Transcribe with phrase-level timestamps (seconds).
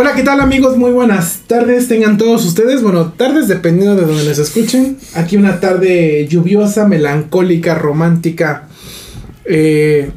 [0.00, 0.78] Hola, ¿qué tal amigos?
[0.78, 2.82] Muy buenas tardes tengan todos ustedes.
[2.82, 4.96] Bueno, tardes dependiendo de donde les escuchen.
[5.12, 8.66] Aquí una tarde lluviosa, melancólica, romántica.
[9.44, 10.10] eh,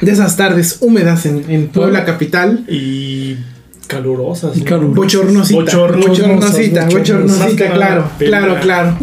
[0.00, 2.64] de esas tardes húmedas en, en Puebla capital.
[2.68, 3.36] Y
[3.86, 4.56] calurosas.
[4.56, 4.96] Y calurosas.
[4.96, 5.60] Bochornosita.
[5.60, 8.98] Bochornosas, bochornosita, claro, claro, claro.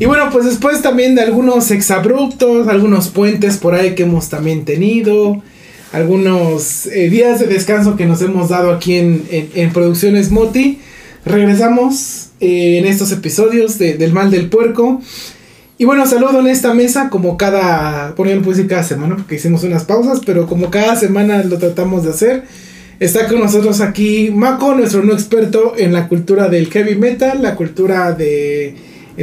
[0.00, 4.64] Y bueno, pues después también de algunos exabruptos, algunos puentes por ahí que hemos también
[4.64, 5.40] tenido,
[5.92, 10.78] algunos eh, días de descanso que nos hemos dado aquí en, en, Producciones Moti,
[11.24, 15.00] regresamos eh, en estos episodios de- del Mal del Puerco.
[15.78, 19.64] Y bueno, saludo en esta mesa como cada, por ejemplo, decir cada semana porque hicimos
[19.64, 22.44] unas pausas, pero como cada semana lo tratamos de hacer.
[23.00, 27.56] Está con nosotros aquí Mako, nuestro no experto en la cultura del heavy metal, la
[27.56, 28.76] cultura de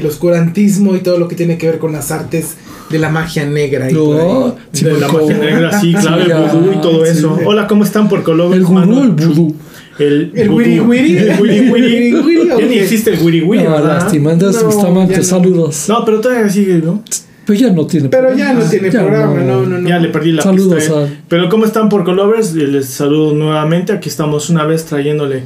[0.05, 2.55] oscurantismo y todo lo que tiene que ver con las artes
[2.89, 3.89] de la magia negra.
[3.89, 3.93] Y.
[3.93, 7.37] No, sí, de la magia negra, sí, claro, Sí, el vudú y todo sí, eso.
[7.45, 8.57] Hola, ¿cómo están por Colombia?
[8.57, 9.55] El gurú, el vudú.
[9.99, 10.57] El, El vudú.
[10.59, 11.17] wiri wiri.
[11.17, 12.47] El wiri wiri.
[12.47, 13.99] Ya ni existe el wiri wiri, No, ¿verdad?
[14.03, 15.23] lástima, No, Bustamante, no.
[15.23, 15.85] saludos.
[15.89, 17.03] No, pero todavía sigue, ¿no?
[17.45, 19.89] Pero ya no tiene Pero ya no tiene Ya programa, no, no, no.
[19.89, 21.01] Ya le perdí la Saludos pista.
[21.01, 21.05] eh.
[21.05, 22.53] a- Pero ¿cómo están por Colovers?
[22.53, 23.91] Les saludo nuevamente.
[23.91, 25.43] Aquí estamos una vez trayéndole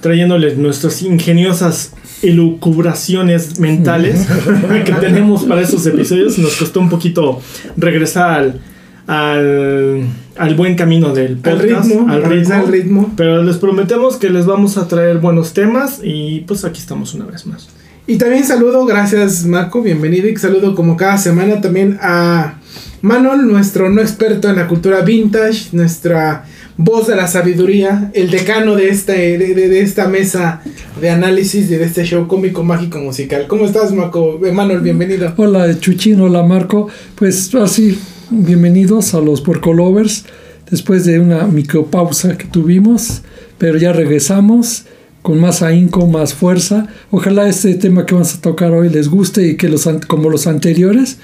[0.00, 1.92] trayéndoles nuestras ingeniosas
[2.22, 4.26] elucubraciones mentales
[4.84, 6.38] que tenemos para esos episodios.
[6.38, 7.40] Nos costó un poquito
[7.76, 8.60] regresar al,
[9.06, 10.04] al,
[10.36, 12.66] al buen camino del podcast, ritmo, al al ritmo.
[12.66, 13.12] ritmo.
[13.16, 17.24] Pero les prometemos que les vamos a traer buenos temas y pues aquí estamos una
[17.24, 17.68] vez más.
[18.06, 20.28] Y también saludo, gracias Mako, bienvenido.
[20.28, 22.54] Y saludo como cada semana también a
[23.02, 26.44] Manon, nuestro no experto en la cultura vintage, nuestra
[26.82, 30.62] voz de la sabiduría, el decano de, este, de, de- de esta mesa
[30.98, 33.46] de análisis de este show cómico, mágico, musical.
[33.48, 34.40] ¿Cómo estás, Mako?
[34.46, 35.32] Eh, Manuel, bienvenido.
[35.36, 36.88] Hola Chuchín, hola Marco.
[37.16, 37.98] Pues así,
[38.30, 40.24] bienvenidos a los Porcolovers.
[40.70, 43.20] Después de una micropausa que tuvimos,
[43.58, 44.84] pero ya regresamos
[45.20, 46.86] con más ahínco, más fuerza.
[47.10, 50.46] Ojalá este tema que vamos a tocar hoy les guste y que los como los
[50.46, 51.18] anteriores.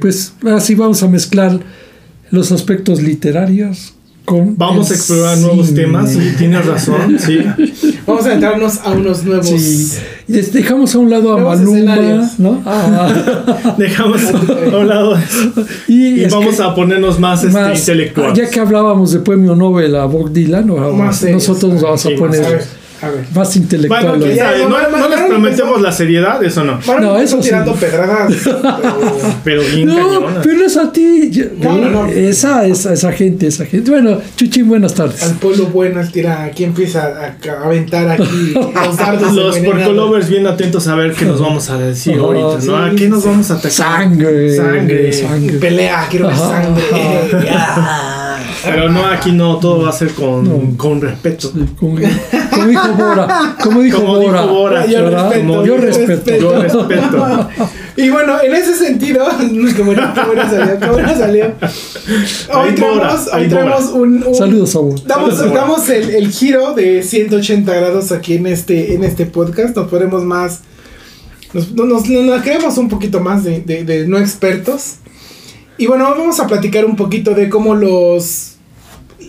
[0.00, 1.58] Pues así vamos a mezclar
[2.30, 3.94] los aspectos literarios
[4.30, 7.38] con Vamos a explorar nuevos temas, sí, tienes razón, sí.
[8.06, 9.46] Vamos a entrarnos a unos nuevos...
[9.48, 9.98] Sí.
[10.52, 11.96] Dejamos a un lado a Maluma.
[12.38, 12.62] ¿no?
[12.64, 15.16] Ah, Dejamos a un lado
[15.88, 18.38] y Y vamos a ponernos más, este, más- intelectuales.
[18.38, 21.48] Ya que hablábamos de premio Nobel a Bob Dylan, ahora Más serios.
[21.48, 24.98] nosotros nos vamos a poner A ver, más Bueno, Ya, sabe, no, no, no, no
[24.98, 26.78] no, les prometemos la seriedad, eso no.
[26.86, 27.44] Manuel No, eso sí.
[27.48, 28.32] tirando pedradas.
[28.44, 28.60] pero-
[29.44, 31.30] Pero bien no, pero es a ti.
[31.30, 32.06] yo- No, no, no.
[32.06, 33.90] Esa, esa, esa gente, esa gente.
[33.90, 35.22] Bueno, Chuchín, buenas tardes.
[35.22, 39.32] Al pueblo bueno, el tira, aquí empieza a, a aventar aquí los dardos.
[39.32, 42.60] Los porcolovers bien atentos a ver qué nos vamos a decir Oh, ahorita, ¿no?
[42.60, 43.28] sí, ¿A qué sí, nos sí.
[43.28, 43.70] vamos a atacar?
[43.72, 44.56] Sangre.
[44.56, 45.12] Sangre.
[45.12, 45.58] Sangre.
[45.58, 46.82] Pelea, quiero ver sangre.
[47.44, 48.09] Ya.
[48.64, 50.76] Pero no, aquí no, todo va a ser con, No.
[50.76, 51.50] con respeto.
[51.52, 51.96] Sí, Como,
[52.50, 53.56] como dijo Bora.
[53.62, 54.42] Como dijo Como dijo Bora.
[54.46, 54.86] Bora.
[54.86, 56.36] Yo respeto, Yo yo respeto.
[56.38, 57.48] Yo respeto.
[57.96, 59.26] Y bueno, en ese sentido,
[59.76, 61.12] qué buena, qué buena salió, qué buena.
[62.52, 64.02] Hoy Bora, traemos, hoy traemos Bora.
[64.02, 65.06] un, un- Saludos a vos.
[65.06, 65.60] Damos, Saludos, Bora.
[65.62, 69.76] damos el, el giro de 180 grados aquí en este, en este podcast.
[69.76, 70.60] Nos ponemos más.
[71.52, 74.96] Nos, nos, nos, nos creemos un poquito más de, de- de no expertos.
[75.78, 78.49] Y bueno, vamos a platicar un poquito de cómo los.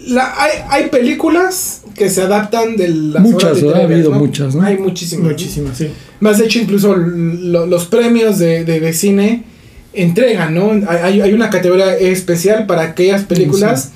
[0.08, 3.62] La, hay, hay películas que se adaptan de las Muchas.
[3.64, 4.64] Ha habido muchas, ¿no?
[4.64, 5.28] Hay muchísimas.
[5.32, 5.90] Muchísimas, sí.
[6.20, 9.44] Más de hecho, incluso lo- los premios de, de- de cine
[9.94, 10.72] entregan, ¿no?
[10.88, 13.92] Hay, hay- una categoría especial para aquellas películas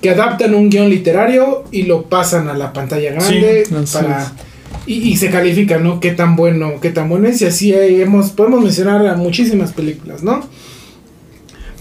[0.00, 4.32] que adaptan un guion literario y lo pasan a la pantalla grande Sí, para
[4.86, 6.00] y, y se califica, ¿no?
[6.00, 10.22] Qué tan bueno, qué tan bueno es y así hemos podemos mencionar a muchísimas películas,
[10.22, 10.40] ¿no?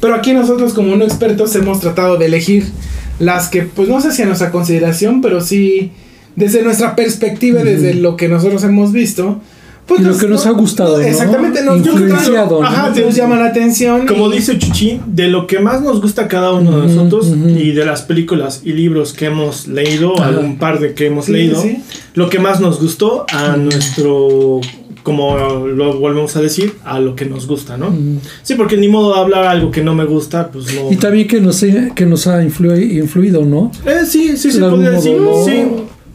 [0.01, 2.66] Pero aquí nosotros como no expertos hemos tratado de elegir
[3.19, 5.91] las que, pues no sé si a nuestra consideración, pero sí
[6.35, 9.41] desde nuestra perspectiva, desde lo que nosotros hemos visto.
[9.88, 11.03] Pues Y lo que nos ha gustado, ¿no?
[11.03, 12.68] Exactamente, nos, Influenciado, ¿no?
[12.68, 14.06] Ajá, nos llama la atención.
[14.06, 17.33] Como y- dice Chuchín, de lo que más nos gusta a cada uno de nosotros
[17.57, 21.31] y de las películas y libros que hemos leído, algún par de que hemos Sí,
[21.31, 21.80] leído, sí.
[22.13, 24.62] lo que más nos gustó a nuestro,
[25.04, 25.38] como
[25.68, 27.88] lo volvemos a decir, a lo que nos gusta, ¿no?
[27.90, 28.19] Ujú.
[28.44, 30.92] Sí, porque ni modo de hablar algo que no me gusta, pues no.
[30.92, 31.63] Y también que nos,
[31.96, 33.72] que nos ha influi- influido, ¿no?
[33.86, 35.46] Eh, sí, sí, se podría decir, modo, ¿no?
[35.46, 35.66] sí.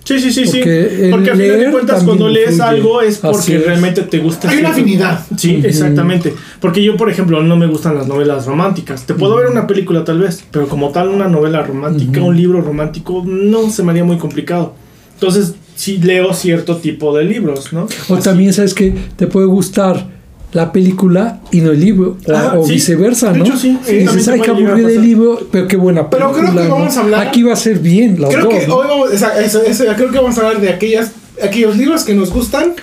[0.07, 0.59] Sí, sí, sí, sí.
[0.59, 2.69] Porque el Porque a final de cuentas cuando lees influye.
[2.69, 3.65] algo es porque es.
[3.65, 4.51] realmente te gusta.
[4.51, 5.25] Hay una afinidad.
[5.35, 5.67] Sí, Ujú.
[5.67, 6.35] exactamente.
[6.61, 9.07] Porque yo, por ejemplo, no me gustan las novelas románticas.
[9.07, 12.29] Te puedo ver una película tal vez, pero como tal una novela romántica, Ujú.
[12.29, 14.75] un libro romántico, no se me haría muy complicado.
[15.15, 17.87] Entonces, sí leo cierto tipo de libros, ¿no?
[18.09, 18.23] O Así.
[18.25, 20.12] también sabes que te puede gustar
[20.53, 22.75] la película y no el libro, o, Ah, o sí.
[22.75, 23.44] viceversa, De ¿no?
[23.44, 23.76] hecho, sí.
[23.85, 25.03] Sí, dices, ay, a aburrido pasar".
[25.03, 26.50] libro, pero qué buena Pero película.
[26.53, 26.75] creo que ¿no?
[26.76, 28.55] vamos a hablar- Aquí va a ser bien, las Creo dos.
[28.55, 28.76] que ¿no?
[28.76, 31.11] hoy vamos, esa- creo que vamos a hablar de aquellas,
[31.43, 32.75] aquellos libros que nos gustan,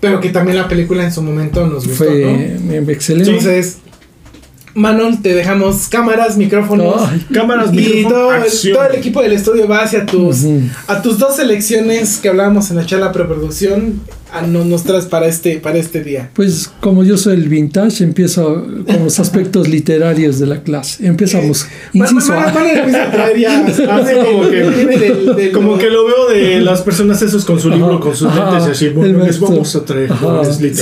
[0.00, 2.90] pero que también la película en su momento nos gustó, Fue ¿no?
[2.90, 3.30] excelente.
[3.30, 3.78] Entonces,
[4.78, 7.02] Manon, te dejamos cámaras, micrófonos.
[7.10, 8.74] Ay, Cámaras, y micrófono, todo, el- acción.
[8.74, 10.44] todo el equipo del estudio va hacia tus,
[10.86, 14.00] a tus dos selecciones que hablábamos en la charla preproducción.
[14.46, 16.30] No- nos traes para este, para este día.
[16.34, 21.06] Pues como yo soy el vintage, empiezo con los aspectos literarios de la clase.
[21.06, 21.66] Empezamos.
[21.92, 22.52] Inciso A.
[22.52, 27.70] Como que- viene del- del- Como que lo veo de las personas esos con su
[27.70, 28.88] libro, con sus Ajá, lentes y así.
[28.94, 30.10] Bueno, les vamos a traer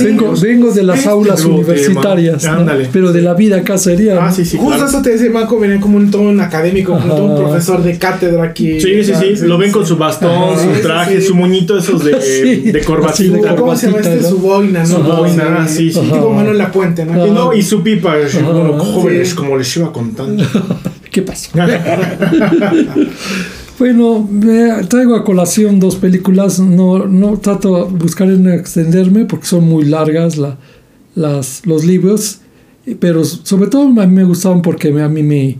[0.03, 2.57] Vengo, vengo de las Este aulas universitarias, tema.
[2.63, 2.71] ¿no?
[2.91, 4.25] Pero de la vida acá sería.
[4.25, 4.89] Ah, sí, sí, Justo claro.
[4.89, 8.79] eso te decía Marco, venía como un tono académico, como un profesor de cátedra aquí.
[8.81, 9.45] Sí, sí, sí.
[9.45, 10.63] Lo ven con su bastón, Ajá.
[10.63, 11.27] su Sí, traje, sí.
[11.27, 13.61] su moñito esos de, Sí, de así de corbatita.
[13.61, 14.21] ¿Cómo se llama este?
[14.21, 14.29] ¿no?
[14.29, 14.85] Su boina, ¿no?
[14.87, 15.99] Su boina, sí, sí.
[15.99, 17.27] Tipo Manuel La Puente, ¿no?
[17.27, 19.35] Y no, y su pipa, bueno, jóvenes, Sí.
[19.35, 20.43] como les iba contando.
[21.11, 21.49] ¿Qué pasó?
[23.79, 24.27] Bueno,
[24.89, 26.59] traigo a colación dos películas.
[26.59, 30.57] No, no trato de buscar en extenderme porque son muy largas la-
[31.13, 32.39] las, los libros.
[32.99, 35.57] Pero sobre todo a mí me gustaban porque a mí me...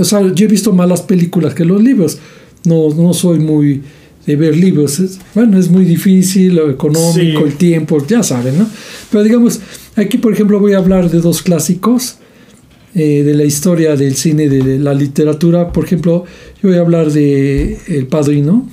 [0.00, 2.18] O sea, yo he visto más las películas que los libros.
[2.64, 3.82] No, no soy muy
[4.28, 5.00] de ver libros.
[5.00, 7.44] Es- bueno, es muy difícil, lo económico, Sí.
[7.46, 8.68] el tiempo, ya saben, ¿no?
[9.10, 9.60] Pero digamos,
[9.96, 12.18] aquí por ejemplo voy a hablar de dos clásicos
[12.94, 15.72] eh, de la historia del cine, de la literatura.
[15.72, 16.24] Por ejemplo,
[16.62, 18.68] yo voy a hablar de El Padrino,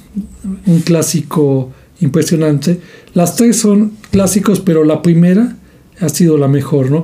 [0.65, 1.71] un clásico
[2.01, 2.79] impresionante.
[3.13, 5.57] Las tres son clásicos, pero la primera
[5.99, 7.03] ha sido la mejor, ¿no?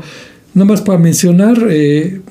[0.53, 2.21] Nada más para mencionar, eh,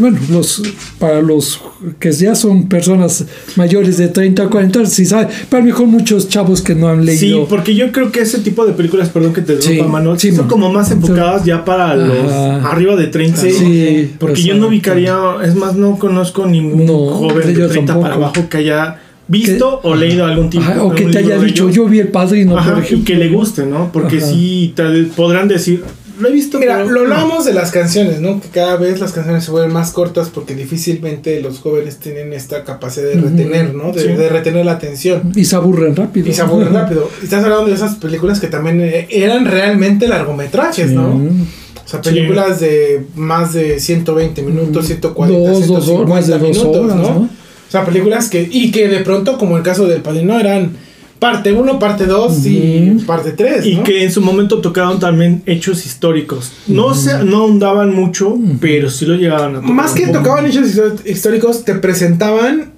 [0.00, 0.62] bueno, los,
[0.98, 1.60] para los
[1.98, 3.24] que ya son personas
[3.56, 7.46] mayores de 30 40, si saben, para mejor muchos chavos que no han Sí, leído.
[7.46, 10.28] porque yo creo que ese tipo de películas, perdón que te Sí, rompa, Manuel, sí,
[10.30, 10.48] son man.
[10.48, 12.70] como más enfocadas ya para los Ajá.
[12.70, 13.40] arriba de 30.
[13.40, 13.48] Sí.
[13.48, 13.58] ¿no?
[13.58, 17.94] Sí, Porque yo no ubicaría, es más, no conozco ningún No, joven de yo 30
[17.94, 18.24] para tampoco.
[18.26, 19.00] abajo que haya
[19.30, 22.56] visto o leído algún tipo Ajá, o que te haya dicho, yo vi El Padrino,
[22.56, 23.04] Ajá, por y ejemplo.
[23.06, 23.90] que le guste, ¿no?
[23.92, 24.26] Porque Ajá.
[24.26, 24.82] sí, te
[25.14, 25.84] podrán decir,
[26.20, 26.58] lo he visto.
[26.58, 27.14] Mira, pero lo no".
[27.14, 28.40] hablábamos de las canciones, ¿no?
[28.40, 32.64] Que cada vez las canciones se vuelven más cortas porque difícilmente los jóvenes tienen esta
[32.64, 33.92] capacidad de retener, ¿no?
[33.92, 34.08] De, Sí.
[34.08, 35.32] de retener la atención.
[35.34, 36.28] Y se aburren rápido.
[36.28, 37.08] Y se aburren rápido.
[37.20, 41.08] Y estás hablando de esas películas que también eh, eran realmente largometrajes, ¿no?
[41.14, 46.32] O sea, películas de más de 120 minutos, 140, Dos, dos 150 horas, más de
[46.32, 47.02] dos minutos, horas, ¿no?
[47.02, 47.18] ¿no?
[47.20, 50.72] O sea, películas que y que de pronto, como el caso del Padrino, eran
[51.18, 53.82] parte 1, parte 2 y parte 3, Y ¿no?
[53.84, 56.52] que en su momento tocaron también hechos históricos.
[56.66, 59.74] No se, no ahondaban mucho, pero sí lo llegaban a tocar.
[59.74, 60.68] Más que tocaban hechos
[61.04, 62.70] históricos, te presentaban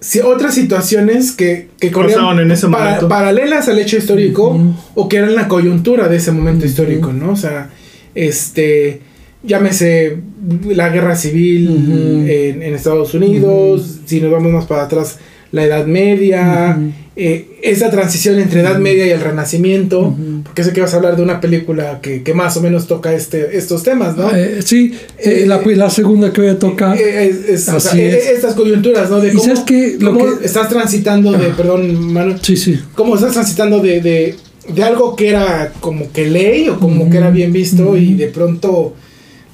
[0.00, 3.08] si- otras situaciones que, que corrían en ese para- momento.
[3.08, 4.58] paralelas al hecho histórico
[4.94, 7.32] o que eran la coyuntura de ese momento histórico, ¿no?
[7.32, 7.70] O sea,
[8.14, 9.00] este,
[9.42, 10.18] llámese
[10.66, 15.18] la guerra civil en Estados Unidos, si nos vamos más para atrás,
[15.52, 16.78] la Edad Media,
[17.16, 20.14] eh, esa transición entre Edad Media y el Renacimiento,
[20.44, 23.12] porque sé que vas a hablar de una película que, que más o menos toca
[23.14, 24.30] este, estos temas, ¿no?
[24.34, 26.96] Eh, sí, eh, la, la segunda que voy a tocar.
[26.98, 28.26] Eh, es- es- o Así sea, es.
[28.28, 29.20] Estas coyunturas, ¿no?
[29.20, 29.96] De ¿Y cómo, sabes qué?
[29.98, 32.78] Lo cómo que- estás transitando de, perdón, Manu, Sí, sí.
[32.94, 34.34] cómo estás transitando de, de,
[34.72, 38.28] de algo que era como que ley o como que era bien visto y de
[38.28, 38.94] pronto,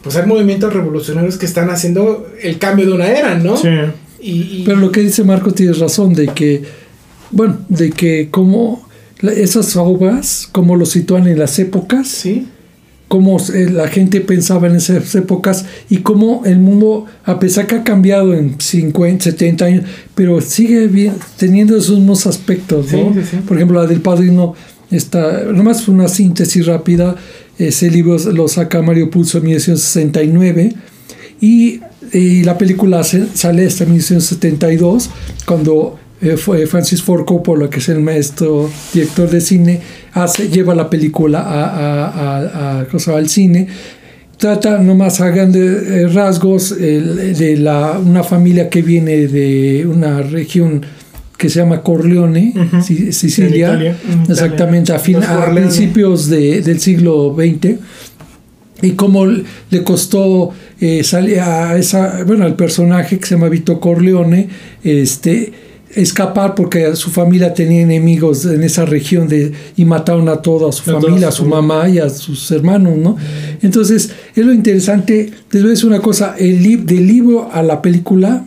[0.02, 3.56] pues hay movimientos revolucionarios que están haciendo el cambio de una era, ¿no?
[3.56, 3.68] Sí.
[4.24, 6.62] Y, y- Pero lo que dice Marco tiene razón de que,
[7.30, 8.86] bueno, de que como
[9.20, 12.46] la- esas obras, como lo sitúan en las épocas, sí,
[13.08, 17.74] cómo eh, la gente pensaba en esas épocas y cómo el mundo, a pesar que
[17.76, 23.12] ha cambiado en 50, 70 años, pero sigue bien, teniendo esos mismos aspectos, ¿no?
[23.12, 23.36] Sí, sí, sí.
[23.46, 24.54] Por ejemplo, la del padrino,
[24.90, 27.14] está, nomás una síntesis rápida,
[27.58, 30.74] ese libro lo saca Mario Pulso en 1969
[31.40, 31.80] y,
[32.14, 35.10] y la película sale hasta 1972,
[35.46, 39.80] cuando eh, fue Francis Ford Coppola, que es el maestro director de cine,
[40.12, 43.66] hace, lleva la película a, a- a- al cine.
[44.36, 50.82] Trata nomás a grandes eh, rasgos de la, una familia que viene de una región
[51.36, 52.52] que se llama Corleone,
[52.82, 53.12] Sicilia,
[53.74, 53.96] Italia.
[54.28, 57.76] Exactamente a, fin, a principios de- del siglo XX
[58.82, 60.50] y cómo le costó
[60.86, 64.48] eh, salir a esa bueno al personaje que se llama Vito Corleone
[64.82, 65.52] este
[65.94, 70.82] escapar porque su familia tenía enemigos en esa región de y mataron a toda su
[70.90, 73.16] A familia, a su mamá y a sus hermanos, ¿no?
[73.62, 77.62] Entonces, es lo interesante, les voy a decir una cosa, el lib- del libro a
[77.62, 78.44] la película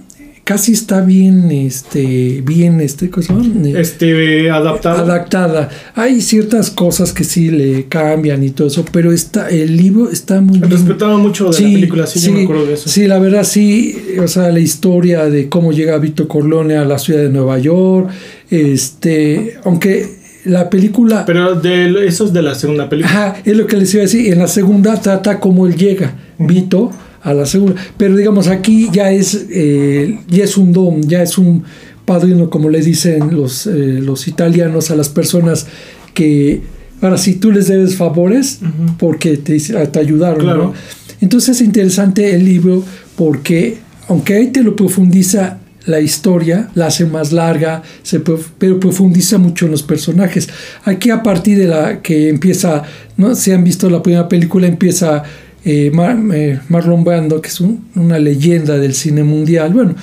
[0.47, 3.67] casi está bien, este, bien, este, ¿cómo se llama?
[3.67, 5.03] Eh, Este, adaptado.
[5.03, 5.67] adaptada.
[5.93, 10.39] Hay ciertas cosas que sí le cambian y todo eso, pero está, el libro está
[10.39, 10.71] muy bien.
[10.71, 12.87] Respetaba mucho de la película, sí, yo me acuerdo de eso.
[12.87, 16.97] Sí, la verdad sí, o sea, la historia de cómo llega Vito Corleone a la
[16.97, 18.09] ciudad de Nueva York,
[18.49, 20.07] este, aunque
[20.45, 21.25] la película...
[21.25, 23.13] Pero de eso es de la segunda película.
[23.13, 26.15] Ajá, es lo que les iba a decir, en la segunda trata cómo él llega,
[26.39, 26.89] Vito,
[27.29, 31.37] a la segunda, pero digamos aquí ya es, eh, ya es un don, ya es
[31.37, 31.63] un
[32.05, 35.67] padrino, como le dicen los, eh, los italianos a las personas
[36.13, 36.61] que,
[37.01, 38.59] ahora si tú les debes favores,
[38.97, 40.63] porque te, te ayudaron, Claro.
[40.63, 40.73] ¿no?
[41.19, 42.83] Entonces es interesante el libro
[43.15, 48.79] porque, aunque ahí te lo profundiza la historia, la hace más larga, se prof- pero
[48.79, 50.47] profundiza mucho en los personajes.
[50.85, 52.83] Aquí a partir de la que empieza,
[53.17, 53.35] ¿no?
[53.35, 55.23] Si han visto la primera película, empieza
[55.69, 59.73] eh, Mar- eh, Marlon Brando, que es un- una leyenda del cine mundial.
[59.73, 59.95] Bueno,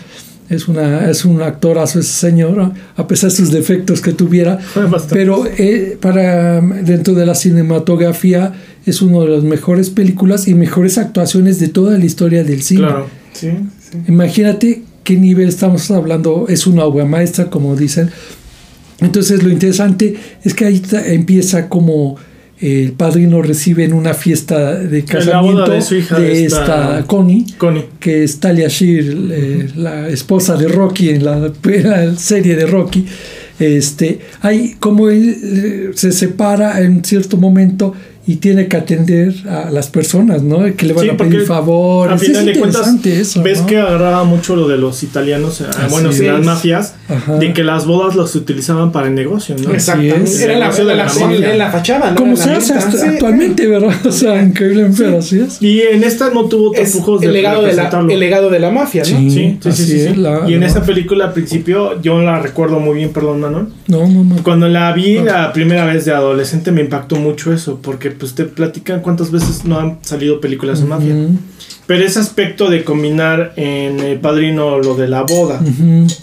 [0.50, 4.58] es, una, es un actorazo ese señor, a pesar de sus defectos que tuviera.
[5.10, 8.52] Pero eh, para dentro de la cinematografía
[8.86, 12.82] es una de las mejores películas y mejores actuaciones de toda la historia del cine.
[12.82, 13.06] Claro.
[13.32, 13.48] Sí,
[13.90, 13.98] sí.
[14.08, 18.10] Imagínate qué nivel estamos hablando, es una obra maestra, como dicen.
[19.00, 22.16] Entonces lo interesante es que ahí empieza como
[22.60, 26.60] el padrino recibe en una fiesta de casamiento de su hija, de esta-
[26.98, 27.84] esta Connie, Connie.
[28.00, 31.50] que es Talia Shear, eh, la esposa de Rocky en la
[32.16, 33.06] serie de Rocky.
[33.58, 37.94] Este, hay como él eh, se separa en cierto momento
[38.26, 40.60] y tiene que atender a las personas, ¿no?
[40.76, 42.14] Que le van Sí, a pedir porque favores.
[42.14, 43.66] A final es de cuentas, eso, ves ¿no?
[43.66, 46.20] que agarraba mucho lo de los italianos, eh, Así bueno, es.
[46.20, 47.36] las mafias, Ajá.
[47.36, 49.72] de que las bodas las utilizaban para el negocio, ¿no?
[49.74, 50.42] Exactamente.
[50.42, 51.52] Era la, de la- la la- mafia.
[51.52, 52.16] en la fachada, ¿no?
[52.16, 53.06] Como se hace venta, hasta sí.
[53.08, 53.94] actualmente, ¿verdad?
[54.06, 55.60] O sea, increíble, pero así es.
[55.60, 58.70] Y en esta no tuvo tapujos de el legado de, la, el legado de la
[58.70, 59.06] mafia, ¿no?
[59.08, 59.30] Sí.
[59.30, 60.16] Sí, sí, sí, Así sí, es, sí.
[60.16, 63.66] la- y en esa película al principio yo la recuerdo muy bien, perdón, Manuel.
[63.88, 64.36] No, no, no.
[64.42, 68.44] Cuando la vi la primera vez de adolescente me impactó mucho eso, porque pues te
[68.44, 71.14] platican cuántas veces no han salido películas de mafia.
[71.86, 75.60] Pero ese aspecto de combinar en El Padrino lo de la boda,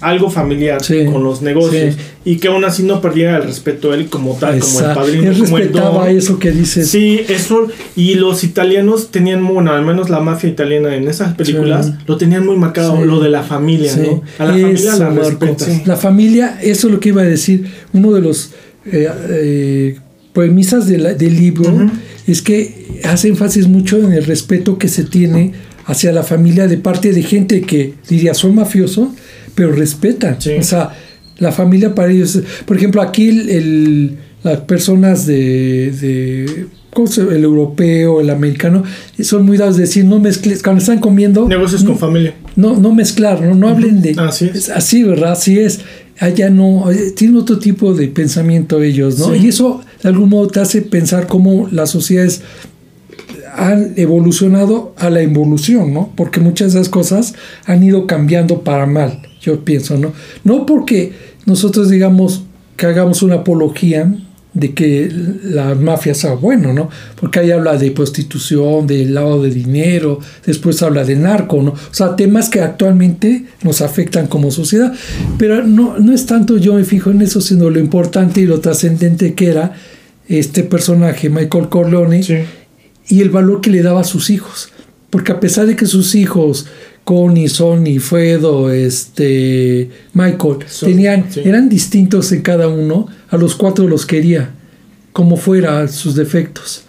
[0.02, 2.02] algo familiar Sí, con los negocios, sí.
[2.26, 5.30] y que aún así no perdiera el respeto a él como tal, como el padrino,
[5.30, 6.18] Él como el respetaba don.
[6.18, 6.90] eso que dices.
[6.90, 7.68] Sí, eso.
[7.96, 11.94] Y los italianos tenían, bueno, al menos la mafia italiana en esas películas, Sí.
[12.08, 13.96] lo tenían muy marcado, lo de la familia.
[13.98, 14.24] ¿no?
[14.40, 15.86] A la familia la respetas.
[15.86, 17.70] La familia, eso es lo que iba a decir.
[17.94, 18.50] Uno de los
[18.92, 20.00] eh, eh,
[20.34, 21.90] premisas de la- del libro Ujú.
[22.28, 25.52] es que hace énfasis mucho en el respeto que se tiene
[25.86, 29.10] hacia la familia de parte de gente que diría son mafiosos,
[29.56, 30.38] pero respetan.
[30.40, 30.52] Sí.
[30.60, 30.92] O sea,
[31.40, 32.40] la familia para ellos.
[32.66, 38.84] Por ejemplo, aquí el- el- las personas de, de ¿cómo se- el europeo, el americano,
[39.22, 42.34] son muy dados de decir no mezcles, cuando están comiendo, Negocios con no- familia.
[42.56, 44.16] no, no mezclar, no, no hablen de...
[44.18, 44.70] Así es.
[44.70, 45.34] Así, ¿verdad?
[45.34, 45.80] Así es.
[46.20, 49.34] Allá no, eh, tienen otro tipo de pensamiento ellos, ¿no?
[49.34, 49.42] Sí.
[49.44, 52.42] Y eso de algún modo te hace pensar cómo las sociedades
[53.54, 56.12] han evolucionado a la involución, ¿no?
[56.16, 57.34] Porque muchas de esas cosas
[57.66, 60.14] han ido cambiando para mal, yo pienso, ¿no?
[60.44, 61.14] No porque
[61.46, 62.44] nosotros digamos
[62.78, 64.14] que hagamos una apología
[64.54, 65.10] de que
[65.46, 66.90] la mafia sea bueno, ¿no?
[67.20, 71.72] Porque ahí habla de prostitución, de lavado de dinero, después habla de narco, ¿no?
[71.72, 74.94] O sea, temas que actualmente nos afectan como sociedad.
[75.38, 78.60] Pero no, no es tanto yo me fijo en eso, sino lo importante y lo
[78.60, 79.74] trascendente que era
[80.28, 82.36] este personaje, Michael Corleone, Sí.
[83.08, 84.70] y el valor que le daba a sus hijos.
[85.10, 86.68] Porque a pesar de que sus hijos,
[87.12, 91.42] Connie, Sonny, Fredo, este, Michael, tenían, sí.
[91.44, 94.52] eran distintos en cada uno, a los cuatro los quería,
[95.12, 96.84] como fuera sus defectos.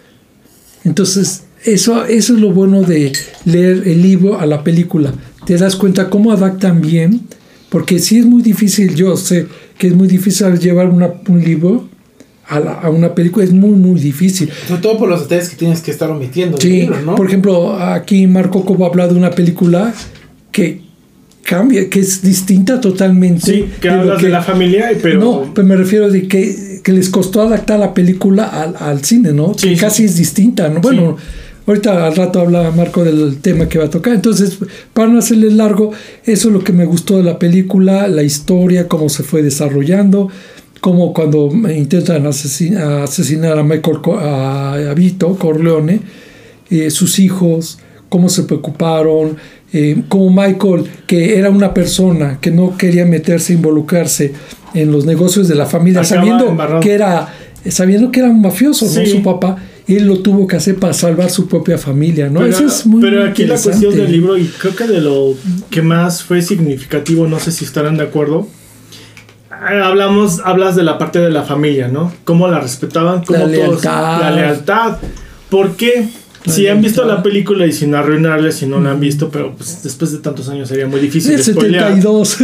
[0.85, 3.11] Entonces, eso, eso es lo bueno de
[3.43, 5.13] leer el libro a la película.
[5.45, 7.23] Te das cuenta cómo adaptan bien,
[7.67, 11.89] porque sí es muy difícil, yo sé que es muy difícil llevar una- un libro
[12.55, 14.49] a, la- a una película, es muy, muy difícil.
[14.67, 17.15] Sobre todo por los detalles que tienes que estar omitiendo Sí, libro, ¿no?
[17.15, 19.93] por ejemplo, aquí Marco Cobo habla de una película
[20.51, 20.81] que
[21.43, 23.41] cambia, que es distinta totalmente.
[23.51, 25.19] Sí, que de hablas de la familia, pero.
[25.19, 29.33] No, pero me refiero de que, que les costó adaptar la película al, al cine,
[29.33, 29.53] ¿no?
[29.55, 30.05] Sí, que sí, casi sí.
[30.05, 30.79] es distinta, ¿no?
[30.79, 31.17] Bueno,
[31.67, 34.13] ahorita al rato habla Marco del tema que va a tocar.
[34.13, 34.57] Entonces,
[34.93, 35.91] para no hacerle largo,
[36.23, 40.29] eso es lo que me gustó de la película, la historia, cómo se fue desarrollando,
[40.83, 46.01] cómo cuando intentan asesinar, asesinar a Michael, a, Vito Corleone,
[46.69, 49.37] eh, sus hijos, cómo se preocuparon,
[49.71, 54.33] eh, como Michael, que era una persona que no quería meterse, involucrarse
[54.73, 56.81] en los negocios de la familia, Acaba sabiendo embarrado.
[56.81, 57.33] que era
[57.69, 58.85] sabiendo que era un mafioso.
[58.85, 59.55] Su papá,
[59.87, 62.41] él lo tuvo que hacer para salvar su propia familia, ¿no?
[62.41, 65.33] Pero, Eso es muy pero aquí la cuestión del libro, y creo que de lo
[65.69, 68.49] que más fue significativo, no sé si estarán de acuerdo.
[69.71, 72.11] Eh, Hablamos, hablas de la parte de la familia, ¿no?
[72.25, 73.51] Cómo la respetaban, cómo La todos.
[73.57, 74.19] lealtad.
[74.21, 74.97] La lealtad.
[75.49, 76.07] ¿Por qué?
[76.45, 79.53] La si han visto la película y sin arruinarles, si no la han visto, pero
[79.55, 81.93] pues después de tantos años sería muy difícil El spoilear.
[81.93, 82.37] 72.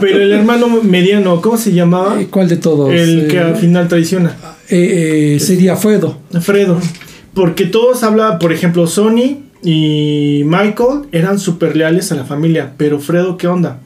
[0.00, 2.16] Pero el hermano mediano, ¿cómo se llamaba?
[2.30, 2.90] ¿Cuál de todos?
[2.92, 4.34] El que Eh, al final traiciona.
[4.68, 6.18] eh, eh, sería Fredo.
[6.40, 6.78] Fredo.
[7.32, 12.72] Porque todos hablan, por ejemplo, Sony y Michael eran súper leales a la familia.
[12.76, 13.78] Pero Fredo, ¿qué onda?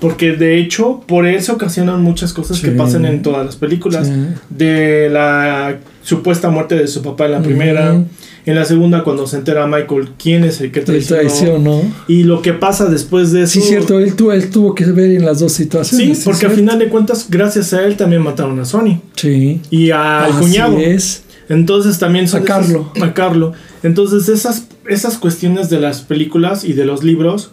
[0.00, 2.76] Porque de hecho, por él se ocasionan muchas cosas que Sí.
[2.76, 4.06] pasan en todas las películas.
[4.06, 4.12] Sí.
[4.48, 7.46] De la supuesta muerte de su papá en la Ujú.
[7.46, 8.02] primera.
[8.46, 11.82] En la segunda, cuando se entera Michael quién es el que traicionó.
[12.08, 13.52] Y lo que pasa después de eso.
[13.52, 16.22] Sí, cierto, él, tu- él tuvo que ver en las dos Sí, situaciones.
[16.24, 19.00] porque al final de cuentas, gracias a él también mataron a Sony.
[19.16, 19.60] Sí.
[19.70, 20.78] Y al Así cuñado.
[20.78, 21.24] es.
[21.50, 22.92] Entonces también son A esas- Carlo.
[23.02, 23.52] a Carlo.
[23.82, 27.50] Entonces esas, esas cuestiones de las películas y de los libros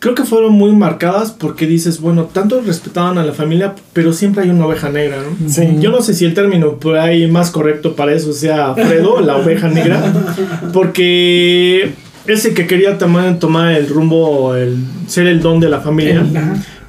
[0.00, 4.42] creo que fueron muy marcadas porque dices, bueno, tanto respetaban a la familia, pero siempre
[4.42, 5.48] hay una oveja negra, ¿no?
[5.48, 5.76] Sí.
[5.78, 9.36] Yo no sé si el término por ahí más correcto para eso sea Fredo, la
[9.36, 10.02] oveja negra,
[10.72, 11.92] porque
[12.26, 16.24] ese que quería tomar, tomar el rumbo, el ser el don de la familia,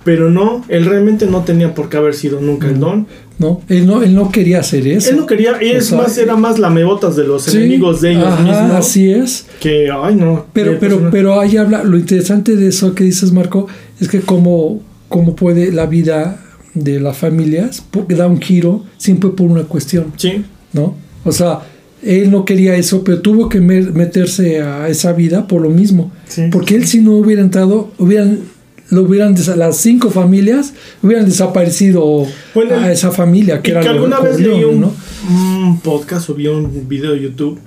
[0.06, 3.08] pero no, él realmente no tenía por qué haber sido nunca el don.
[3.42, 5.10] No, él no, él no quería hacer eso.
[5.10, 8.12] Él no quería, O es sea, más, era más lamebotas de los Sí, enemigos de
[8.12, 8.72] ellos ajá, mismos.
[8.74, 9.48] Así es.
[9.60, 10.46] Que, ay, no.
[10.54, 13.68] Pero, Eh, pero, pero ahí habla, lo interesante de eso que dices, Marco,
[14.00, 16.40] es que cómo, cómo puede la vida
[16.76, 20.96] de las familias da un giro siempre por una cuestión, Sí, ¿no?
[21.26, 21.60] O sea,
[22.04, 26.12] él no quería eso, pero tuvo que me- meterse a esa vida por lo mismo.
[26.28, 26.44] Sí.
[26.52, 28.40] Porque él si no hubiera entrado, hubieran,
[28.92, 33.94] lo hubieran, las cinco familias hubieran desaparecido Bueno, a esa familia, que era que lo-
[33.96, 34.94] alguna vez leí un, ¿no?
[35.30, 37.60] un podcast o vi un video de YouTube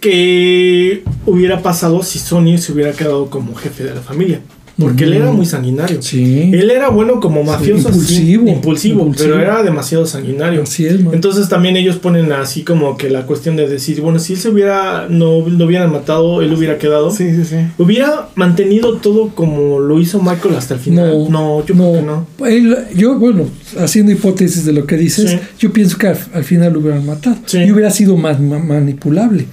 [0.00, 4.40] que hubiera pasado si Sony se hubiera quedado como jefe de la familia.
[4.86, 6.00] Porque él era muy sanguinario.
[6.02, 6.50] Sí.
[6.52, 7.88] Él era bueno como mafioso.
[7.88, 9.28] impulsivo, impulsivo, impulsivo.
[9.30, 10.62] pero era demasiado sanguinario.
[10.62, 11.14] Así es, man.
[11.14, 14.48] Entonces también ellos ponen así como que la cuestión de decir, bueno, si él se
[14.48, 17.10] hubiera, no lo hubieran matado, él hubiera quedado.
[17.10, 17.56] Sí, sí, sí.
[17.78, 21.26] Hubiera mantenido todo como lo hizo Michael hasta el final.
[21.30, 22.26] No, yo creo que no.
[22.46, 23.44] Él- yo, bueno,
[23.78, 25.38] haciendo hipótesis de lo que dices, Sí.
[25.58, 27.36] yo pienso que al, al final lo hubieran matado.
[27.46, 27.58] Sí.
[27.58, 29.46] Y hubiera sido más ma- manipulable.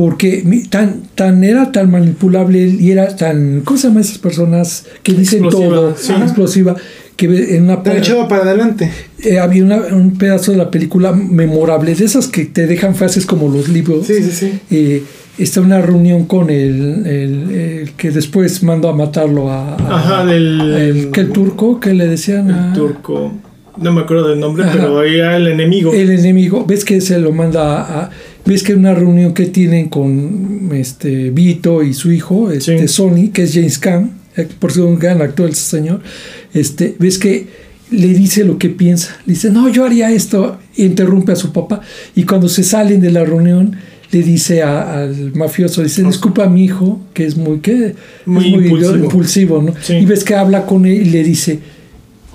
[0.00, 3.60] Porque tan, tan era tan manipulable y era tan.
[3.66, 5.94] ¿Cómo se llaman esas personas que dicen Explosiva, todo?
[5.94, 6.12] sí.
[6.14, 6.74] Explosiva.
[7.16, 8.90] Que en una Te echado para adelante.
[9.22, 13.26] eh, había una- un pedazo de la película memorable, de esas que te dejan frases
[13.26, 14.06] como los libros.
[14.06, 14.52] Sí, sí, sí.
[14.70, 15.02] Eh,
[15.36, 20.24] está una reunión con el, el- el que después mandó a matarlo a, a- Ajá,
[20.24, 20.60] del.
[20.62, 23.34] el, que el turco que le decían el a- turco.
[23.76, 24.72] No me acuerdo del nombre, Ajá.
[24.72, 25.92] pero era el enemigo.
[25.92, 28.10] el enemigo ves que se lo manda a, a-
[28.46, 32.88] ves que una reunión que tienen con este Vito y su hijo este Sí.
[32.88, 36.00] Sony que es James Caan eh, por ser un gran actor señor
[36.54, 37.46] este ves que
[37.90, 41.52] le dice lo que piensa le dice no yo haría esto y interrumpe a su
[41.52, 41.80] papá
[42.14, 43.76] y cuando se salen de la reunión
[44.12, 47.94] le dice a- al mafioso dice disculpa a mi hijo que es muy que
[48.26, 48.96] Muy es impulsivo.
[49.04, 49.74] impulsivo, ¿no?
[49.82, 49.94] Sí.
[49.94, 51.58] y ves que habla con él y le dice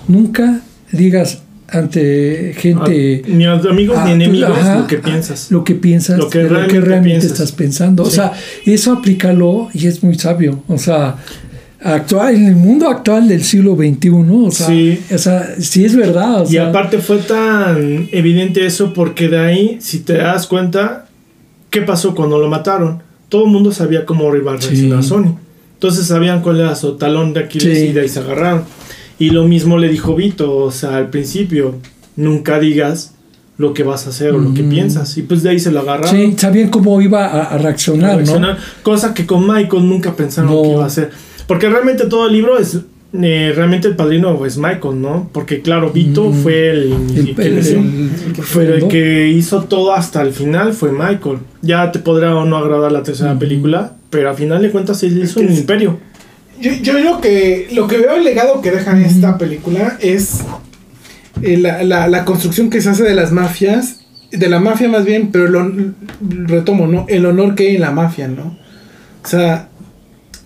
[0.08, 0.60] nunca
[0.92, 5.50] digas ante gente Ah, ni a amigos Ah, ni enemigos ajá, lo que piensas.
[5.50, 8.02] lo que piensas, Lo que de lo que realmente estás pensando.
[8.04, 8.32] O sea,
[8.64, 10.62] eso aplícalo y es muy sabio.
[10.68, 11.16] O sea,
[11.82, 15.00] actual, en el mundo actual del siglo XXI, o sea, Sí.
[15.12, 16.42] o sea, sí es verdad.
[16.42, 21.06] o Y sea, aparte fue tan evidente eso porque de ahí, si te das cuenta,
[21.70, 23.02] ¿qué pasó cuando lo mataron?
[23.28, 24.90] Todo el mundo sabía cómo iba a Sí.
[25.02, 25.36] Sony.
[25.74, 27.86] Entonces sabían cuál era su talón de Aquiles Sí.
[27.86, 28.62] y de ahí se agarraron.
[29.18, 31.76] Y lo mismo le dijo Vito, o sea, al principio,
[32.16, 33.12] nunca digas
[33.58, 34.70] lo que vas a hacer o lo que Ujú.
[34.70, 35.16] piensas.
[35.16, 36.10] Y pues de ahí se lo agarraron.
[36.14, 38.16] sí, sabían cómo iba a, a reaccionar, ¿no?
[38.18, 40.62] reaccionar, Cosa que con Michael nunca pensaron No.
[40.62, 41.10] que iba a hacer.
[41.46, 42.78] Porque realmente todo el libro es.
[43.18, 45.30] eh, realmente el padrino es Michael, ¿no?
[45.32, 46.34] Porque claro, Vito Mm.
[46.34, 48.04] fue el, El, que el- el-
[48.52, 51.38] pero el que hizo todo hasta el final fue Michael.
[51.62, 55.22] Ya te podrá o no agradar la tercera película, pero al final de cuentas él
[55.22, 55.98] hizo un Es- imperio.
[56.60, 60.40] Yo, yo lo que lo que veo el legado que deja esta película es
[61.42, 65.04] eh, la, la, la construcción que se hace de las mafias, de la mafia más
[65.04, 65.70] bien, pero lo
[66.46, 67.04] retomo, ¿no?
[67.08, 68.58] El honor que hay en la mafia, ¿no?
[69.24, 69.68] O sea,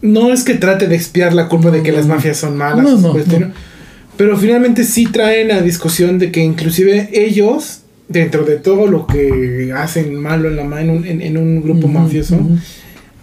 [0.02, 2.96] no es que trate de expiar la culpa de que las mafias son malas, No,
[2.98, 3.26] no, pues,
[4.16, 9.72] pero finalmente sí traen la discusión de que inclusive ellos, dentro de todo lo que
[9.76, 12.58] hacen malo en, la, en, un, en- en un grupo mafioso, ujú.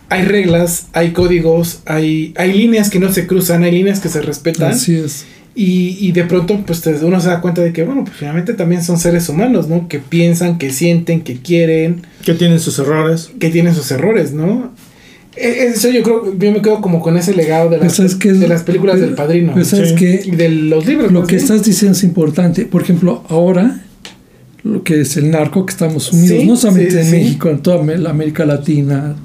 [0.10, 4.22] Hay reglas, hay códigos, hay, hay líneas que no se cruzan, hay líneas que se
[4.22, 4.72] respetan.
[4.72, 5.26] Así es.
[5.56, 8.84] Y, y de pronto, pues uno se da cuenta de que, bueno, pues finalmente también
[8.84, 9.88] son seres humanos, ¿no?
[9.88, 13.32] Que piensan, que sienten, que quieren, Que tienen sus errores.
[13.40, 14.72] que tienen sus errores, ¿no?
[15.36, 18.16] E- Eso yo creo, yo me quedo como con ese legado de las, Pues, ¿sabes
[18.16, 18.40] qué es?
[18.40, 19.54] de las películas del padrino.
[19.54, 20.20] Pues, ¿sabes Sí.
[20.26, 21.12] y de los libros.
[21.12, 21.42] Lo que bien.
[21.44, 22.66] estás diciendo es importante.
[22.66, 23.82] Por ejemplo, ahora,
[24.64, 27.12] lo que es el narco que estamos unidos, Sí, no solamente sí, en.
[27.12, 29.16] México, en toda la América Latina,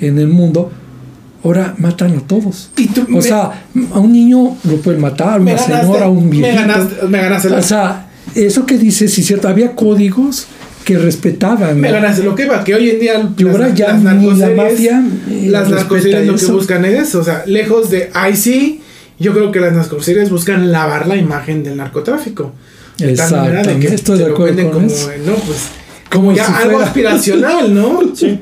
[0.00, 0.70] en el mundo,
[1.44, 2.70] ahora matan a todos.
[2.76, 5.86] Y tú O me- sea, a un niño lo pueden matar, a me una ganaste,
[5.86, 6.60] señora, a un me viejito.
[6.60, 10.46] ganaste, me ganaste, O la- sea, eso que dices, sí, cierto, había códigos
[10.84, 11.78] que respetaban.
[11.80, 14.56] me ganaste lo que va, que hoy en día Y ahora ya ni la narcoseries-
[14.56, 18.80] mafia eh, las narcoseries lo que buscan es eso, o sea, lejos de ay sí,
[19.18, 22.52] yo creo que las narcoseries buscan lavar la imagen del narcotráfico.
[22.98, 25.10] De tal manera de Exactamente, que estoy de lo acuerdo con como, eso.
[25.26, 25.58] no, pues,
[26.10, 28.00] Como como ya si algo fuera- aspiracional, ¿no?
[28.14, 28.38] Sí.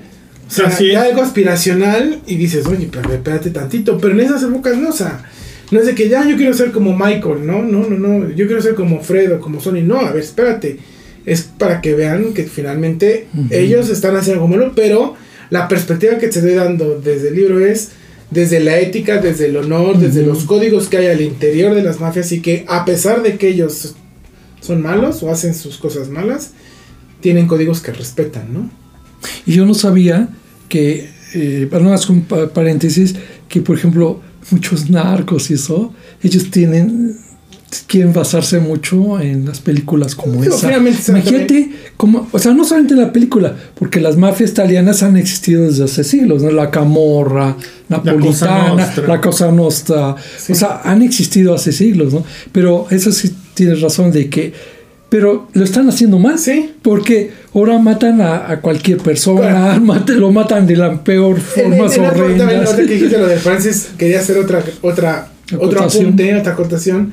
[0.49, 1.11] O sea, Así ya es.
[1.11, 3.99] algo aspiracional y dices, oye, pero espérate tantito.
[3.99, 5.23] Pero en esas épocas no, o sea,
[5.71, 8.31] no es de que ya yo quiero ser como Michael, no, no, no, no.
[8.31, 9.83] Yo quiero ser como Fredo, como Sony.
[9.83, 10.79] No, a ver, espérate.
[11.27, 15.15] Es para que vean que finalmente ellos están haciendo algo malo, pero
[15.51, 17.91] la perspectiva que te estoy dando desde el libro es
[18.31, 22.01] desde la ética, desde el honor, desde los códigos que hay al interior de las
[22.01, 23.95] mafias y que a pesar de que ellos
[24.61, 26.53] son malos o hacen sus cosas malas,
[27.21, 28.71] tienen códigos que respetan, ¿no?
[29.47, 30.29] Y yo no sabía
[30.69, 33.15] que, eh, no hacer un pa- paréntesis,
[33.49, 37.17] que por ejemplo muchos narcos y eso, ellos tienen,
[37.87, 40.73] quieren basarse mucho en las películas como Digo, esa.
[40.77, 45.65] Imagínate, como, o sea, no solamente en la película, porque las mafias italianas han existido
[45.65, 46.51] desde hace siglos, ¿no?
[46.51, 47.57] La Camorra,
[47.91, 49.07] Napolitana, Nostra.
[49.09, 50.53] la Cosa Nostra, Sí.
[50.53, 52.25] o sea, han existido hace siglos, ¿no?
[52.53, 54.53] Pero eso sí tienes razón de que,
[55.09, 56.43] pero lo están haciendo más.
[56.43, 56.73] Sí.
[56.83, 59.81] Porque ahora matan a, a cualquier persona, Claro.
[59.85, 62.69] mate- lo matan de la peor En- forma en- en horrendas.
[62.69, 67.13] ahorita que dijiste lo de Francis, quería hacer otra, otra, otro apunte, otra acotación,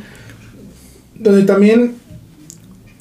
[1.17, 1.93] donde también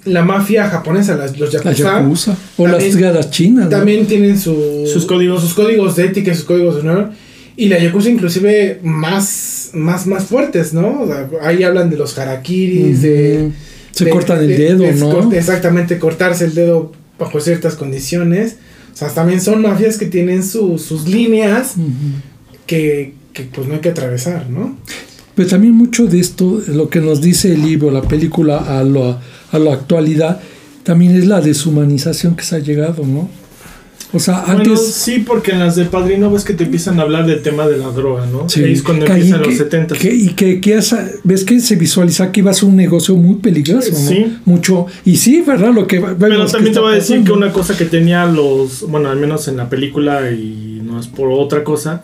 [0.05, 2.37] la mafia japonesa, las, los La yakuza.
[2.59, 3.65] O las gadas chinas.
[3.65, 3.71] ¿no?
[3.71, 5.41] también tienen su- Sus códigos.
[5.43, 7.11] sus códigos de ética, y sus códigos de honor,
[7.57, 11.03] y la yakuza inclusive más, más, más fuertes, ¿no?
[11.03, 13.51] O sea, ahí hablan de los harakiris, de...
[13.95, 15.11] Se de- cortan el de- dedo, de- ¿no?
[15.13, 18.57] cort- exactamente, cortarse el dedo bajo ciertas condiciones.
[18.93, 21.75] O sea, también son mafias que tienen su- sus líneas
[22.67, 24.77] que, que pues no hay que atravesar, ¿no?
[25.35, 29.19] Pero también mucho de esto, lo que nos dice el libro, la película a, lo,
[29.51, 30.41] a la actualidad,
[30.85, 33.29] también es la deshumanización que se ha llegado, ¿no?
[34.15, 34.81] O sea, Bueno, antes...
[34.95, 37.77] sí, porque en las de Padrino ves que te empiezan a hablar del tema de
[37.79, 38.49] la droga, ¿no?
[38.49, 39.95] Sí, es cuando empiezan que- los 70.
[39.97, 43.17] que- y que, que esa- ves que se visualiza que iba a ser un negocio
[43.17, 43.97] muy peligroso, ¿no?
[44.09, 44.37] Sí.
[44.45, 44.87] Mucho.
[45.05, 45.73] Y sí, ¿verdad?
[45.75, 47.33] Lo que Pero vemos que también te voy a decir pasando.
[47.33, 51.09] que una cosa que tenía los, bueno, al menos en la película y no es
[51.09, 52.03] por otra cosa,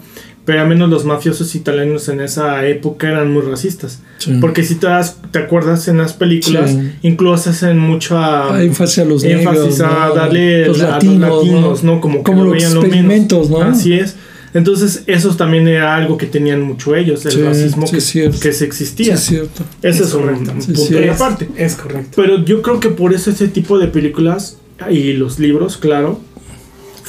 [0.50, 4.00] pero al menos los mafiosos italianos en esa época eran muy racistas.
[4.18, 4.38] Sí.
[4.40, 6.90] Porque si te, das, te acuerdas en las películas, Sí.
[7.02, 10.14] incluso hacen mucha Ah, énfasis a los énfasis negros, a ¿no?
[10.16, 12.00] darle los a latinos, los latinos, ¿no?
[12.00, 12.94] Como, que Como lo los veían lo menos.
[12.96, 13.60] experimentos, ¿no?
[13.62, 14.16] Así es.
[14.54, 18.52] Entonces, eso también era algo que tenían mucho ellos, el Sí, racismo sí, que, que
[18.52, 19.14] se Sí, existía.
[19.14, 19.62] es cierto.
[19.82, 20.52] Ese Es es, un, correcto.
[20.52, 21.10] un Sí, punto es.
[21.10, 21.48] aparte.
[21.56, 22.10] Es correcto.
[22.16, 24.56] Pero yo creo que por eso ese tipo de películas
[24.90, 26.18] y los libros, claro,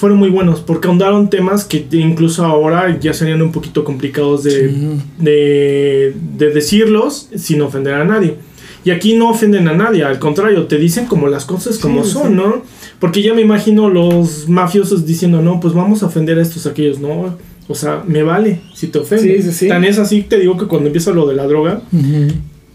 [0.01, 4.51] fueron muy buenos, porque ahondaron temas que incluso ahora ya serían un poquito complicados de,
[4.69, 4.97] Sí.
[5.19, 8.35] de, de decirlos sin ofender a nadie.
[8.83, 12.11] Y aquí no ofenden a nadie, al contrario, te dicen como las cosas como Sí,
[12.13, 12.33] son, sí.
[12.33, 12.63] ¿no?
[12.99, 16.99] Porque ya me imagino los mafiosos diciendo, no, pues vamos a ofender a estos, aquellos,
[16.99, 17.37] no.
[17.67, 19.37] O sea, me vale si te ofende.
[19.37, 19.67] Sí, sí, sí.
[19.67, 21.83] Tan es así, te digo que cuando empieza lo de la droga,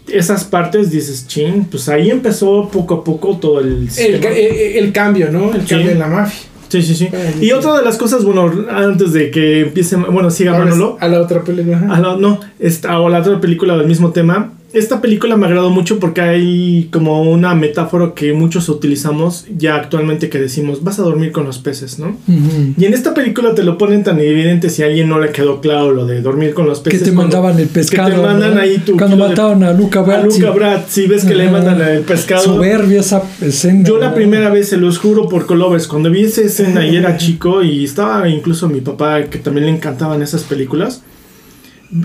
[0.07, 4.19] esas partes dices, ching, pues ahí empezó poco a poco todo el El, sistema.
[4.21, 5.53] ca- el- el cambio, ¿no?
[5.53, 5.67] El Sí.
[5.67, 6.39] cambio en la mafia.
[6.69, 7.09] Sí, sí, sí.
[7.13, 10.97] Ay, Y otra de las cosas, bueno, antes de que empiece, bueno, siga Manolo.
[10.99, 11.79] a la otra película.
[11.89, 14.51] A la- no, esta, o la otra película del mismo tema.
[14.77, 20.29] Esta película me agradó mucho porque hay como una metáfora que muchos utilizamos ya actualmente
[20.29, 22.09] que decimos, vas a dormir con los peces, ¿no?
[22.27, 22.73] Ujú.
[22.77, 25.61] Y en esta película te lo ponen tan evidente si a alguien no le quedó
[25.61, 27.09] claro lo de dormir con los Que peces.
[27.09, 28.09] te cuando- mandaban el pescado.
[28.09, 28.61] Que te mandan ¿no?
[28.61, 30.39] ahí tu Cuando de- mataron a Luca a Brasi.
[30.41, 31.51] Luca Brad, si ves que le Ajá.
[31.53, 32.43] mandan el pescado.
[32.43, 33.83] Soberbia esa escena.
[33.87, 37.17] Yo la primera vez, se los juro por Colovers, cuando vi esa escena y era
[37.17, 41.01] chico y estaba incluso mi papá que también le encantaban esas películas.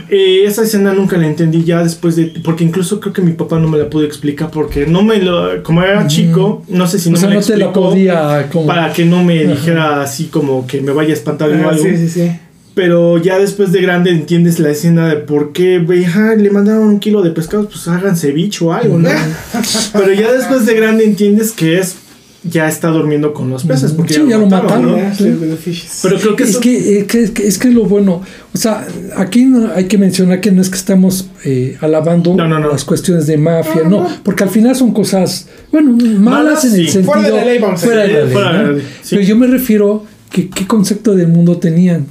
[0.08, 3.58] Eh, esa escena nunca la entendí ya después de porque incluso creo que mi papá
[3.58, 7.10] no me la pudo explicar porque no me lo como era chico no sé si
[7.10, 8.66] no o sea, me no la te la podía como...
[8.66, 9.50] para que no me Ajá.
[9.54, 12.30] dijera así como que me vaya a espantar o Ah, algo sí, sí, sí.
[12.74, 16.84] pero ya después de grande entiendes la escena de por qué, güey, ah, le mandaron
[16.84, 19.10] un kilo de pescados, pues hagan ceviche o algo, ¿no?
[19.92, 21.96] Pero ya después de grande entiendes que es
[22.44, 23.92] ya está durmiendo con los peces.
[23.92, 24.82] Porque Sí, ya lo mataron.
[24.92, 24.96] ¿no?
[24.96, 25.32] Ya, sí.
[25.72, 25.82] sí.
[26.02, 28.20] Pero creo que es eso- que, es, que, es que- es que lo bueno,
[28.52, 28.84] o sea,
[29.16, 32.68] aquí no- hay que mencionar que no es que estamos eh, alabando No, no, no.
[32.70, 34.08] las cuestiones de mafia, No, no, no.
[34.24, 36.92] porque al final son cosas, bueno, malas, Malas, en el sí.
[36.92, 38.62] sentido Fuera de la ley, vamos a fuera de decir, la ley, fuera de la
[38.64, 38.72] ¿no?
[38.72, 39.08] ley, sí.
[39.16, 42.06] Pero yo me refiero que qué concepto del mundo tenían,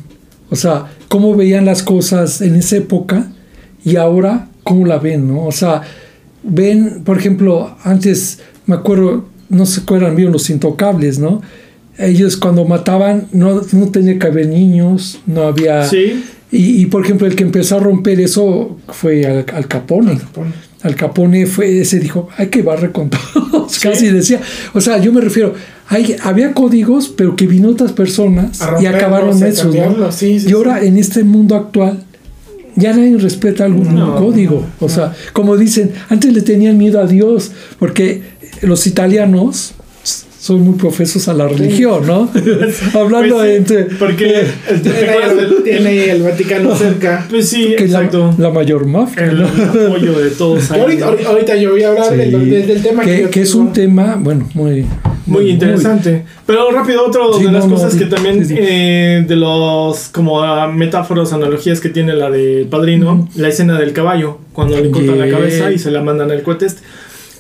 [0.50, 3.32] o sea, cómo veían las cosas en esa época
[3.84, 5.46] y ahora cómo la ven, ¿no?
[5.46, 5.82] O sea,
[6.44, 11.42] ven, por ejemplo, antes me acuerdo, no se acuerdan bien los intocables, ¿no?
[11.98, 15.88] Ellos cuando mataban no, no tenía que haber niños, no había...
[15.88, 16.24] Sí.
[16.52, 20.18] Y, y, por ejemplo, el que empezó a romper eso fue Al, Al Capone.
[20.18, 20.52] Capone.
[20.84, 23.80] Al Capone fue ese dijo, hay que barrer con todos.
[23.82, 24.42] Casi decía.
[24.74, 25.54] O sea, yo me refiero,
[25.88, 29.72] hay, había códigos, pero que vino otras personas y acabaron a esos, ¿no?
[29.72, 32.04] cambiarlos, sí, sí, y ahora en este mundo actual
[32.76, 34.66] ya nadie respeta algún No, código.
[34.80, 38.22] O sea, como dicen, antes le tenían miedo a Dios, porque
[38.62, 39.74] los italianos
[40.40, 42.28] son muy profesos a la religión, ¿no?
[42.96, 43.84] Hablando Pues sí, entre...
[43.96, 44.90] Porque el- ¿te
[45.64, 47.28] Tiene el, el Vaticano cerca.
[47.30, 48.34] Pues sí, que exacto.
[48.40, 49.26] la mayor mafia.
[49.26, 49.48] El ¿no?
[49.48, 50.82] apoyo de todos ahí.
[50.82, 52.16] Ahorita, ahorita- yo voy a hablar Sí.
[52.18, 54.86] del, del- del tema que, yo que es un tema, bueno, muy...
[55.32, 56.26] Muy interesante.
[56.46, 58.56] Pero rápido, otro Sí, de las no, no, cosas sí, que también sí, sí.
[58.60, 63.94] eh, de los como ah, metáforas, analogías que tiene la de Padrino, la escena del
[63.94, 66.68] caballo, cuando le cortan la cabeza y se la mandan al cohete.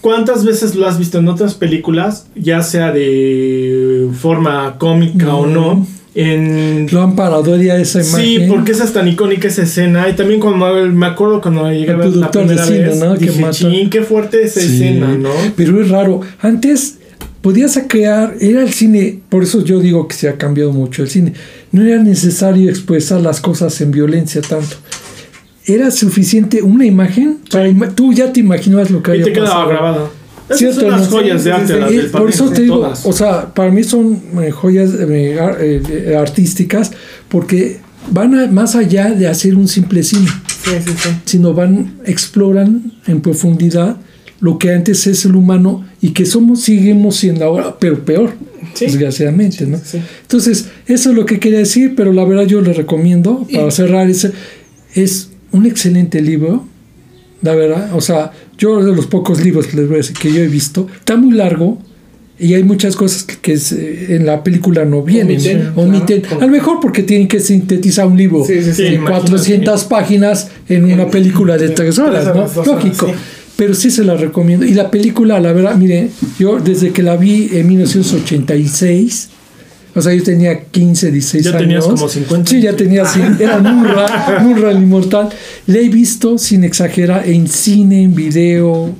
[0.02, 5.86] ¿Cuántas veces lo has visto en otras películas, ya sea de forma cómica o no?
[6.14, 8.20] En Lo han parodiado esa imagen.
[8.26, 10.10] Sí, porque esa es tan icónica esa escena.
[10.10, 12.80] Y también cuando me acuerdo cuando llegué a El ver la productor de primera cine,
[12.80, 13.14] vez, ¿no?
[13.14, 13.54] Que dije, mata.
[13.54, 15.30] "Chin, qué fuerte esa Sí, escena, ¿no?
[15.56, 16.20] Pero es raro.
[16.42, 16.98] Antes
[17.42, 21.10] podías crear, era el cine, por eso yo digo que se ha cambiado mucho el
[21.10, 21.34] cine.
[21.72, 24.76] No era necesario expresar las cosas en violencia tanto.
[25.66, 29.34] Era suficiente una imagen para ima- tú ya te imaginabas lo que Y había te
[29.34, 29.70] quedaba pasado.
[29.70, 30.22] grabado.
[30.50, 33.06] Esas son las joyas de arte, las Eh, del por eso te digo, todas.
[33.06, 36.92] o sea, para mí son eh, joyas eh, ar- eh, artísticas
[37.30, 40.28] porque van a- más allá de hacer un simple cine,
[40.66, 41.10] Sí, sí, sí.
[41.26, 43.98] sino van, exploran en profundidad
[44.42, 48.34] lo que antes es el humano y que somos, seguimos siendo ahora, pero peor,
[48.74, 48.86] Sí.
[48.86, 49.78] desgraciadamente, ¿no?
[49.84, 50.00] Sí.
[50.24, 53.72] Entonces, eso es lo que quería decir, pero la verdad yo le recomiendo, para Y-
[53.72, 54.32] cerrar, ese,
[54.96, 56.66] es un excelente libro,
[57.42, 60.32] la verdad, o sea, yo de los pocos libros que les voy a decir que
[60.32, 61.80] yo he visto, está muy largo
[62.40, 66.42] y hay muchas cosas que, que se- en la película no vienen, Omiten, omiten, claro.
[66.42, 68.74] a lo mejor porque tienen que sintetizar un libro Sí, sí, sí.
[68.74, 69.22] Sí, de imagínate.
[69.30, 72.48] 400 páginas en una película de tres horas, ¿no?
[72.64, 73.12] Lógico.
[73.62, 74.65] Pero sí se la recomiendo.
[74.65, 79.30] Y la película, la verdad, mire, yo desde que la vi en 1986,
[79.93, 81.62] o sea, yo tenía 15, 16 Ya años.
[81.62, 82.50] tenías como 50.
[82.50, 85.30] Sí, ya tenía, sí, era Munra, Munra el inmortal.
[85.67, 88.95] La he visto, sin exagerar, en cine, en video,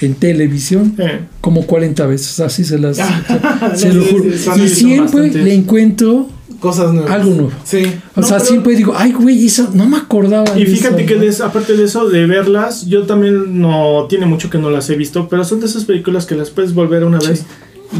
[0.00, 2.40] en televisión, Eh, como 40 veces.
[2.40, 2.96] Así se las.
[3.76, 4.24] se lo juro.
[4.30, 5.44] y siempre bastantes.
[5.44, 7.10] le encuentro Cosas nuevas.
[7.12, 7.50] algo nuevo.
[7.64, 7.82] Sí.
[8.14, 10.58] O No, sea, pero- siempre digo, ay, güey, eso no me acordaba.
[10.58, 11.20] Y de fíjate eso, que ¿no?
[11.20, 14.96] de aparte de eso, de verlas, yo también no tiene mucho que no las he
[14.96, 17.44] visto, pero son de esas películas que las puedes volver una vez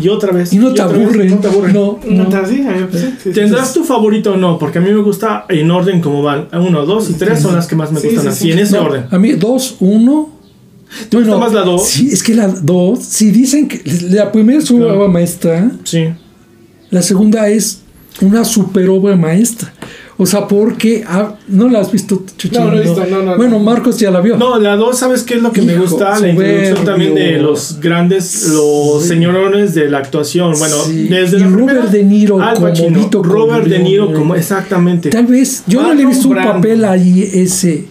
[0.02, 0.52] y otra vez.
[0.52, 1.06] Y no te otra vez.
[1.06, 1.30] aburren.
[1.30, 1.72] No te aburren.
[1.74, 2.28] No, No, no.
[2.28, 3.74] te- sí, a mí, sí, sí, sí, ¿Tendrás sí.
[3.80, 4.58] tu favorito o no?
[4.58, 6.48] Porque a mí me gusta en orden como van.
[6.52, 8.52] Uno, dos y tres son las que más me Sí, gustan sí, así, sí.
[8.52, 9.04] en ese No, orden.
[9.10, 10.30] A mí, dos, uno.
[11.08, 11.84] ¿Te gusta más la dos?
[11.86, 15.08] Sí, es que la dos, si dicen que la primera es una Claro.
[15.08, 16.04] maestra, Sí.
[16.90, 17.82] la segunda es
[18.22, 19.72] una super obra maestra.
[20.18, 22.58] O sea, porque ah, no la has visto, Chuchín?
[22.58, 23.64] No, no he visto, no, no, Bueno, no.
[23.64, 24.38] Marcos ya la vio.
[24.38, 26.18] No, la dos, ¿sabes qué es lo que me gusta?
[26.18, 29.08] La introducción también de los grandes, los Sí.
[29.08, 30.54] señorones de la actuación.
[30.58, 31.08] Bueno, Sí.
[31.08, 35.10] desde Y la Robert primera, De Niro Al como Pacino, Robert De Niro como, exactamente.
[35.10, 36.52] Tal vez, yo no le he visto un Brando.
[36.54, 37.84] papel ahí ese.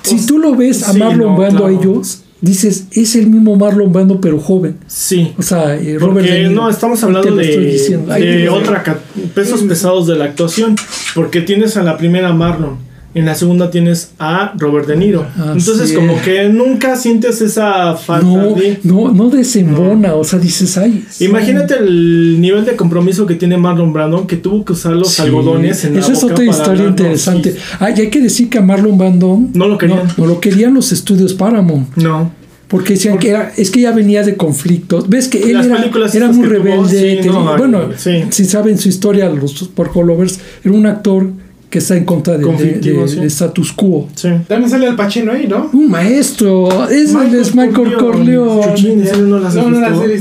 [0.00, 3.92] Si Os- tú lo ves a Marlon Brando a ellos, dices, es el mismo Marlon
[3.92, 4.76] Brando, pero joven.
[4.86, 5.32] Sí.
[5.38, 7.98] O sea, eh, Robert Porque no, estamos hablando de.
[8.10, 8.98] Ay, de otra ca-
[9.34, 10.76] pesos pesados de la actuación.
[11.14, 12.76] Porque tienes a la primera Marlon.
[13.14, 15.24] En la segunda tienes a Robert De Niro.
[15.36, 15.92] Entonces, es.
[15.92, 18.80] como que nunca sientes esa falta No, de.
[18.82, 21.04] no, no desembona, o sea, dices, ay.
[21.20, 25.22] Imagínate el nivel de compromiso que tiene Marlon Brando, que tuvo que usar los Sí,
[25.22, 27.54] algodones en la Esa es boca otra para historia interesante.
[27.78, 30.06] Ay, hay que decir que a Marlon Brando No lo querían.
[30.08, 31.96] No, no lo querían los estudios Paramount.
[31.96, 32.32] No.
[32.66, 35.08] Porque decían que era, es que ya venía de conflictos.
[35.08, 36.88] Ves que él era, muy tuvo, rebelde.
[36.88, 37.90] sí, tenía- no, bueno,
[38.30, 41.28] si saben su historia, los Porcolovers, era un actor
[41.74, 43.16] que está en contra de, de- Conflictivo, de- sí.
[43.18, 44.06] de status quo.
[44.14, 44.28] Sí.
[44.46, 45.70] También sale el Pachino ahí, ¿no?
[45.72, 48.62] Un maestro, es, él es Michael Corleone.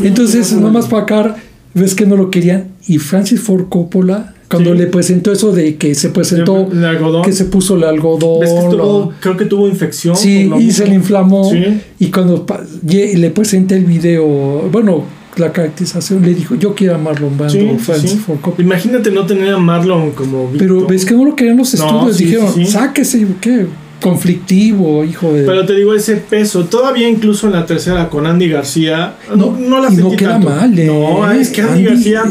[0.04, 0.68] Entonces, No, no, no.
[0.68, 1.36] nomás para acá,
[1.76, 2.70] ves que no lo querían.
[2.88, 4.80] Y Francis Ford Coppola, cuando Sí.
[4.80, 7.22] le presentó eso de que se presentó, El algodón.
[7.24, 8.40] que se puso el algodón.
[8.42, 10.16] ¿Ves que lo- tuvo, creo que tuvo infección?
[10.16, 11.52] Sí, y se le inflamó.
[11.52, 11.64] Sí.
[12.00, 14.26] Y cuando pa- ye- le presenté el video,
[14.72, 15.04] bueno,
[15.38, 18.18] la caracterización, le dijo, yo quiero a Marlon Brando, Sí, Francis sí.
[18.18, 18.64] Ford Coppola.
[18.66, 22.18] Imagínate no tener a Marlon como Pero ves que no lo querían los No, estudios,
[22.18, 22.72] sí, dijeron, sí, sí.
[22.72, 23.66] sáquese, ¿qué?
[24.02, 25.44] Conflictivo, hijo de...
[25.44, 29.80] Pero te digo, ese peso, todavía incluso en la tercera con Andy García, no, no
[29.82, 30.50] la y sentí no queda tanto.
[30.50, 30.86] mal, ¿eh?
[30.88, 32.24] No, es que Andy, Andy- García.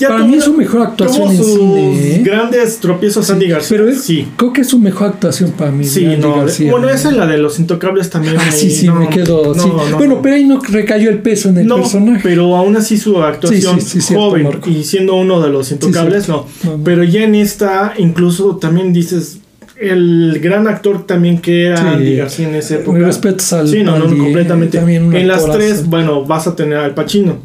[0.00, 2.22] Para mí es su mejor actuación en sus cine, ¿eh?
[2.24, 3.76] grandes tropiezos Andy García.
[3.78, 4.26] Pero es- sí.
[4.36, 5.84] creo que es su mejor actuación para mí.
[5.84, 6.36] Sí, no.
[6.36, 6.70] García.
[6.70, 8.36] Bueno, esa es la de los intocables también.
[8.38, 9.54] Ah, ahí, sí, sí, no, me quedo.
[9.54, 9.68] no, sí.
[9.68, 10.22] no, bueno, no.
[10.22, 12.20] pero ahí no recayó el peso en el No, personaje.
[12.22, 15.70] pero aún así su actuación Sí, sí, sí, cierto, joven y siendo uno de los
[15.70, 16.46] intocables, no.
[16.84, 19.38] Pero ya en esta, incluso también dices,
[19.80, 21.84] el gran actor también que era Sí.
[21.86, 22.98] Andy García en esa época.
[22.98, 24.18] Mis respetos al Sí, no, no, Andy, ¿eh?
[24.24, 24.78] completamente.
[24.78, 27.38] En las tres, bueno, vas a tener al Pacino.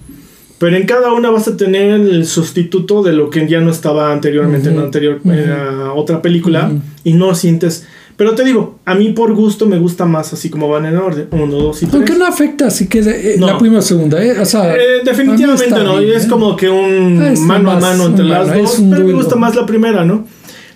[0.59, 4.11] Pero en cada una vas a tener el sustituto de lo que ya no estaba
[4.11, 6.79] anteriormente en la anterior en la otra película Ujú.
[7.03, 7.85] y no sientes.
[8.15, 11.27] Pero te digo, a mí por gusto me gusta más así como van en orden.
[11.29, 11.93] Uno, dos y tres.
[11.93, 13.45] Aunque no afecta, así que eh, No.
[13.45, 14.39] la primera o segunda, ¿eh?
[14.39, 16.27] O sea, Eh, definitivamente no, bien, es ¿eh?
[16.27, 19.67] como que un Ah, mano a mano entre las dos, pero me gusta más la
[19.67, 20.25] primera, ¿no?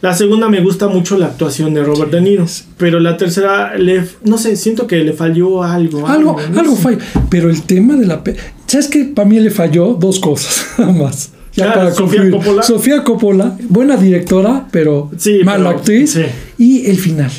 [0.01, 2.45] La segunda me gusta mucho la actuación de Robert De Niro,
[2.77, 6.07] pero la tercera, le, no sé, siento que le falló algo.
[6.07, 6.59] Algo, ¿no?
[6.59, 6.97] algo falla.
[7.29, 8.23] Pero el tema de la...
[8.23, 8.35] pe-
[8.65, 11.29] ¿Sabes que Para mí le falló dos cosas, nada más.
[11.53, 12.31] Ya para Sofía concluir.
[12.31, 12.63] Coppola.
[12.63, 16.11] Sofía Coppola, buena directora, pero Sí, mala pero- actriz.
[16.13, 16.21] sí.
[16.57, 17.29] Y el final.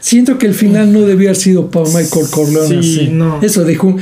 [0.00, 2.82] Siento que el final no debió haber sido para Michael Corleone.
[2.82, 3.08] Sí, así.
[3.10, 3.40] no.
[3.42, 3.96] Eso dejó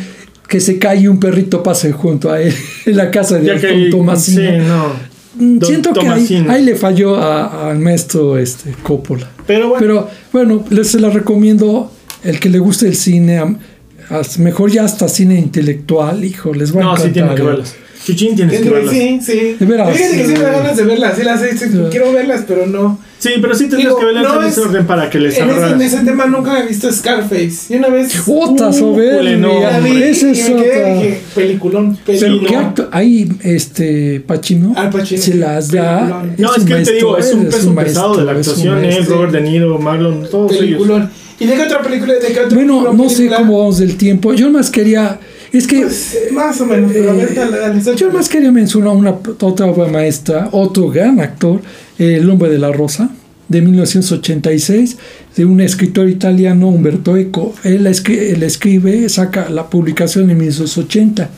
[0.49, 2.55] que se cae y un perrito pase junto a él
[2.87, 4.41] en la casa de Tomasino.
[4.41, 5.16] sí, no.
[5.39, 9.29] Don Siento que ahí, ahí le falló a- al maestro este, Coppola.
[9.47, 11.93] Pero bueno, Pero bueno, les se la recomiendo.
[12.25, 13.59] El que le guste el cine, am-
[14.11, 17.07] as- mejor ya hasta cine intelectual, hijo, les va a no, encantar.
[17.07, 17.45] sí tienen que ¿eh?
[17.45, 17.75] verlas.
[18.05, 18.93] Chuchín tienes que verlas.
[18.95, 19.21] Sí.
[19.23, 19.57] Sí.
[19.59, 21.17] De veras, Fíjate que sí me da eh, ganas de verlas.
[21.17, 21.79] Sí, las sí, sí, Sí.
[21.91, 22.99] quiero verlas, pero no.
[23.41, 25.51] Pero sí tendrías Digo, que verlas no en ese es- orden para que les En
[25.51, 27.73] ese, en ese tema nunca he visto Scarface.
[27.73, 28.15] Y una vez.
[28.25, 29.37] Puta Uh, soberbia.
[29.37, 29.51] no.
[29.87, 32.47] Ese es dije, peliculón, Pero peliculón.
[32.47, 35.99] ¿qué acto- ahí este Pacino Al Pacino, se sí, las da.
[35.99, 36.35] peliculón.
[36.39, 38.53] No, es que te maestro, digo, es un es peso un pesado de la maestro,
[38.55, 38.95] es un actuación, ¿eh?
[38.97, 39.17] maestro.
[39.17, 40.61] Robert De Niro, Marlon, todos ellos.
[40.61, 41.11] Peliculón.
[41.39, 42.15] ¿Y de qué otra película?
[42.15, 43.39] ¿De qué otra Bueno, película, no sé película?
[43.39, 44.33] cómo vamos del tiempo.
[44.35, 45.19] Yo más quería.
[45.53, 45.81] Es que.
[45.81, 49.11] Pues, más o menos, pero a ver, Eh, dale, dale, Yo más quería mencionar una
[49.41, 51.63] otra obra maestra, otro gran actor, eh,
[51.99, 53.11] El hombre de la rosa,
[53.49, 54.97] de 1986,
[55.37, 57.55] de un escritor italiano, Umberto Eco.
[57.65, 61.31] Él, escri- él escribe, saca la publicación en 1980.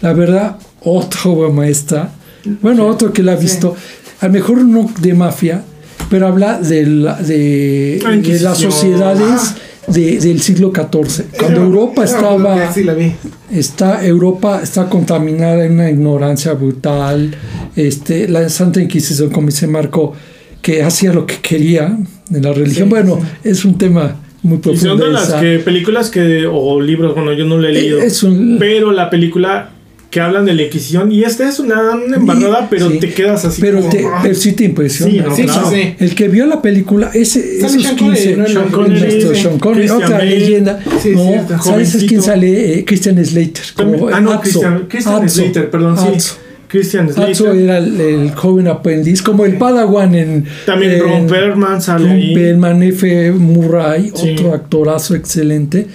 [0.00, 2.12] La verdad, otra obra maestra.
[2.60, 3.44] Bueno, otro que la ha Sí.
[3.44, 3.76] visto,
[4.20, 5.62] a lo mejor no de mafia,
[6.10, 9.54] pero habla de, la- de, La de las sociedades
[9.86, 11.24] de- del siglo XIV.
[11.38, 13.12] Cuando Esa- Europa esa estaba Sí, la vi.
[13.52, 17.34] está Europa está contaminada en una ignorancia brutal
[17.76, 20.12] este la Santa Inquisición como dice Marco
[20.60, 21.98] que hacía lo que quería
[22.32, 23.48] en la religión Sí, bueno sí.
[23.50, 27.32] es un tema muy Y son profundo de las que, películas que, o libros, bueno,
[27.32, 28.00] yo no lo he leído.
[28.00, 29.70] Eh, es un- Pero la película
[30.12, 32.98] que hablan de la Inquisición, y esta es una, una embarrada, pero Sí.
[32.98, 34.20] te quedas así pero, como, te, ah.
[34.22, 35.70] pero sí te impresiona Sí, no, Sí, claro.
[35.70, 35.94] sí, sí.
[36.00, 38.46] el que vio la película ese esos Sean Connery, 15 ¿no?
[38.46, 39.34] Sean Connery, sí.
[39.42, 40.38] Sean Connery, Christian otra Bale.
[40.38, 42.06] leyenda Sí, no sabes Jovencito.
[42.06, 44.40] quién sale Eh, Christian Slater como ah, no, Atzo.
[44.42, 45.28] Christian, Christian Atzo.
[45.42, 46.04] Slater, perdón, sí.
[46.14, 46.34] Atzo.
[46.68, 47.56] Christian Atzo Slater.
[47.64, 50.44] era el, el joven aprendiz, como el Padawan en.
[50.66, 52.34] También en Ron Perlman sale Ron.
[52.34, 53.32] Perlman, F.
[53.32, 54.30] Murray, Sí.
[54.32, 55.86] otro actorazo excelente.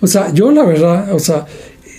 [0.00, 1.46] O sea, yo la verdad, o sea,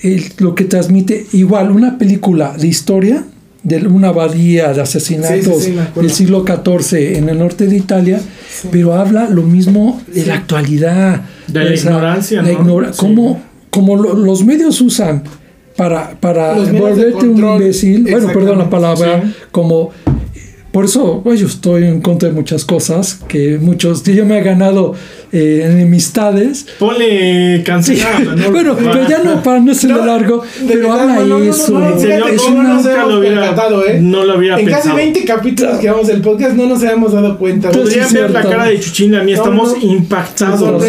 [0.04, 3.24] el- lo que transmite, igual, una película de historia
[3.64, 6.02] de una abadía de asesinatos Sí, sí, sí, me acuerdo.
[6.02, 8.20] del siglo XIV en el norte de Italia,
[8.72, 11.22] pero habla lo mismo de la actualidad.
[11.48, 12.60] De la ignorancia, la ¿no?
[12.60, 12.98] ignora- Sí.
[13.00, 15.24] cómo, como lo- los medios usan
[15.78, 19.34] para, para volverte un imbécil, bueno, perdón la palabra, sí.
[19.52, 19.92] como
[20.72, 24.44] por eso pues, yo estoy en contra de muchas cosas que muchos yo me he
[24.44, 24.94] ganado
[25.34, 28.36] eh, enemistades Ponle cancelada.
[28.36, 28.52] ¿no?
[28.52, 31.72] bueno pero ya no para no ser No, largo pero habla no, no, no, eso
[31.74, 31.86] no, lo
[33.86, 34.00] ¿eh?
[34.02, 34.96] no lo hubiera En casi pensado.
[34.96, 37.70] 20 capítulos que llevamos del podcast no nos habíamos dado cuenta.
[37.70, 39.92] Pues Podría sí, ver la cara de Chuchín, a mí No, estamos no.
[39.92, 40.84] impactados.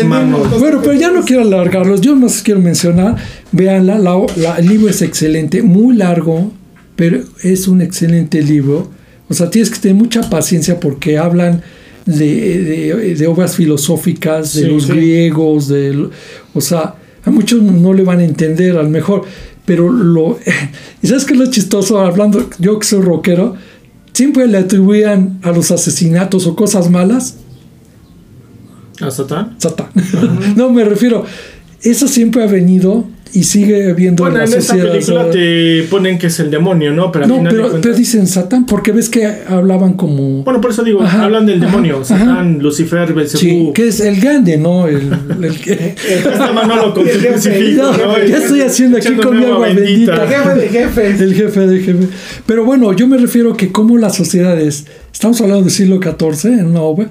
[0.59, 2.01] Bueno, pero ya no quiero alargarlos.
[2.01, 3.17] Yo más quiero mencionar,
[3.53, 6.53] véanla, la, la- el libro es excelente, muy largo,
[6.97, 8.89] pero es un excelente libro.
[9.33, 11.63] O sea, tienes que tener mucha paciencia porque hablan
[12.05, 12.63] de,
[12.95, 14.93] de- de obras filosóficas, de Sí, los sí.
[14.93, 16.09] griegos, de,
[16.53, 19.23] o sea, a muchos no le van a entender, a lo mejor,
[19.65, 20.39] pero lo...
[21.03, 21.99] ¿Y sabes qué es lo chistoso?
[22.01, 23.55] Hablando, yo que soy rockero,
[24.13, 27.37] siempre le atribuían a los asesinatos o cosas malas
[29.01, 29.57] ¿A Satán?
[29.59, 29.89] Satán.
[30.57, 31.25] no, me refiero,
[31.83, 36.27] eso siempre ha venido y sigue viendo Bueno, la en esa película te ponen que
[36.27, 37.11] es el demonio, ¿no?
[37.11, 40.43] Pero al no, final pero, cuentas- pero dicen Satán, porque ves que hablaban como.
[40.45, 41.97] Bueno, por eso digo, Ajá, hablan del ajá, demonio.
[41.97, 42.05] ajá.
[42.05, 43.41] Satán, Lucifer, Belcebú.
[43.41, 44.87] Sí, que es el grande, ¿no?
[44.87, 45.11] El,
[45.43, 45.95] el que.
[46.09, 50.27] Está Manolo con El jefe, Ya, estoy haciendo aquí con mi agua bendita.
[50.27, 51.21] Jefe de jefes.
[51.21, 52.09] El jefe de jefe.
[52.45, 56.67] Pero bueno, yo me refiero que como las sociedades, estamos hablando del siglo XIV en
[56.67, 57.09] una obra,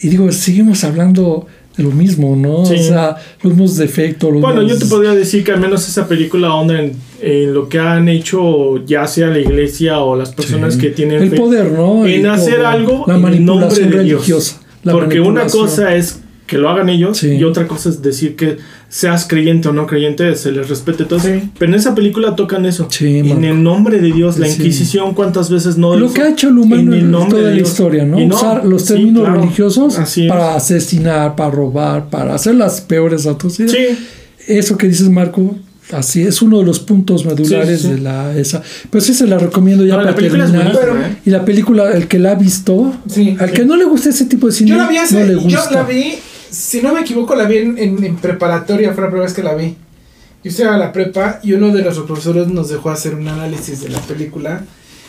[0.00, 2.64] y digo, seguimos hablando lo mismo, ¿no?
[2.64, 2.74] Sí.
[2.74, 4.32] O sea, los mismos defectos.
[4.32, 7.52] Los Bueno, yo mismos- te podría decir que al menos esa película onda en, en
[7.52, 10.80] lo que han hecho ya sea la iglesia o las personas Sí.
[10.80, 12.06] que tienen el fe, poder, ¿no?
[12.06, 12.66] en El hacer poder.
[12.66, 14.20] algo la en el nombre manipulación de Dios.
[14.20, 14.60] religiosa.
[14.84, 15.66] la Porque una manipulación.
[15.66, 17.28] cosa es que lo hagan ellos Sí.
[17.36, 18.58] y otra cosa es decir que
[18.90, 21.18] seas creyente o no creyente, se les respete todo.
[21.18, 21.50] Sí.
[21.58, 22.86] Pero en esa película tocan eso.
[22.90, 23.44] Sí, en Marco.
[23.44, 24.56] el nombre de Dios, la Sí.
[24.60, 25.96] Inquisición, ¿cuántas veces no?
[25.96, 26.14] Lo hizo?
[26.14, 27.68] que ha hecho el humano En el en nombre toda de la Dios.
[27.70, 28.20] historia, ¿no?
[28.20, 29.40] Y no, Usar los sí, términos claro.
[29.40, 33.74] religiosos Así para asesinar, para robar, para hacer las peores atrocidades.
[33.96, 34.06] Sí,
[34.46, 35.56] Eso que dices, Marco,
[35.92, 37.94] así es uno de los puntos medulares Sí, sí.
[37.94, 38.62] de la esa.
[38.90, 40.66] Pero sí se la recomiendo ya No, la para es terminar.
[40.74, 41.16] ¿eh?
[41.24, 43.34] Y la película, el que la ha visto, Sí.
[43.40, 45.48] al que no le gusta ese tipo de cine, Yo la vi hace, no le
[45.50, 46.14] yo la vi,
[46.54, 49.42] si no me equivoco, la vi en, en- en preparatoria, fue la primera vez que
[49.42, 49.76] la vi.
[50.42, 53.80] Yo estaba en la prepa y uno de nuestros profesores nos dejó hacer un análisis
[53.80, 54.64] de la película,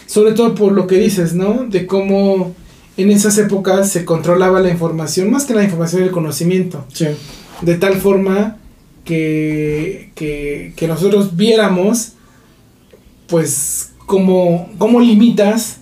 [0.08, 1.66] sobre todo por lo que dices, ¿no?
[1.68, 2.56] De cómo
[2.98, 7.08] en esas épocas se controlaba la información, más que la información y el conocimiento, sí.
[7.62, 8.58] de tal forma
[9.04, 12.14] que, que, que nosotros viéramos,
[13.28, 15.78] pues, cómo, cómo limitas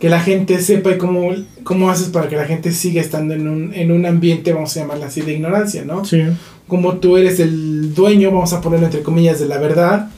[0.00, 1.30] que la gente sepa y cómo,
[1.64, 4.80] cómo haces para que la gente siga estando en un, en un ambiente, vamos a
[4.80, 6.04] llamarlo así, de ignorancia, ¿no?
[6.04, 6.22] Sí.
[6.68, 10.10] Como tú eres el dueño, vamos a ponerlo entre comillas, de la verdad,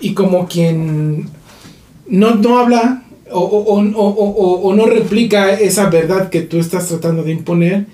[0.00, 1.26] y como quien
[2.06, 3.02] no, no habla
[3.32, 7.32] o, o, o, o, o- o no replica esa verdad que tú estás tratando de
[7.32, 7.86] imponer,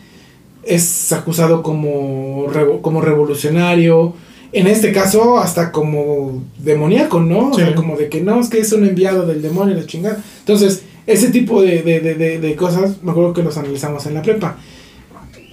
[0.65, 2.47] es acusado como,
[2.83, 4.15] como revolucionario,
[4.53, 7.51] en este caso hasta como demoníaco, ¿no?
[7.51, 10.23] O sea, como de que no, es que es un enviado del demonio, la chingada.
[10.41, 14.23] Entonces, ese tipo de, de, de, de, cosas, me acuerdo que los analizamos en la
[14.23, 14.57] prepa.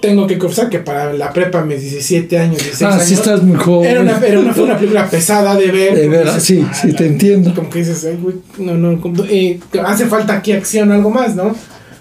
[0.01, 3.43] Tengo que confesar que para la prepa, mis 17 años, 16 Ah, años, sí estás
[3.43, 3.89] muy joven.
[3.91, 5.93] era una, era una, fue una película pesada de ver.
[5.95, 7.53] De dices, sí, "Ah, sí, te entiendo.
[7.53, 11.35] Como que dices, "Ay, güey, no, no, como- eh, hace falta aquí acción, algo más,
[11.35, 11.53] ¿no?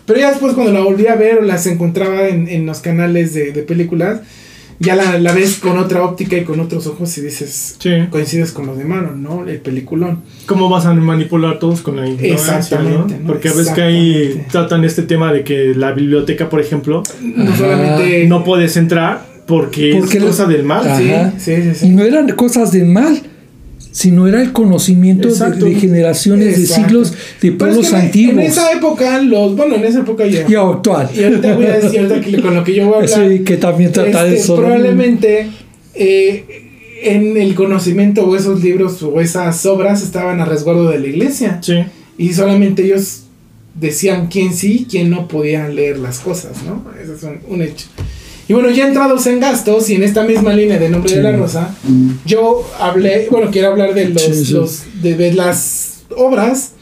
[0.06, 3.34] Pero ya después cuando la volví a ver o las encontraba en, en los canales
[3.34, 4.20] de, de películas,
[4.80, 7.90] ya la, la ves con otra óptica y con otros ojos y dices, Sí.
[8.10, 9.46] coincides con los de Maron, ¿no?
[9.46, 10.22] El peliculón.
[10.46, 13.20] ¿Cómo vas a manipular todos con la ignorancia, Exactamente, ¿no?
[13.20, 13.26] ¿no?
[13.26, 18.26] Porque ves que ahí tratan este tema de que la biblioteca, por ejemplo, No solamente...
[18.28, 20.84] no puedes entrar porque, Porque es cosa del mal.
[20.96, 21.88] Sí, sí, sí, Y sí.
[21.88, 23.18] no eran cosas del mal,
[24.00, 28.34] sino era el conocimiento de, generaciones, de siglos, de pueblos que en- antiguos.
[28.36, 29.56] En esa época, los...
[29.56, 30.44] Bueno, en esa época ya...
[30.48, 31.10] Y actual.
[31.12, 33.28] Y ahorita voy a decir, ahorita que- con lo que yo voy a hablar...
[33.28, 34.52] Sí, que también trata de Este.
[34.54, 35.48] Probablemente
[35.94, 36.44] eh,
[37.02, 41.58] en el conocimiento o esos libros o esas obras estaban a resguardo de la iglesia.
[41.60, 41.74] Sí.
[42.18, 43.24] Y solamente ellos
[43.74, 46.84] decían quién sí, quién no podían leer las cosas, ¿no?
[47.02, 47.86] Eso es un, un hecho.
[48.48, 51.32] Y bueno, ya entrados en gastos y en esta misma línea de Nombre de la.
[51.36, 51.74] Rosa,
[52.24, 54.52] yo hablé, bueno, quiero hablar de los, Sí, sí.
[54.54, 56.72] los- de, de las obras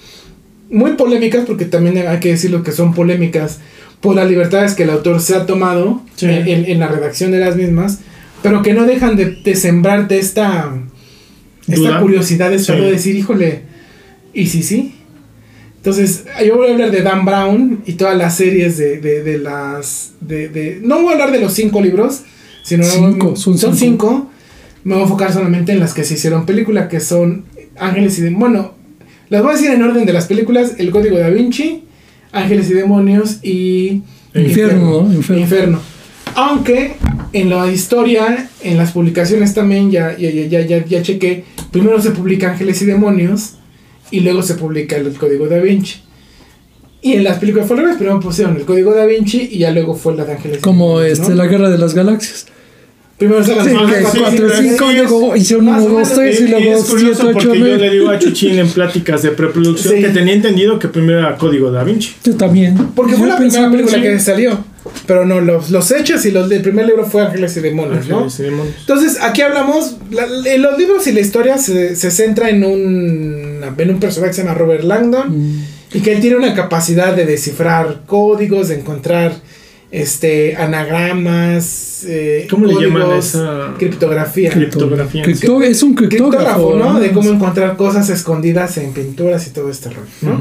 [0.70, 3.58] muy polémicas, porque también hay que decirlo que son polémicas
[4.00, 6.26] por las libertades que el autor se ha tomado Sí.
[6.26, 7.98] en, en- en la redacción de las mismas,
[8.42, 10.72] pero que no dejan de, de sembrarte esta,
[11.66, 12.00] esta ¿Duda?
[12.00, 13.62] curiosidad de solo decir, híjole,
[14.32, 14.95] ¿y si sí?
[15.86, 19.38] Entonces, yo voy a hablar de Dan Brown y todas las series de, de, de
[19.38, 20.14] las...
[20.20, 22.22] De, de- no voy a hablar de los cinco libros,
[22.64, 22.82] sino...
[22.82, 24.08] Cinco, son son cinco.
[24.10, 24.30] cinco.
[24.82, 27.44] Me voy a enfocar solamente en las que se hicieron película, que son
[27.78, 28.40] Ángeles y Demonios.
[28.50, 28.74] Bueno,
[29.28, 30.74] las voy a decir en orden de las películas.
[30.78, 31.84] El Código da Vinci,
[32.32, 34.02] Ángeles y Demonios y...
[34.34, 35.14] Infierno, ¿no?
[35.14, 35.42] Infierno.
[35.44, 35.80] Infierno.
[36.34, 36.96] Aunque
[37.32, 42.02] en la historia, en las publicaciones también, ya, ya, ya, ya, ya, ya chequé, primero
[42.02, 43.55] se publica Ángeles y Demonios
[44.10, 46.00] y luego se publica el Código da Vinci.
[47.02, 50.16] Y en las películas revés, primero pusieron el Código da Vinci y ya luego fue
[50.16, 51.34] la de Ángeles Como este, ¿no?
[51.34, 52.46] la guerra de las galaxias.
[53.18, 53.76] Primero se las Sí, sí,
[54.68, 56.72] cinco, sí, y luego es- hicieron más uno, o dos, menos, tres, y Y luego
[56.78, 60.02] es curioso siete, ocho, porque yo le digo a Chuchín en pláticas de preproducción Sí.
[60.02, 62.14] que tenía entendido que primero era Código Da Vinci.
[62.24, 62.76] Yo también.
[62.94, 64.02] Porque fue la primera película sí.
[64.02, 64.64] que salió.
[65.06, 68.18] Pero no, los, los hechos y los del primer libro fue Ángeles y Demonios, ¿no?
[68.18, 68.74] Ángeles y demonios.
[68.80, 73.60] Entonces, aquí hablamos, la- en los libros y la historia se, se centra en un,
[73.78, 75.64] en un personaje que se llama Robert Langdon Mm.
[75.94, 79.32] y que él tiene una capacidad de descifrar códigos, de encontrar
[79.90, 84.50] este anagramas, eh, ¿Cómo le llaman códigos, esa criptografía.
[84.50, 86.92] es un criptógrafo, Criptógrafo, ¿no?
[86.94, 87.00] ¿no?
[87.00, 90.40] De cómo encontrar cosas escondidas en pinturas y todo este rollo.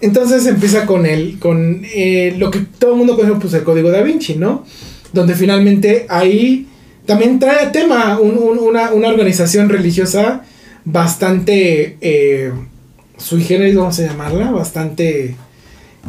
[0.00, 3.90] Entonces empieza con el, con eh, lo que todo el mundo conoce, pues el código
[3.90, 4.64] da Vinci, ¿no?
[5.12, 6.66] Donde finalmente ahí
[7.06, 10.42] también trae a tema un- un- una, una organización religiosa
[10.84, 12.50] bastante eh,
[13.16, 15.36] sui generis, vamos a llamarla, bastante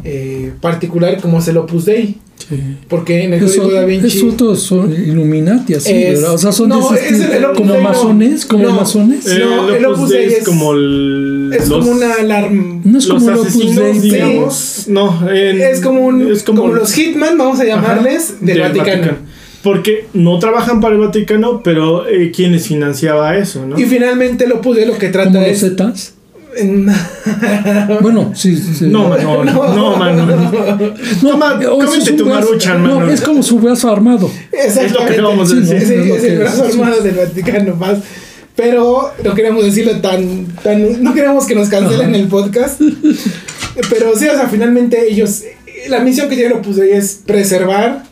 [0.04, 2.18] eh, particular como es el Opus Dei.
[2.48, 2.60] Sí.
[2.88, 4.20] Porque en el Eso, Código Da Vinci...
[4.20, 6.34] esos son Illuminati, así, Es- ¿verdad?
[6.36, 8.76] O sea, son no, de ese es el- el Opus como masones, como No.
[8.76, 9.26] masones.
[9.28, 12.14] Eh, No, el el Opus Opus Dei es es- como el, Es los, como una
[12.14, 12.82] alarma.
[12.84, 14.86] No es los como el Opus Dei, digamos.
[14.88, 19.12] No, en- Es como un es como, los hitman, vamos a llamarles, Ajá, del, Vaticano.
[19.64, 23.80] Porque no trabajan para el Vaticano, pero eh, quienes financiaba eso, ¿no?
[23.80, 25.60] Y finalmente lo pude, lo que como trata los es.
[25.62, 26.14] Zetas.
[28.02, 28.86] Bueno, sí, sí.
[28.88, 30.94] No, man, no, no, no, man, no.
[31.22, 33.12] Toma, cómete tu maruchan, No, mano.
[33.12, 34.30] es como su brazo armado.
[34.52, 35.14] Es lo que Exactamente.
[35.14, 35.78] acabamos de Sí, decir.
[35.84, 38.00] Es el, Es el brazo armado del Vaticano más.
[38.56, 41.04] Pero no queremos decirlo tan, tan.
[41.04, 42.18] No queremos que nos cancelen Ajá.
[42.18, 42.80] el podcast.
[43.90, 45.44] Pero sí, o sea, finalmente ellos.
[45.90, 48.04] La misión que tienen Opus Dei es preservar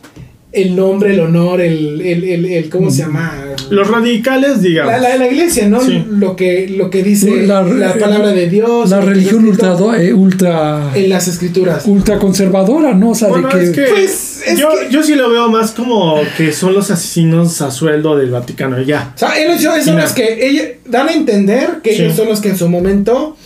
[0.54, 2.00] el nombre, el honor, el.
[2.00, 3.40] el, el, el- ¿Cómo se llama?
[3.70, 4.92] Los radicales, digamos.
[4.92, 5.80] La, la, la iglesia, ¿no?
[5.80, 6.04] Sí.
[6.10, 8.90] Lo, que, lo que dice la, La- palabra de Dios.
[8.90, 11.84] La religión ultra, eh, ultra, En las escrituras.
[11.86, 13.10] ultra conservadora, ¿no?
[13.10, 15.48] O sea, Bueno, de que, es que, Pues, es yo, que- yo sí lo veo
[15.50, 19.12] más como que son los asesinos a sueldo del Vaticano, y ya.
[19.14, 22.02] O sea, ellos son los que ellos dan a entender que Sí.
[22.02, 23.36] ellos son los que en su momento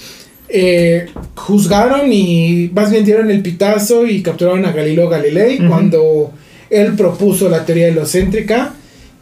[0.50, 6.32] eh, juzgaron y más bien dieron el pitazo y capturaron a Galileo Galilei cuando
[6.70, 8.74] él propuso la teoría helocéntrica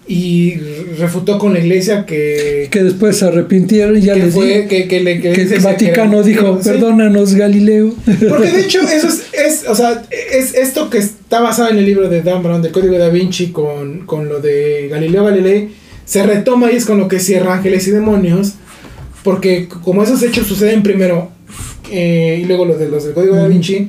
[0.09, 0.55] y
[0.99, 4.68] refutó con la iglesia que, que después se arrepintieron y ya que les fue di-
[4.68, 6.68] que, que, le- que que el Vaticano que- dijo, sí.
[6.70, 7.92] perdónanos Galileo.
[8.28, 11.86] Porque de hecho, eso es, es, o sea, es esto que está basado en el
[11.86, 15.70] libro de Dan Brown, del Código da Vinci, con, con lo de Galileo Galilei,
[16.05, 18.53] se retoma y es con lo que cierra Ángeles y Demonios,
[19.24, 21.32] porque como esos hechos suceden primero,
[21.90, 23.53] eh, y luego los de los del Código da Ujú.
[23.55, 23.88] Vinci,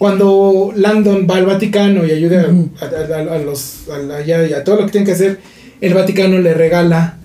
[0.00, 2.46] cuando Landon va al Vaticano y ayuda
[2.80, 5.38] a- a, a- a los, a, ya- ya todo lo que tienen que hacer,
[5.82, 7.18] el Vaticano le regala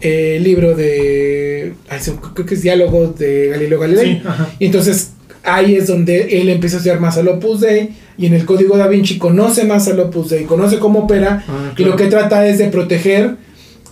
[0.00, 1.98] eh, el libro de, ay,
[2.32, 4.14] creo que es Diálogos de Galileo Galilei.
[4.14, 4.22] Sí.
[4.60, 5.10] Y entonces
[5.42, 8.78] ahí es donde él empieza a estudiar más al Opus Dei y en el código
[8.78, 12.46] da Vinci conoce más al Opus Dei, conoce cómo opera Ah, y lo que trata
[12.48, 13.36] es de proteger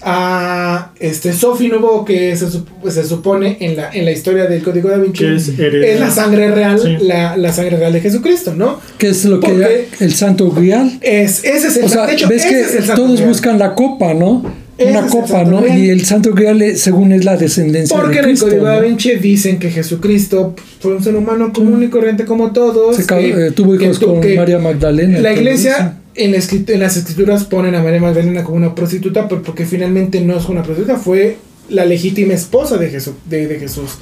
[0.03, 2.47] a este Sophie Nubo que se,
[2.81, 5.25] pues, se supone en la, en la historia del código da Vinci
[5.57, 6.97] Que es la sangre real, Sí.
[7.01, 8.79] la, la sangre real de Jesucristo, ¿no?
[8.99, 9.89] que es lo que ¿Por era qué?
[10.01, 10.99] el Santo Grial.
[11.01, 13.29] Es, ese es el O sea, de hecho, ves es que Santo todos Grial.
[13.29, 14.43] buscan la copa, ¿no?
[14.79, 15.61] Ese Una copa, ¿no?
[15.61, 15.79] Grial.
[15.79, 18.47] Y el Santo Grial, eh, según es la descendencia Porque de en el Cristo.
[18.47, 18.83] código da ¿no?
[18.87, 22.97] Vinci dicen que Jesucristo fue un ser humano común y corriente como todos.
[22.97, 25.19] Se que- eh, tuvo que hijos con que- María Magdalena.
[25.19, 29.29] La iglesia en, la escrit- en las escrituras ponen a María Magdalena como una prostituta,
[29.29, 31.37] pero porque finalmente no es una prostituta, fue
[31.69, 33.15] la legítima esposa de Jesús.
[33.29, 33.99] De, de Jesús.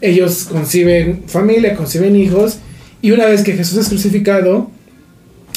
[0.00, 2.58] Ellos conciben familia, conciben hijos,
[3.02, 4.70] y una vez que Jesús es crucificado,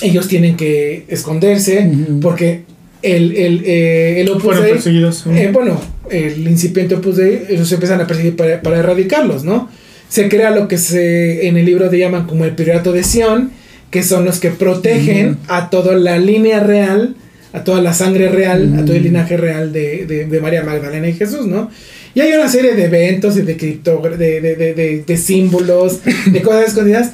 [0.02, 1.90] ellos tienen que esconderse,
[2.22, 2.64] porque
[3.04, 5.26] el, el, eh, el Opus Dei- perseguidos.
[5.28, 5.80] eh, bueno,
[6.10, 9.70] el incipiente Opus Dei, ellos empiezan a perseguir para, para erradicarlos, ¿no?
[10.10, 13.52] Se crea lo que se en el libro de llaman como el Priorato de Sion,
[13.92, 17.16] que son los que protegen a toda la línea real,
[17.54, 21.08] a toda la sangre real, a todo el linaje real de, de- de María Magdalena
[21.08, 21.70] y Jesús, ¿no?
[22.16, 26.00] Y hay una serie de eventos y de, criptogra- de, de, de, de- de símbolos,
[26.26, 27.12] de cosas escondidas,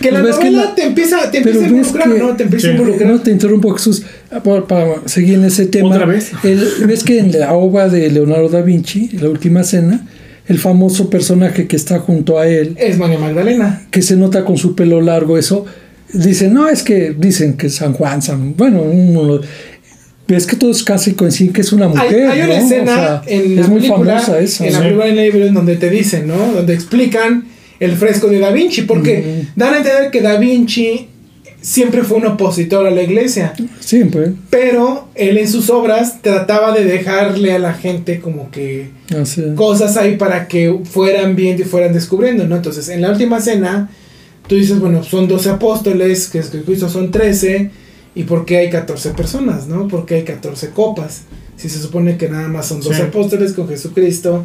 [0.00, 2.36] que la Pues ves que novela la- te empieza, te empieza a involucrar, que- ¿no?
[2.36, 2.76] Te empieza a Sí.
[2.76, 3.10] involucrar.
[3.10, 4.02] No te interrumpo, Jesús,
[4.44, 5.88] para, para seguir en ese tema.
[5.90, 6.30] ¿Otra vez?
[6.44, 10.06] El- ves que en la obra de Leonardo da Vinci, La Última Cena,
[10.46, 13.82] el famoso personaje que está junto a él, Es María Magdalena.
[13.90, 15.64] que se nota con su pelo largo, eso,
[16.12, 19.40] dicen, no, es que dicen que San Juan, San, bueno, uno,
[20.28, 22.28] ves que todos casi coinciden que es una mujer.
[22.28, 22.54] hay una ¿no?
[22.64, 24.66] escena O sea, en es la muy película, famosa esa.
[24.66, 24.84] en la ¿no?
[24.84, 26.52] película libro en donde te dicen, ¿no?
[26.52, 27.44] Donde explican
[27.80, 31.08] el fresco de Da Vinci, porque dan a entender que Da Vinci
[31.62, 34.32] siempre fue un opositor a la iglesia, Siempre.
[34.48, 38.88] pero él en sus obras trataba de dejarle a la gente como que
[39.20, 39.42] Así.
[39.56, 42.56] cosas ahí para que fueran viendo y fueran descubriendo, ¿no?
[42.56, 43.90] Entonces, en la última cena,
[44.50, 47.70] tú dices, bueno, son 12 apóstoles, que es que Cristo son 13,
[48.16, 49.86] ¿y por qué hay 14 personas, no?
[49.86, 51.22] ¿Por qué hay 14 copas?
[51.56, 53.02] Si se supone que nada más son 12 Sí.
[53.02, 54.44] apóstoles con Jesucristo,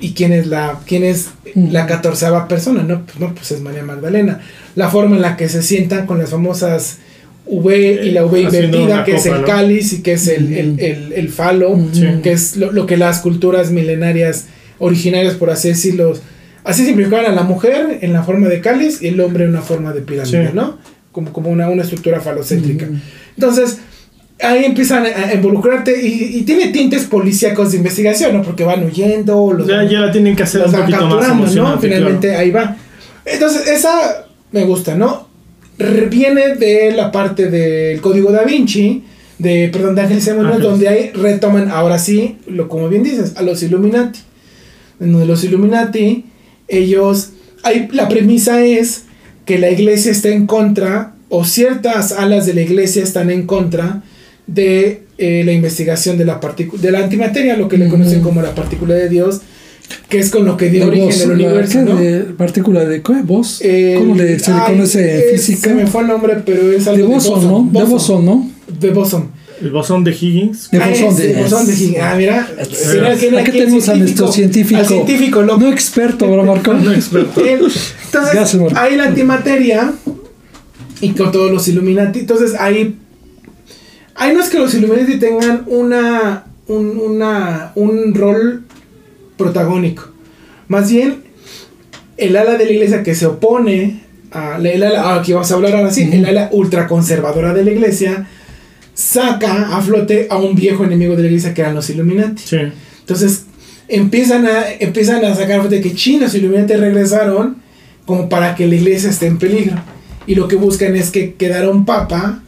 [0.00, 2.82] ¿y quién es la, quién es la catorceava persona?
[2.82, 4.40] No, pues no, pues es María Magdalena.
[4.74, 6.96] La forma en la que se sientan con las famosas
[7.44, 9.46] V y la V Haciendo invertida, que es el ¿no?
[9.46, 11.78] cáliz y que es el, el, el, el falo.
[11.92, 12.06] Sí.
[12.22, 14.46] que es lo, lo que las culturas milenarias
[14.78, 16.14] originarias, por así decirlo,
[16.66, 19.62] así simplificaban a la mujer en la forma de cáliz y el hombre en una
[19.62, 20.52] forma de pirámide, Sí.
[20.54, 20.78] ¿no?
[21.12, 22.86] Como, como una, una estructura falocéntrica.
[23.36, 23.78] Entonces,
[24.42, 28.42] ahí empiezan a involucrarte y, y tiene tintes policíacos de investigación, ¿no?
[28.42, 31.06] Porque van huyendo, los Ya, van- ya la tienen que hacer los un van poquito
[31.08, 31.78] más ¿no?
[31.78, 32.42] Finalmente claro.
[32.42, 32.76] ahí va.
[33.24, 35.26] Entonces, esa me gusta, ¿no?
[36.10, 39.04] Viene de la parte del código da Vinci,
[39.38, 40.60] de perdón, de Ángeles Ángeles.
[40.60, 44.20] donde ahí retoman, ahora sí, lo como bien dices, a los Illuminati.
[45.00, 46.24] En donde los Illuminati,
[46.68, 47.30] ellos,
[47.62, 49.02] ahí la premisa es
[49.44, 54.02] que la iglesia está en contra, o ciertas alas de la iglesia están en contra
[54.46, 56.40] de eh, la investigación de la,
[56.80, 59.40] de la antimateria, lo que le conocen como la partícula de Dios,
[60.08, 61.96] que es con lo que dio De origen la- universo, ¿qué ¿no?
[61.96, 63.12] de partícula de qué?
[63.24, 63.60] ¿Voz?
[63.62, 65.68] El- ¿Cómo le, se le ay, conoce en física?
[65.70, 67.68] Se me fue el nombre, pero es algo de bosón, ¿no?
[67.72, 68.50] De bosón, ¿no?
[68.80, 68.90] De.
[69.60, 70.70] El bosón de Higgins.
[70.70, 71.98] De Ah, bosón de- bosón de Higgs.
[72.00, 72.48] Ah, mira.
[72.92, 74.80] mira Aquí el tenemos a nuestro científico.
[74.80, 75.60] Al científico, loco.
[75.60, 76.74] No experto, ¿verdad, Marco?
[76.74, 77.44] No experto.
[77.44, 78.78] Entonces, Gracias, Marco.
[78.78, 79.92] hay la antimateria
[81.00, 82.20] y con todos los Illuminati.
[82.20, 82.96] Entonces, ahí.
[84.14, 86.44] Ahí no es que los Illuminati tengan una.
[86.68, 88.64] Un, una, un rol
[89.36, 90.08] protagónico.
[90.66, 91.22] Más bien,
[92.16, 94.00] el ala de la iglesia que se opone
[94.32, 97.64] a la, el ala, ah, aquí vamos a hablar ahora sí, el ala ultraconservadora de
[97.64, 98.28] la iglesia
[98.96, 102.42] saca a flote a un viejo enemigo de la iglesia que eran los Illuminati.
[102.44, 102.56] Sí.
[103.00, 103.44] Entonces
[103.88, 107.58] empiezan a, empiezan a sacar flote que chinos y Illuminati regresaron
[108.06, 109.76] como para que la iglesia esté en peligro.
[110.26, 112.42] Y lo que buscan es que quedara un papa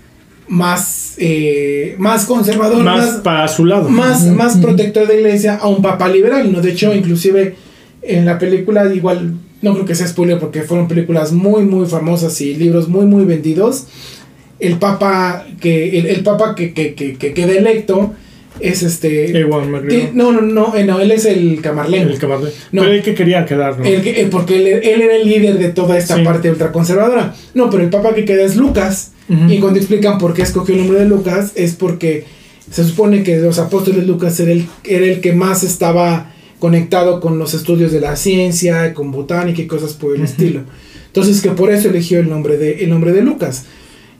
[0.48, 3.88] más, eh, más conservador, Más más, para su lado.
[3.90, 4.62] más, Ujú, más ujú.
[4.62, 6.60] protector de la iglesia a un papa liberal, ¿no?
[6.62, 7.54] De hecho, inclusive
[8.02, 12.40] en la película, igual, no creo que sea spoiler porque fueron películas muy, muy famosas
[12.40, 13.84] y libros muy, muy vendidos.
[14.60, 18.12] El papa que, el, el papa que, que, que, que queda electo
[18.60, 19.38] es este...
[19.38, 20.14] Ewan McGregor.
[20.14, 22.10] no, no, no, eh, no, él es el camarlengo.
[22.10, 22.50] El camarde.
[22.72, 22.82] No.
[22.82, 23.84] Pero el que quería quedar, ¿no?
[23.84, 26.22] El que- eh, porque él, él era el líder de toda esta Sí.
[26.24, 27.34] parte ultraconservadora.
[27.54, 29.12] No, pero el papa que queda es Lucas.
[29.48, 32.24] Y cuando explican por qué escogió el nombre de Lucas, es porque
[32.70, 37.38] se supone que los apóstoles Lucas era el, era el que más estaba conectado con
[37.38, 40.62] los estudios de la ciencia, con botánica y cosas por el estilo.
[41.06, 43.66] Entonces que por eso eligió el nombre de, el nombre de Lucas.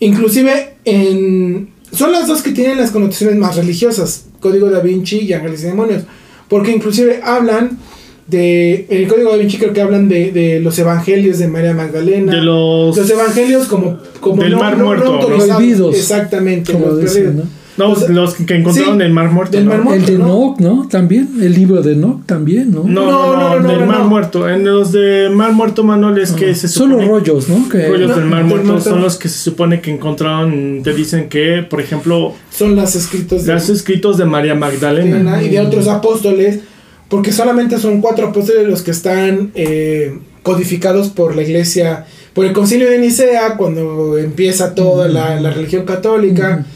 [0.01, 5.33] Inclusive en, son las dos que tienen las connotaciones más religiosas, Código da Vinci y
[5.33, 6.05] Ángeles y Demonios.
[6.49, 7.79] Porque inclusive hablan
[8.27, 11.75] de, en el Código da Vinci creo que hablan de, de los evangelios de María
[11.75, 12.33] Magdalena.
[12.33, 12.97] De los.
[12.97, 15.21] Los evangelios como, como Del Mar Muerto, ¿no?
[15.21, 15.57] autorizados.
[15.57, 15.97] Prohibidos.
[15.97, 16.73] Exactamente.
[16.73, 17.43] Como los dicen.
[17.79, 17.89] ¿No?
[17.89, 19.57] No, Los- los que encontraron sí, el Mar Muerto.
[19.57, 19.71] del ¿no?
[19.73, 20.01] Mar Muerto.
[20.01, 20.25] El de ¿no?
[20.27, 20.89] Enoch, ¿no?
[20.89, 21.29] También.
[21.41, 22.83] El libro de Enoch también, ¿no?
[22.85, 24.05] No, no, No, no, no, no, del Mar no.
[24.09, 24.49] Muerto.
[24.49, 27.69] En los de Mar Muerto, Manuel, es que se Son los supone- rollos, ¿no?
[27.69, 30.83] Que, rollos No, del Mar Muerto son los que se supone que encontraron.
[30.83, 35.17] Te dicen que, por ejemplo, Son los escritos de, los escritos de María Magdalena.
[35.19, 36.61] Magdalena y de otros apóstoles.
[37.09, 42.05] Porque solamente son cuatro apóstoles los que están eh, codificados por la iglesia.
[42.35, 46.67] Por el concilio de Nicea, cuando empieza toda la, la religión católica.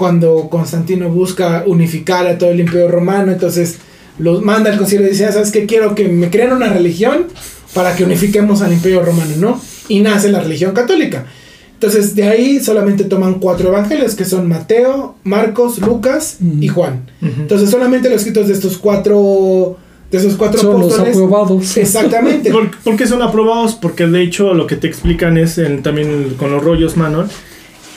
[0.00, 3.30] Cuando Constantino busca unificar a todo el imperio romano.
[3.32, 3.76] Entonces
[4.18, 5.30] los manda al concilio de Nicea.
[5.30, 5.66] ¿Sabes qué?
[5.66, 7.26] Quiero que me crean una religión
[7.74, 9.60] para que unifiquemos al imperio romano, ¿no?
[9.88, 11.26] Y nace la religión católica.
[11.74, 17.02] Entonces, de ahí solamente toman cuatro evangelios, que son Mateo, Marcos, Lucas y Juan.
[17.20, 17.42] Ujú.
[17.42, 19.76] Entonces, solamente los escritos de estos cuatro,
[20.10, 21.14] de esos cuatro son los apóstoles.
[21.16, 21.76] aprobados.
[21.86, 22.50] Exactamente.
[22.50, 23.74] ¿Por, por qué son aprobados?
[23.74, 27.26] Porque de hecho lo que te explican es en- también con los rollos Manuel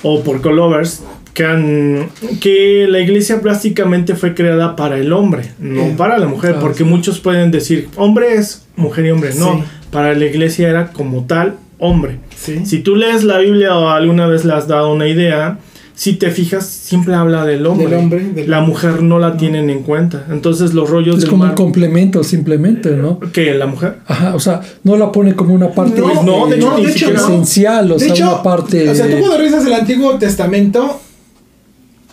[0.04, 1.02] o por Colovers
[1.34, 2.10] que, han-
[2.40, 6.62] que la iglesia prácticamente fue creada para el hombre, no Eh, para la mujer, claro,
[6.68, 6.84] porque sí.
[6.84, 9.64] muchos pueden decir hombre es mujer y hombre, no, Sí.
[9.92, 12.20] para la iglesia era como tal hombre.
[12.64, 15.58] Si tú lees la Biblia o alguna vez le has dado una idea,
[15.96, 17.88] si te fijas, siempre habla del hombre.
[17.88, 20.26] Del hombre, del- La mujer no la tienen en cuenta.
[20.32, 23.20] Entonces los rollos Es del como un complemento simplemente, ¿no?
[23.32, 23.54] ¿Qué?
[23.54, 23.98] ¿La mujer?
[24.08, 26.92] Ajá, o sea, no la pone como una parte No, Pues no, de hecho, de
[26.92, 28.90] hecho, esencial, o De sea, hecho, una parte...
[28.90, 31.00] O sea, tú cuando revisas el Antiguo Testamento,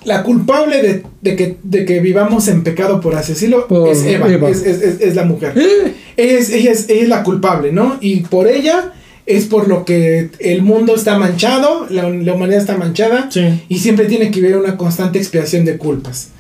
[0.04, 4.02] la culpable de, de que, de que vivamos en pecado, por así decirlo, Por es
[4.04, 4.48] Eva, Eva.
[4.50, 5.52] Es, es- es- es la mujer.
[5.56, 5.92] ¡Eh!
[6.16, 7.96] Ella es, ella, es, ella es la culpable, ¿no?
[8.00, 8.92] Y por ella
[9.26, 13.42] es por lo que el mundo está manchado, la, la humanidad está manchada, Sí.
[13.68, 16.30] y siempre tiene que haber una constante expiación de culpas.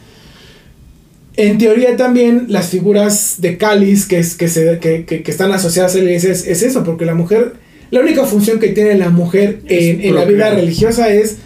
[1.36, 5.52] En teoría también las figuras de cáliz que, es, que, se, que, que- que están
[5.52, 7.54] asociadas a la iglesia es, es eso, porque la mujer,
[7.90, 11.36] la única función que tiene la mujer en, en la vida religiosa es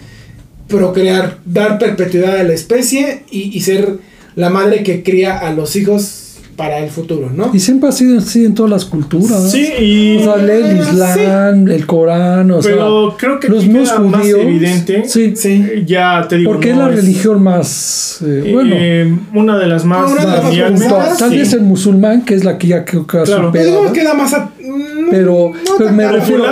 [0.68, 3.98] procrear, dar perpetuidad a la especie y, y ser
[4.36, 6.20] la madre que cría a los hijos
[6.56, 7.50] para el futuro, ¿no?
[7.52, 9.50] Y siempre ha sido así en todas las culturas.
[9.50, 10.18] Sí, y...
[10.18, 13.90] O sea, lee el Islam, el Corán, o Pero sea, creo que los aquí más
[13.90, 14.40] queda más judíos.
[14.40, 15.02] evidente.
[15.08, 15.64] Sí, Sí.
[15.84, 16.52] Ya te digo.
[16.52, 20.12] porque es la religión más, eh, bueno, eh, una de las más.
[20.12, 21.38] Una de las más tal sí.
[21.38, 23.50] vez el musulmán, que es la que ya creo que ha Claro.
[23.50, 23.70] Pues superado.
[23.70, 26.44] digamos que da más a- mm, Pero, no pero me refiero.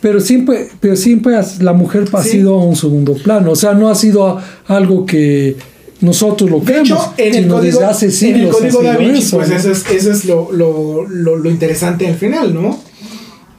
[0.00, 3.88] Pero siempre, pero siempre la mujer ha sido a un segundo plano, o sea, no
[3.88, 5.56] ha sido algo que
[6.00, 8.92] nosotros lo De creemos, hecho, en el código, desde hace en el siglos código sido
[8.92, 9.56] Da Vinci, eso, pues ¿no?
[9.56, 12.78] eso es, eso es lo, lo, lo, lo interesante al final, ¿no?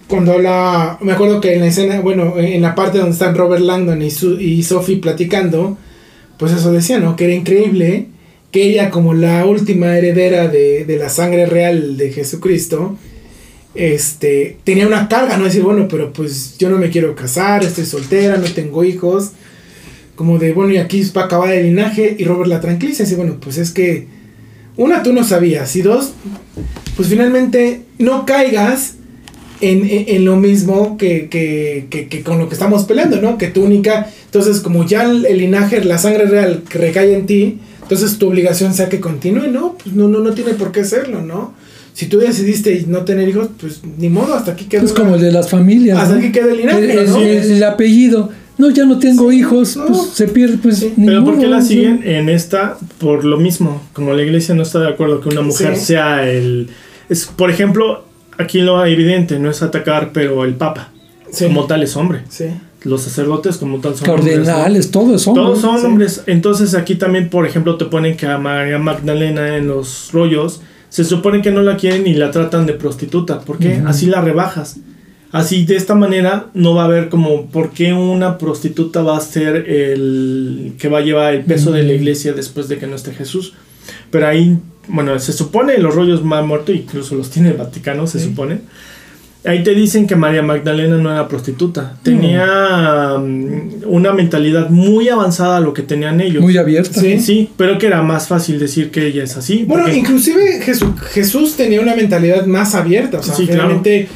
[0.07, 3.61] Cuando habla, me acuerdo que en la escena, bueno, en la parte donde están Robert
[3.61, 5.77] Langdon y, su, y Sophie platicando,
[6.37, 7.15] pues eso decía, ¿no?
[7.15, 8.07] Que era increíble
[8.51, 12.97] que ella como la última heredera de, de la sangre real de Jesucristo,
[13.79, 15.45] este, tenía una carga, ¿no?
[15.45, 19.31] Decir, bueno, pero pues yo no me quiero casar, estoy soltera, no tengo hijos.
[20.15, 22.13] Como de, bueno, y aquí va a acabar el linaje.
[22.19, 24.07] Y Robert la tranquiliza y dice, bueno, pues es que,
[24.75, 25.73] una, tú no sabías.
[25.77, 26.11] Y dos,
[26.97, 28.95] pues finalmente no caigas
[29.61, 33.37] en, en- lo mismo que, que, que, con lo que estamos peleando, ¿no?
[33.37, 38.17] Que tu única, entonces como ya el, linaje, la sangre real recae en ti, entonces
[38.17, 39.77] tu obligación sea que continúe, ¿no?
[39.81, 41.53] Pues no, no, no tiene por qué serlo, ¿no?
[41.93, 44.85] Si tú decidiste no tener hijos, pues ni modo, hasta aquí quedó.
[44.85, 45.97] Es como el de las familias.
[45.99, 46.19] Hasta ¿no?
[46.19, 47.17] aquí queda el linaje, El, ¿no?
[47.17, 48.29] el- el apellido.
[48.57, 49.77] No, ya no tengo hijos.
[49.77, 49.87] no.
[49.87, 50.57] Pues se pierde.
[50.57, 50.93] Pues, Sí.
[50.97, 52.77] ni Pero ¿por qué modo, la siguen en esta?
[52.99, 55.85] Por lo mismo, como la iglesia no está de acuerdo que una mujer Sí.
[55.85, 56.69] sea el...
[57.09, 58.03] Es, por ejemplo,
[58.37, 60.91] aquí lo evidente, no es atacar, pero el papa,
[61.31, 61.45] Sí.
[61.45, 62.21] como tal es hombre.
[62.29, 62.45] Sí.
[62.83, 64.45] Los sacerdotes como tal son hombres, ¿no?
[64.45, 65.33] Cardenales, todo eso.
[65.33, 65.85] Todos son Sí.
[65.85, 66.23] hombres.
[66.27, 71.03] Entonces aquí también, por ejemplo, te ponen que a María Magdalena en los rollos se
[71.03, 73.41] supone que no la quieren y la tratan de prostituta.
[73.41, 73.81] ¿Por qué?
[73.85, 74.77] Así la rebajas.
[75.31, 79.21] Así de esta manera no va a haber como por qué una prostituta va a
[79.21, 82.95] ser el que va a llevar el peso de la iglesia después de que no
[82.95, 83.53] esté Jesús.
[84.09, 88.19] Pero ahí, bueno, se supone los rollos más muertos, incluso los tiene el Vaticano, se
[88.19, 88.25] Sí.
[88.29, 88.61] supone.
[89.45, 91.97] Ahí te dicen que María Magdalena no era prostituta.
[92.03, 96.41] Tenía mm, una mentalidad muy avanzada a lo que tenían ellos.
[96.43, 96.99] Muy abierta.
[96.99, 97.19] Sí.
[97.19, 99.63] Sí, pero que era más fácil decir que ella es así.
[99.65, 103.61] Bueno, porque- inclusive Jesús, Jesús tenía una mentalidad más abierta, o sea, Sí, claro.
[103.63, 104.09] realmente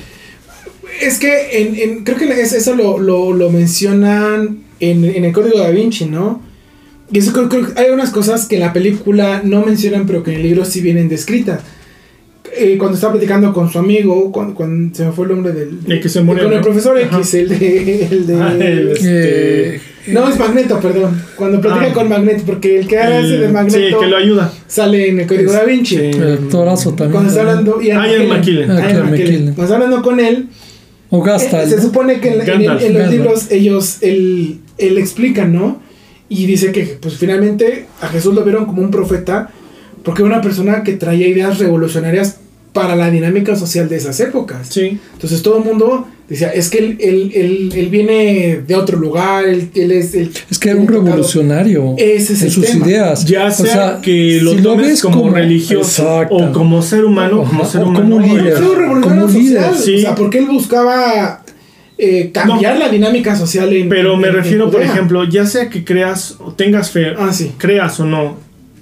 [1.01, 5.31] es que en, en- creo que es- eso lo, lo, lo mencionan en, en el
[5.31, 6.41] Código da Vinci, ¿no?
[7.11, 10.21] Y eso creo, creo que hay unas cosas que en la película no mencionan, pero
[10.23, 11.61] que en el libro sí vienen descritas.
[12.55, 15.79] Eh, cuando estaba platicando con su amigo, cuando, cuando se me fue el nombre del...
[15.87, 17.17] El que se murió, Con el profesor Ajá.
[17.17, 18.05] X, el de...
[18.11, 21.19] El de Ah, el, este, Eh, no, es Magneto, perdón.
[21.37, 21.93] Cuando platica Ah.
[21.93, 24.53] con Magneto, porque el que hace el- de Magneto Sí, que lo ayuda.
[24.67, 25.95] sale en el Código da Vinci.
[25.97, 26.01] Sí.
[26.03, 27.11] el actorazo también.
[27.11, 27.81] Cuando está hablando.
[27.81, 28.71] Ian Ah, Ian McKellen.
[28.71, 28.91] Ah, Ah.
[28.91, 30.49] Cuando está hablando con él,
[31.09, 31.69] O eh, Gastal.
[31.69, 31.81] se ¿no?
[31.81, 32.83] supone que en, en- en- Gandalf.
[32.83, 35.81] en los libros ellos, él, él explica, ¿no?
[36.27, 39.49] Y dice que, pues finalmente a Jesús lo vieron como un profeta,
[40.03, 42.37] porque era una persona que traía ideas revolucionarias
[42.73, 44.67] para la dinámica social de esas épocas.
[44.69, 44.97] Sí.
[45.13, 49.45] Entonces todo el mundo decía, es que él, él, él, él viene de otro lugar,
[49.45, 50.15] él, él es...
[50.15, 52.87] él Es que era un revolucionario Ese es en el sus tema.
[52.87, 53.25] ideas.
[53.25, 56.35] Ya O sea, que lo si lo tomes ves como, religioso Exacto.
[56.35, 57.99] o como ser humano, como ser o humano.
[58.01, 58.53] como un líder.
[59.01, 59.95] Como líder, social, sí.
[59.97, 61.43] O sea, porque él buscaba
[61.99, 65.69] eh, cambiar la dinámica social en Pero en- me en refiero, por ejemplo, ya sea
[65.69, 67.51] que creas o tengas fe, Ah, sí.
[67.59, 68.35] creas o no,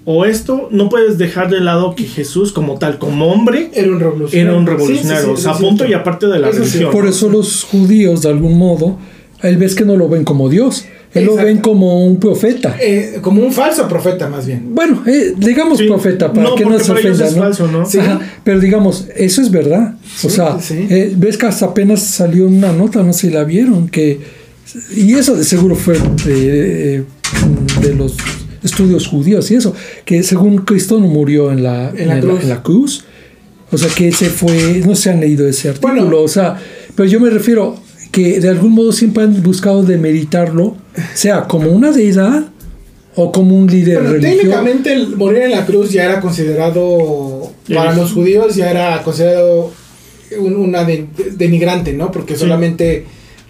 [0.06, 4.00] o esto, no puedes dejar de lado que Jesús como tal, como hombre, Era un
[4.00, 4.50] revolucionario.
[4.52, 5.26] era un Sí, sí, revolucionario.
[5.26, 6.70] sí, o sea, punto y aparte de la Eso sí.
[6.72, 6.92] religión.
[6.92, 8.98] Por eso los judíos, de algún modo,
[9.42, 10.86] él ves que no lo ven como Dios.
[11.14, 12.78] Él lo ven como un profeta.
[12.80, 14.74] Eh, como un falso profeta, más bien.
[14.74, 15.86] Bueno, eh, digamos Sí.
[15.86, 17.38] profeta, para No, que no se ofenda, ¿no?
[17.38, 17.86] falso, ¿no?
[17.86, 17.98] Sí.
[18.00, 19.96] Ajá, pero digamos, eso es verdad.
[20.16, 20.88] Sí, o sea, sí.
[20.90, 24.22] eh, ves que hasta apenas salió una nota, no sé si la vieron, que
[24.96, 27.04] y eso de seguro fue de,
[27.82, 28.16] de los
[28.64, 29.74] estudios judíos y eso,
[30.06, 32.42] que según Cristo no murió en la, En la cruz.
[32.44, 33.04] en la cruz.
[33.72, 36.20] O sea, que ese fue, no se han leído ese artículo, Bueno.
[36.22, 36.58] o sea,
[36.96, 37.78] pero yo me refiero
[38.12, 40.76] que de algún modo siempre han buscado demeritarlo,
[41.14, 42.48] sea como una deidad
[43.16, 44.38] o como un líder Bueno, religioso.
[44.38, 49.72] técnicamente el morir en la cruz ya era considerado, para los judíos ya era considerado
[50.40, 52.12] un- una de- de- denigrante, ¿no?
[52.12, 52.42] Porque Sí.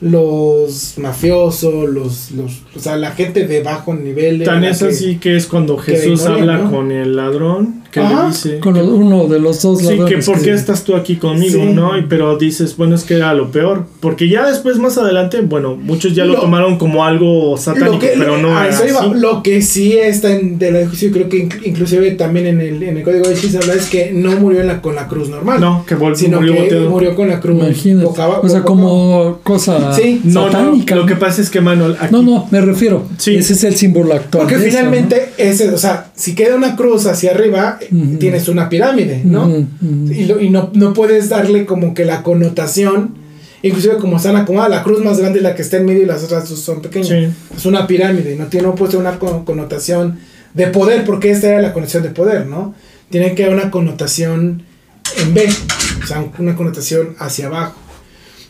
[0.01, 4.43] Los mafiosos, los, los, o sea, la gente de bajo nivel.
[4.43, 6.71] Tan es que- así que es cuando que Jesús habla ¿no?
[6.71, 8.23] con el ladrón, que Ajá.
[8.23, 8.59] le dice...
[8.59, 11.73] Con uno de los dos Sí, que por qué que- estás tú aquí conmigo, Sí.
[11.73, 11.97] ¿no?
[11.97, 13.85] Y pero dices, bueno, es que era lo peor.
[13.99, 18.13] Porque ya después, más adelante, bueno, muchos ya lo, Lo- tomaron como algo satánico, que,
[18.17, 19.01] pero no era eso iba.
[19.01, 19.11] así.
[19.15, 22.81] Lo que sí está en de la juicio, creo que inc- inclusive también en el,
[22.83, 25.27] en el código de se habla es que no murió en la, con la cruz
[25.29, 25.59] normal.
[25.59, 26.89] No, que vol- sino murió que boteado.
[26.89, 28.05] murió con la cruz Imagínate.
[28.05, 30.21] boca o sea, boca como cosa Sí.
[30.23, 30.95] No, no, satánica.
[30.95, 32.13] lo que pasa es que, Manuel, aquí...
[32.13, 33.03] No, no, me refiero.
[33.17, 33.35] Sí.
[33.35, 34.47] Ese es el símbolo actual.
[34.47, 37.79] Porque finalmente, ese, o sea, si queda una cruz hacia arriba,
[38.19, 39.47] tienes una pirámide, ¿no?
[40.13, 43.15] Y, lo- y no, no puedes darle como que la connotación,
[43.63, 46.05] inclusive como están acomodadas, la cruz más grande es la que está en medio y
[46.05, 47.07] las otras dos son pequeñas.
[47.09, 47.27] Sí.
[47.57, 50.19] Es una pirámide, no tiene no puede ser una con- connotación
[50.53, 52.75] de poder, porque esta era la connotación de poder, ¿no?
[53.09, 54.63] Tiene que haber una connotación
[55.17, 55.49] en B,
[56.03, 57.75] o sea, una connotación hacia abajo.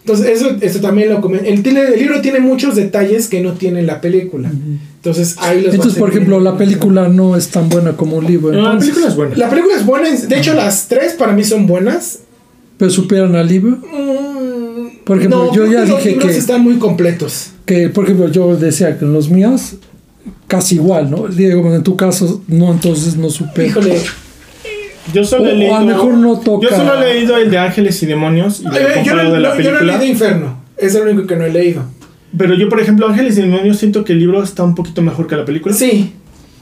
[0.03, 1.45] Entonces, eso, eso también lo comen.
[1.45, 4.49] El, tiene- el libro tiene muchos detalles que no tiene la película.
[4.95, 8.51] Entonces, ahí los Entonces, por ejemplo, la película no es tan buena como un libro.
[8.51, 9.35] No, la película es buena.
[9.37, 12.19] La película es buena, de hecho, las tres para mí son buenas.
[12.77, 13.77] Pero superan al libro.
[13.77, 17.51] Mm, Por ejemplo, yo ya los dije libros que- están muy completos.
[17.65, 19.75] Que, por ejemplo, yo decía que en los míos
[20.47, 21.27] casi igual, ¿no?
[21.27, 23.67] Diego, en tu caso, no, entonces no supe.
[23.67, 23.97] Híjole,
[25.13, 25.75] Yo solo O- he o leído.
[25.75, 28.67] a lo mejor no toca- Yo solo he leído el de Ángeles y Demonios y
[28.67, 29.97] he eh, yo, no, de la no, yo no he película.
[29.97, 30.61] leído Inferno.
[30.77, 31.83] Es el único que no he leído.
[32.37, 35.27] Pero yo, por ejemplo, Ángeles y Demonios siento que el libro está un poquito mejor
[35.27, 35.75] que la película.
[35.75, 36.13] Sí.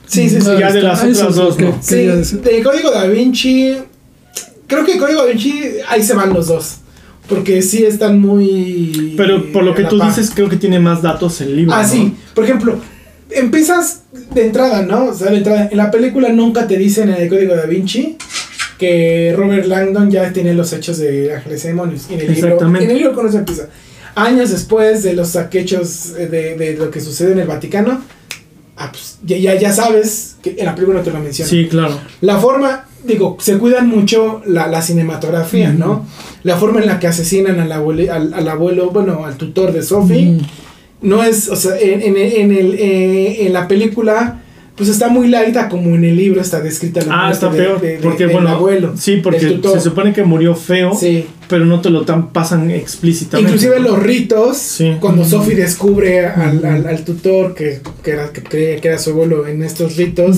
[0.08, 0.48] Sí, sí, sí.
[0.60, 1.78] ya de las Eso es otras dos, que ¿no?
[1.82, 1.96] Sí,
[2.38, 3.76] de Código Da Vinci.
[4.66, 6.78] Creo que Código Da Vinci, ahí se van los dos.
[7.28, 9.14] Porque sí están muy.
[9.16, 10.08] Pero por lo a que tú par.
[10.08, 11.76] dices, creo que tiene más datos el libro.
[11.76, 11.88] Ah, ¿no?
[11.88, 12.14] sí.
[12.34, 12.80] Por ejemplo,
[13.32, 14.02] empiezas
[14.34, 15.06] de entrada, ¿no?
[15.08, 15.68] O sea, de entrada.
[15.72, 18.18] En la película nunca te dicen en el Código Da Vinci
[18.78, 22.06] que Robert Langdon ya tiene los hechos de Ángeles y Demonios.
[22.10, 22.86] Y en el libro, Exactamente.
[22.86, 23.68] en el libro con eso empieza.
[24.16, 28.02] Años después de los saquechos eh, de, de lo que sucede en el Vaticano,
[28.78, 31.50] ah, pues, ya, ya, ya sabes que en la película no te lo mencionan.
[31.50, 32.00] Sí, claro.
[32.22, 36.06] La forma, digo, se cuidan mucho la, la cinematografía, ¿no?
[36.44, 39.84] La forma en la que asesinan al, abuele- al, al abuelo, bueno, al tutor de
[39.84, 40.40] Sophie, Mm.
[41.02, 44.42] No es, o sea, en, en, en el, eh, en la película,
[44.76, 47.82] pues está muy larga como en el libro está descrita la Ah, está de- peor.
[47.82, 48.94] de- de- porque, bueno, abuelo.
[48.98, 49.74] sí, porque tutor.
[49.74, 51.26] se supone que murió feo, Sí.
[51.50, 53.52] pero no te lo tan pasan explícitamente.
[53.52, 53.90] Inclusive ¿no?
[53.90, 54.96] los ritos, Sí.
[55.02, 59.10] cuando Sophie descubre al, al, al tutor que, que, era, que creía que era su
[59.10, 60.38] abuelo en estos ritos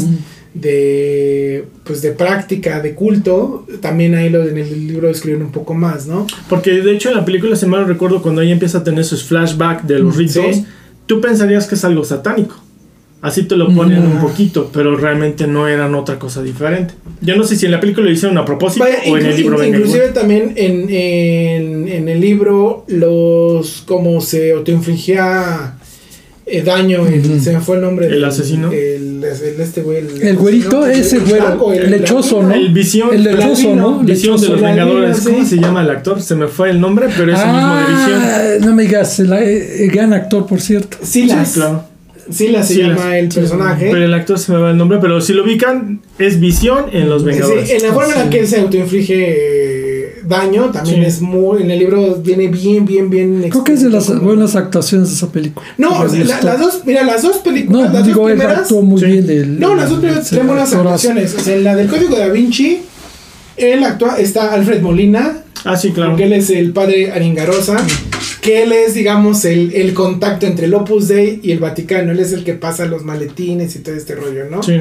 [0.53, 5.73] de pues de práctica, de culto, también ahí lo en el libro describen un poco
[5.73, 6.27] más, ¿no?
[6.49, 9.23] Porque de hecho en la película, si mal recuerdo, cuando ella empieza a tener sus
[9.23, 10.65] flashbacks de los ritos, Sí.
[11.05, 12.55] tú pensarías que es algo satánico.
[13.21, 14.13] Así te lo ponen Mm.
[14.13, 16.95] un poquito, pero realmente no eran otra cosa diferente.
[17.21, 19.35] Yo no sé si en la película lo hicieron a propósito Vaya, o en el
[19.37, 25.75] libro inclusive también en, en, en el libro los como se autoinfligía
[26.51, 27.39] eh, daño el- Ujú.
[27.39, 28.71] se me fue el nombre ¿El del- asesino?
[28.71, 32.53] el, el- este güey El güerito, asesino, ese el güero, el lechoso, ¿no?
[32.53, 33.99] El visión, El lechoso, ¿no?
[33.99, 35.21] visión de los Vengadores.
[35.21, 35.45] ¿Cómo sí.
[35.45, 36.21] se llama el actor?
[36.21, 38.21] Se me fue el nombre, pero es el mismo de visión.
[38.21, 40.97] Ah, no me digas, el, el gran actor, por cierto.
[41.03, 41.83] Silas Sí, claro.
[42.29, 42.97] Silas se Silas.
[42.97, 43.39] llama el Sí.
[43.39, 46.85] personaje Pero el actor se me va el nombre, pero si lo ubican, es visión
[46.93, 47.67] en los Vengadores.
[47.67, 49.90] Sí, en la forma en la que él se autoinflige eh,
[50.31, 51.05] daño también Sí.
[51.05, 54.55] es muy en el libro viene bien bien bien Creo que es de las buenas
[54.55, 55.63] actuaciones de esa película.
[55.77, 58.99] no la- las dos mira las dos películas No, las digo, dos primeras actuó muy
[58.99, 59.05] Sí.
[59.05, 59.29] bien.
[59.29, 61.35] El, No, las dos primeras tienen buenas actuaciones.
[61.35, 62.79] O sea, en la del Código da Vinci,
[63.57, 66.11] él actúa, está Alfred Molina, Ah, sí, claro.
[66.11, 67.77] porque él es el padre Aringarosa,
[68.41, 72.11] que él es, digamos, el, el contacto entre el Opus Dei y el Vaticano.
[72.11, 74.63] Él es el que pasa los maletines y todo este rollo, ¿no?
[74.63, 74.79] Sí.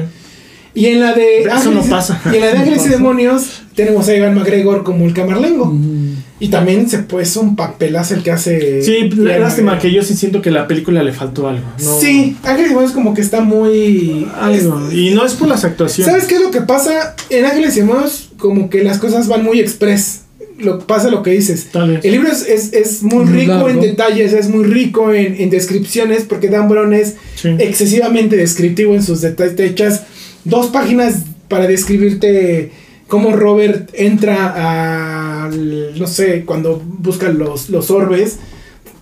[0.73, 2.21] Y en la de Eso no Ángeles- pasa.
[2.31, 2.89] Y en la de No Ángeles y.
[2.89, 5.65] Demonios tenemos a Ivan McGregor como el camarlengo.
[5.65, 6.11] Mm.
[6.39, 8.81] Y también se pues un papelazo el que hace.
[8.81, 11.63] Sí, lástima que yo sí siento que la película le faltó algo.
[11.83, 11.99] ¿no?
[11.99, 14.27] Sí, Ángeles y Demonios como que está muy.
[14.39, 14.87] Algo.
[14.87, 16.11] es- Y no es por las actuaciones.
[16.11, 17.15] ¿Sabes qué es lo que pasa?
[17.29, 20.21] En Ángeles y Demonios, como que las cosas van muy express.
[20.57, 21.67] Lo pasa lo que dices.
[21.71, 22.05] Tal vez.
[22.05, 23.69] El libro es, es, es muy Muy rico largo.
[23.69, 27.49] en detalles, es muy rico en, en descripciones, porque Dan Brown es Sí.
[27.57, 29.55] excesivamente descriptivo en sus detalles.
[29.55, 30.03] Te echas
[30.45, 32.71] dos páginas para describirte
[33.07, 38.37] cómo Robert entra al, no sé, cuando busca los, los orbes.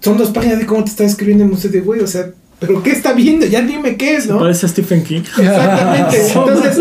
[0.01, 2.81] Son dos páginas de cómo te está describiendo el museo de güey, o sea, pero
[2.83, 3.45] ¿qué está viendo?
[3.45, 4.39] Ya dime qué es, ¿no?
[4.39, 5.21] Parece Stephen King.
[5.37, 6.17] Exactamente.
[6.33, 6.77] Entonces,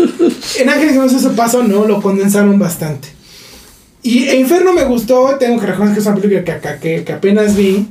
[0.59, 1.85] en Ángeles Demonios eso pasó, ¿no?
[1.85, 3.09] Lo condensaron bastante.
[4.01, 7.13] Y Inferno me gustó, tengo que reconocer que es una película que, que, que- que
[7.13, 7.87] apenas vi.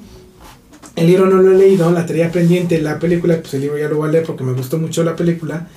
[0.96, 3.88] El libro no lo he leído, la tenía pendiente, la película, pues el libro ya
[3.88, 5.68] lo voy a leer porque me gustó mucho la película.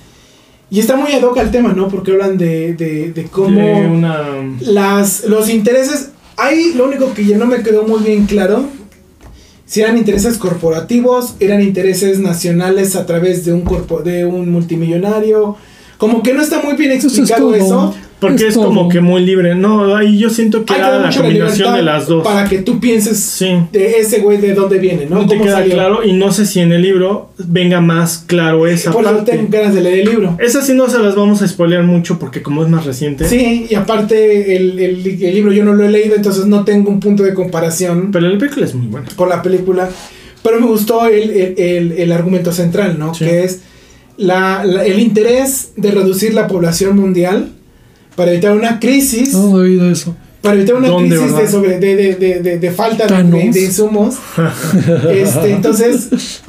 [0.72, 1.88] Y está muy ad hoc al tema, ¿no?
[1.88, 4.26] Porque hablan de, de, de cómo De una.
[4.60, 6.12] las, los intereses...
[6.38, 8.64] Ahí lo único que ya no me quedó muy bien claro,
[9.66, 15.56] si eran intereses corporativos, eran intereses nacionales a través de un, corpo, de un multimillonario.
[15.98, 17.94] Como que no está muy bien Eso es explicado eso.
[18.22, 19.54] Porque es, como que muy libre.
[19.54, 22.24] No, ahí yo siento que era la combinación de las dos.
[22.24, 23.50] Para que tú pienses Sí.
[23.72, 25.16] de ese güey de dónde viene, ¿no?
[25.16, 25.74] No te ¿Cómo queda salió?
[25.74, 29.32] claro y no sé si en el libro venga más claro esa Por parte.
[29.32, 30.36] tengo ganas de leer el libro.
[30.40, 33.26] Esa sí no se las vamos a spoilear mucho porque como es más reciente.
[33.28, 36.90] Sí, y aparte el, el- el libro yo no lo he leído, entonces no tengo
[36.90, 39.06] un punto de comparación Pero la película es muy buena.
[39.16, 39.88] con la película.
[40.42, 43.14] Pero me gustó el, el- el- el argumento central, ¿no?
[43.14, 43.24] Sí.
[43.24, 43.60] Que es
[44.16, 47.50] la- la- el interés de reducir la población mundial
[48.16, 49.32] para evitar una crisis.
[49.32, 50.14] No he oído eso.
[50.40, 54.16] Para evitar una ¿Dónde, crisis de, sobre, de, de, de, de- de falta de, insumos.
[55.10, 56.40] Este, entonces,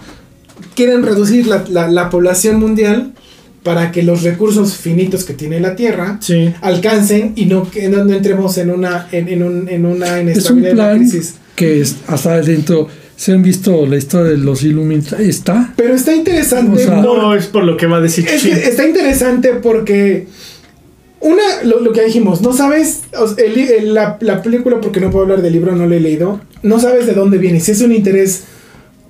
[0.75, 3.13] quieren reducir la, la- la población mundial
[3.63, 6.51] para que los recursos finitos que tiene la Tierra Sí.
[6.61, 10.13] alcancen y no, que no, no entremos en una, en, en un, en una Es
[10.15, 10.21] un
[10.59, 11.35] inestabilidad, plan crisis.
[11.55, 15.71] que es- hasta dentro, se han visto la historia de los Illuminati, está.
[15.77, 16.81] Pero está interesante.
[16.81, 20.27] O sea, por- No es por lo que va a decir es está interesante porque
[21.23, 24.99] una, lo, lo que dijimos, no sabes, o sea, el el- la, la película, porque
[24.99, 27.71] no puedo hablar del libro, no lo he leído, no sabes de dónde viene, si
[27.71, 28.43] es un interés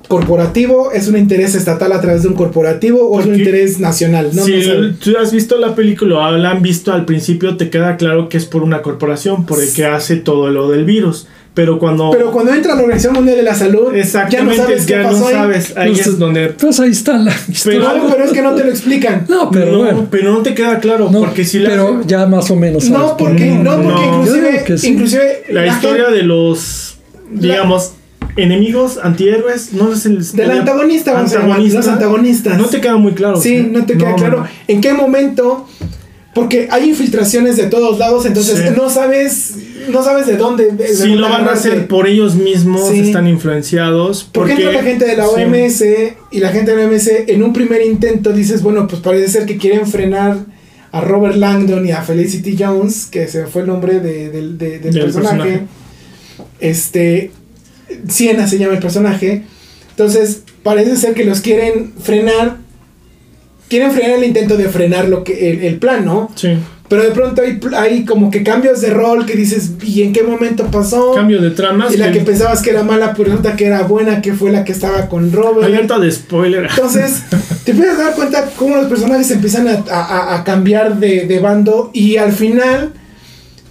[0.07, 4.30] corporativo, es un interés estatal a través de un corporativo o es un interés nacional.
[4.34, 7.70] No, si no tú has visto la película o la han visto al principio, te
[7.70, 11.28] queda claro que es por una corporación, por el que hace todo lo del virus.
[11.54, 12.10] Pero cuando...
[12.12, 15.04] Pero cuando entra la Organización Mundial de la Salud, ya no Exactamente, sabes qué ya
[15.04, 15.34] no pasó ahí.
[15.36, 15.78] sabes.
[15.78, 16.49] Ahí Entonces- es donde...
[16.49, 17.80] Pues ahí está la historia.
[17.93, 19.26] Pero- pero es que no te lo explican.
[19.30, 20.08] No, pero no, bueno.
[20.10, 22.86] pero no te queda claro, No, porque si la pero ya más o menos.
[22.86, 24.88] sabes No, por porque, no, porque inclusive, sí.
[24.88, 26.97] inclusive la historia gente- de los,
[27.32, 27.91] digamos,
[28.36, 30.26] enemigos, antihéroes, no es el...
[30.36, 32.58] del antagonista, vamos a llamar, los antagonistas.
[32.58, 33.39] No te queda muy claro.
[33.39, 34.47] Sí, no te queda No, claro no.
[34.68, 35.68] en qué momento,
[36.34, 38.73] porque hay infiltraciones de todos lados, entonces Sí.
[38.75, 39.53] no sabes,
[39.89, 40.71] no sabes de dónde.
[40.71, 42.99] de Si dónde lo van a hacer por ellos mismos, Sí.
[43.01, 44.27] están influenciados.
[44.31, 45.31] Porque entra la gente de la sí.
[45.36, 45.84] OMS
[46.31, 49.45] y la gente de la OMS en un primer intento dices, bueno, pues parece ser
[49.45, 50.38] que quieren frenar
[50.91, 54.79] a Robert Langdon y a Felicity Jones, que se fue el nombre de- del Del
[54.79, 55.11] personaje.
[55.11, 55.61] personaje.
[56.59, 57.31] Este,
[58.07, 59.43] Siena se llama el personaje.
[59.91, 62.57] Entonces, parece ser que los quieren frenar.
[63.74, 66.30] Quieren frenar el intento de frenar lo que el, el plan, ¿no?
[66.36, 66.49] Sí.
[66.89, 70.21] Pero de pronto hay, hay como que cambios de rol que dices, ¿y en qué
[70.21, 71.13] momento pasó?
[71.15, 71.91] Cambio de tramas.
[71.93, 74.51] y la que- que pensabas que era mala, pues resulta que era buena, que fue
[74.51, 75.65] la que estaba con Robert.
[75.65, 76.67] Alerta de spoiler.
[76.69, 77.24] Entonces,
[77.63, 81.89] te puedes dar cuenta cómo los personajes empiezan a, a- a cambiar de, de bando
[81.93, 82.91] y al final,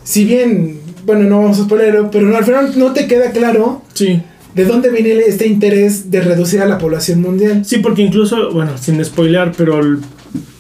[0.02, 4.20] si bien, bueno, no vamos a spoiler, pero al final no te queda claro Sí.
[4.54, 7.64] De dónde viene este interés de reducir a la población mundial.
[7.64, 9.98] Sí, porque incluso, bueno, sin spoilear, pero el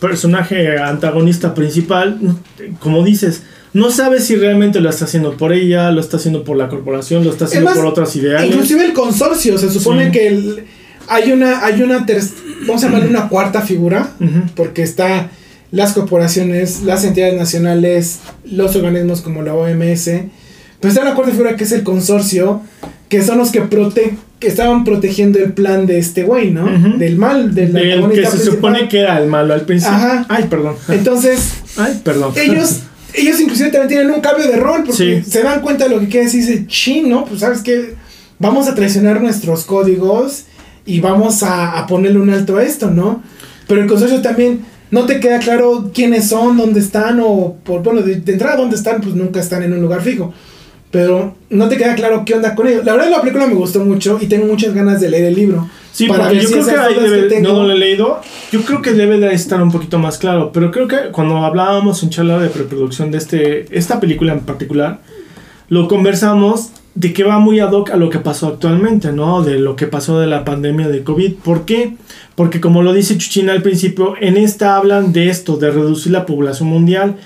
[0.00, 2.18] personaje antagonista principal,
[2.80, 6.56] como dices, no sabes si realmente lo está haciendo por ella, lo está haciendo por
[6.56, 8.50] la corporación, lo está haciendo por otras ideales.
[8.50, 10.12] Inclusive el consorcio, se supone Sí.
[10.12, 10.64] que el-
[11.08, 12.22] hay una, hay una, ter-
[12.66, 14.10] vamos a llamarle una cuarta figura,
[14.54, 15.30] porque está
[15.70, 20.04] las corporaciones, las entidades nacionales, los organismos como la OMS,
[20.80, 22.60] pero está la cuarta figura que es el consorcio,
[23.12, 26.64] que son los que, prote que estaban protegiendo el plan de este güey, ¿no?
[26.64, 26.96] Ujú.
[26.98, 28.40] Del mal, del Del que se principal.
[28.40, 29.94] supone que era el malo al principio.
[29.96, 30.24] Ajá.
[30.30, 30.76] Ay, perdón.
[30.88, 32.32] Entonces, Ay, perdón.
[32.36, 32.80] ellos,
[33.12, 35.30] ellos inclusive también tienen un cambio de rol, porque Sí.
[35.30, 37.26] se dan cuenta de lo que quiere decir, dice, chin, ¿no?
[37.26, 37.94] Pues sabes que
[38.38, 40.44] vamos a traicionar nuestros códigos
[40.86, 43.22] y vamos a, a ponerle un alto a esto, ¿no?
[43.68, 44.60] Pero el consorcio también
[44.90, 48.76] no te queda claro quiénes son, dónde están, o por, bueno, de, de entrada dónde
[48.76, 50.32] están, pues nunca están en un lugar fijo.
[50.92, 52.84] Pero no te queda claro qué onda con ellos.
[52.84, 55.68] La verdad la película me gustó mucho y tengo muchas ganas de leer el libro.
[55.90, 58.20] Sí, para porque yo si creo que ahí debe, que tengo- no lo he leído,
[58.52, 62.02] yo creo que debe de estar un poquito más claro, pero creo que cuando hablábamos
[62.02, 65.00] en charla de preproducción de este, esta película en particular,
[65.68, 69.42] lo conversamos de que va muy ad hoc a lo que pasó actualmente, ¿no?
[69.42, 71.36] De lo que pasó de la pandemia de COVID.
[71.36, 71.94] ¿Por qué?
[72.34, 76.26] Porque como lo dice Chuchina al principio, en esta hablan de esto, de reducir la
[76.26, 77.16] población mundial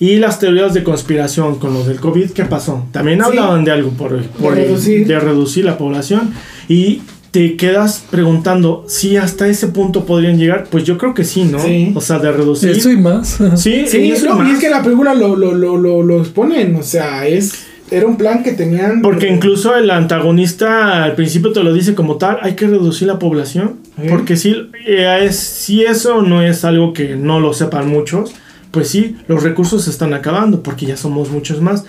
[0.00, 2.30] y las teorías de conspiración con lo del COVID.
[2.30, 2.86] ¿Qué pasó?
[2.90, 3.24] También Sí.
[3.26, 5.06] hablaban de algo por, por De reducir.
[5.06, 6.32] de reducir la población
[6.68, 10.64] y te quedas preguntando si hasta ese punto podrían llegar.
[10.68, 11.60] Pues yo creo que sí, ¿no?
[11.60, 11.92] Sí.
[11.94, 12.70] O sea, de reducir.
[12.70, 13.38] Eso y más.
[13.56, 14.52] Sí, Sí, y eso no, y más.
[14.54, 18.16] es que la película lo, lo, lo, lo, lo exponen, o sea, es era un
[18.16, 19.02] plan que tenían.
[19.02, 23.18] Porque incluso el antagonista al principio te lo dice como tal, hay que reducir la
[23.18, 23.76] población.
[24.00, 24.06] Sí.
[24.08, 24.54] Porque si,
[24.86, 28.32] eh, es, si eso no es algo que no lo sepan muchos,
[28.70, 31.84] pues sí, los recursos se están acabando porque ya somos muchos más.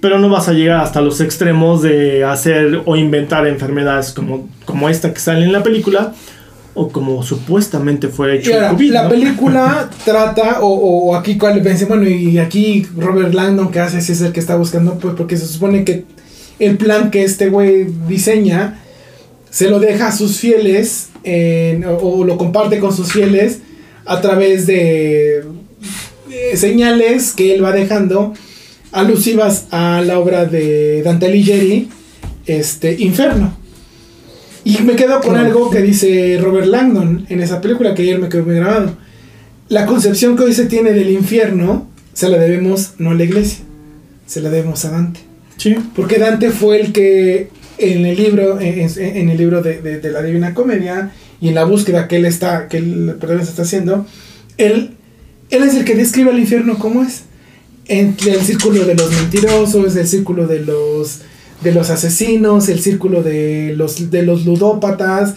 [0.00, 4.88] Pero no vas a llegar hasta los extremos de hacer o inventar enfermedades como, como
[4.88, 6.14] esta que sale en la película
[6.72, 8.92] o como supuestamente fue hecho ahora, COVID.
[8.92, 9.08] la ¿no?
[9.10, 10.68] película trata, o,
[11.10, 14.56] o aquí cuál pensé, bueno, y aquí Robert Langdon, que hace es el que está
[14.56, 16.04] buscando, pues porque se supone que
[16.60, 18.78] el plan que este güey diseña
[19.50, 23.58] se lo deja a sus fieles en- o, o lo comparte con sus fieles
[24.06, 25.44] a través de
[26.56, 28.34] señales que él va dejando
[28.92, 31.88] alusivas a la obra de Dante Alighieri,
[32.46, 33.56] este Inferno.
[34.64, 38.28] Y me quedo con algo que dice Robert Langdon en esa película que ayer me
[38.28, 38.94] quedó muy grabado.
[39.68, 43.64] La concepción que hoy se tiene del infierno se la debemos no a la iglesia,
[44.26, 45.20] se la debemos a Dante.
[45.56, 45.76] Sí.
[45.94, 47.48] Porque Dante fue el que
[47.78, 51.48] en el libro, en, en- en el libro de, de- de la Divina Comedia y
[51.48, 54.04] en la búsqueda que él está, que él perdón, se está haciendo,
[54.58, 54.90] él,
[55.50, 57.22] él es el que describe el infierno como es.
[57.86, 61.20] Entre el círculo de los mentirosos, el círculo de los
[61.62, 65.34] de los asesinos, el círculo de los de los ludópatas,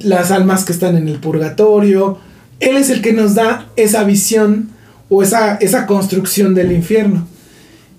[0.00, 2.18] las almas que están en el purgatorio.
[2.60, 4.70] Él es el que nos da esa visión
[5.08, 7.26] o esa, esa construcción del infierno.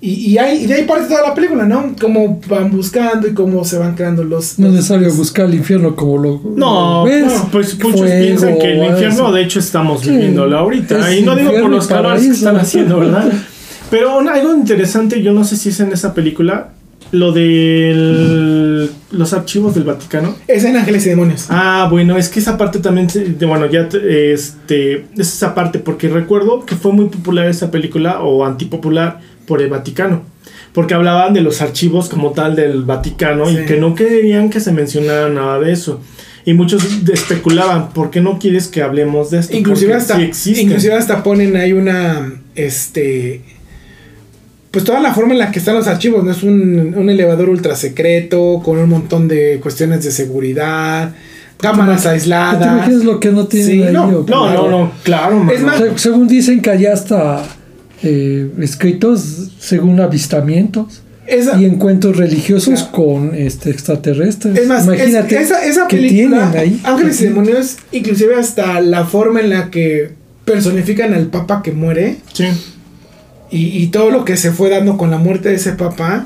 [0.02, 1.94] Y, y, hay, y de ahí parte toda la película, ¿no?
[2.00, 4.58] Cómo van buscando y cómo se van creando los...
[4.58, 6.42] No es necesario buscar el infierno como lo.
[6.56, 7.26] No, ves.
[7.26, 11.14] no, pues muchos Fuego, piensan que el infierno, de hecho, estamos Sí, viviéndolo ahorita.
[11.14, 13.30] Y no digo por los calores que están haciendo, ¿verdad?
[13.92, 16.70] Pero algo interesante, yo no sé si es en esa película,
[17.12, 20.36] lo de los archivos del Vaticano.
[20.48, 21.48] Es en Ángeles y Demonios.
[21.50, 23.08] Ah, bueno, es que esa parte también,
[23.42, 28.22] bueno, ya te- este, es esa parte, porque recuerdo que fue muy popular esa película
[28.22, 29.20] o antipopular
[29.50, 30.22] por el Vaticano,
[30.72, 33.58] porque hablaban de los archivos como tal del Vaticano Sí.
[33.58, 36.00] y que no querían que se mencionara nada de eso.
[36.46, 36.82] Y muchos
[37.12, 39.58] especulaban, ¿por qué no quieres que hablemos de esto?
[39.58, 43.42] Inclusive Porque hasta, sí inclusive hasta ponen ahí una, este,
[44.72, 46.32] pues toda la forma en la que están los archivos, ¿no?
[46.32, 51.14] Es un, un elevador ultra secreto, con un montón de cuestiones de seguridad,
[51.60, 52.66] cámaras ¿Te aisladas.
[52.66, 53.94] imaginas lo que no tienen Sí, ahí?
[53.94, 54.08] no?
[54.28, 55.46] No, no, no, claro.
[55.52, 57.44] Es más- Se- según dicen que allá está
[58.04, 62.92] eh, escritos según avistamientos Esa- y encuentros religiosos Claro.
[62.92, 64.58] con este extraterrestres.
[64.58, 66.82] Es más, imagínate es- esa, esa que película, tienen ahí.
[66.84, 70.12] Ángeles y Demonios, inclusive hasta la forma en la que
[70.46, 72.46] personifican al papa que muere Sí.
[73.52, 76.26] y, y todo lo que se fue dando con la muerte de ese papa,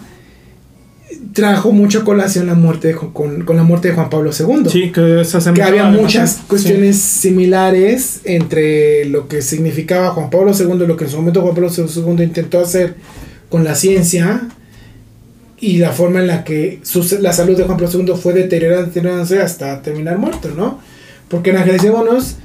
[1.33, 4.69] trajo mucha colación la muerte de con, con la muerte de Juan Pablo II.
[4.69, 4.91] Sí,
[5.55, 11.09] que había muchas cuestiones similares entre lo que significaba Juan Pablo II lo que en
[11.09, 12.95] su momento Juan Pablo II intentó hacer
[13.49, 14.47] con la ciencia
[15.59, 18.87] y la forma en la que su- la salud de Juan Pablo II fue deteriorando-
[18.87, 20.79] deteriorándose hasta terminar muerto, ¿no?
[21.29, 22.35] Porque en Ángeles y Demonios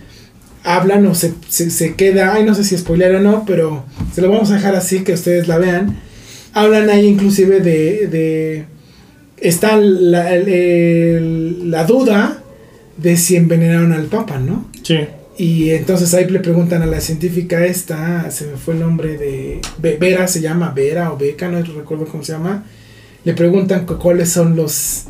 [0.64, 4.20] hablan o se, se, se queda, ay no sé si spoiler o no, pero se
[4.22, 5.96] lo vamos a dejar así que ustedes la vean.
[6.61, 8.64] Hablan ahí inclusive de, de
[9.40, 12.42] está la, el- la duda
[12.96, 14.68] de si envenenaron al Papa, ¿no?
[14.82, 14.98] Sí.
[15.36, 19.61] Y entonces ahí le preguntan a la científica esta, se me fue el nombre de
[19.80, 22.64] Ve- Vera, se llama Vera o Beca, no recuerdo cómo se llama.
[23.24, 25.04] Le preguntan cu- cuáles son los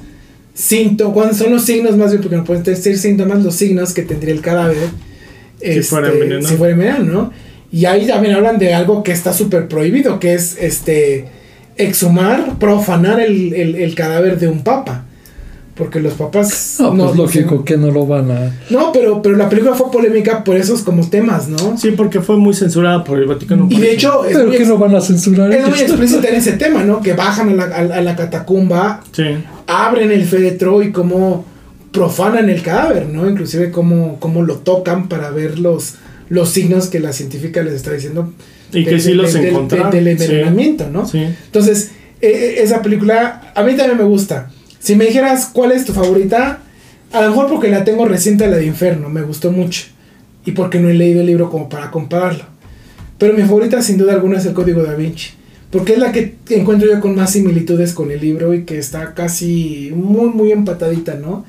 [0.55, 4.03] síntomas, cuáles son los signos más bien, porque no pueden decir síntomas, los signos que
[4.03, 4.77] tendría el cadáver.
[5.63, 6.49] Si fuera envenenado.
[6.49, 7.33] Si fuera envenenado, ¿no?
[7.73, 11.27] Y ahí también hablan de algo que está súper prohibido, que es este
[11.79, 15.05] exhumar, profanar el, el- el cadáver de un papa.
[15.75, 16.77] Porque los papas...
[16.81, 18.53] No, pues no- lógico que no lo van a.
[18.69, 21.79] no, pero, pero la película fue polémica por esos como temas, ¿no?
[21.79, 23.69] Sí, porque fue muy censurada por el Vaticano.
[23.71, 26.55] Y de hecho es Pero ex- no van a censurar es muy explícita en ese
[26.55, 27.01] tema, ¿no?
[27.01, 29.23] Que bajan a la, a, a la catacumba, Sí.
[29.69, 31.45] abren el féretro y cómo
[31.93, 33.31] profanan el cadáver, ¿no?
[33.31, 35.95] Inclusive cómo, cómo lo tocan para ver los,
[36.29, 38.33] los signos que la científica les está diciendo.
[38.73, 39.91] Y que de- sí de- los del- encontraron.
[39.91, 40.25] Del Sí.
[40.25, 41.07] envenenamiento, ¿no?
[41.07, 41.19] Sí.
[41.19, 41.91] Entonces,
[42.21, 44.51] eh, eh, esa película a mí también me gusta.
[44.79, 46.61] Si me dijeras cuál es tu favorita,
[47.13, 49.85] a lo mejor porque la tengo reciente, la de Inferno, me gustó mucho.
[50.45, 52.45] Y porque no he leído el libro como para compararlo.
[53.19, 55.31] Pero mi favorita sin duda alguna es el Código da Vinci.
[55.71, 59.13] Porque es la que encuentro yo con más similitudes con el libro y que está
[59.15, 61.45] casi muy, muy empatadita, ¿no?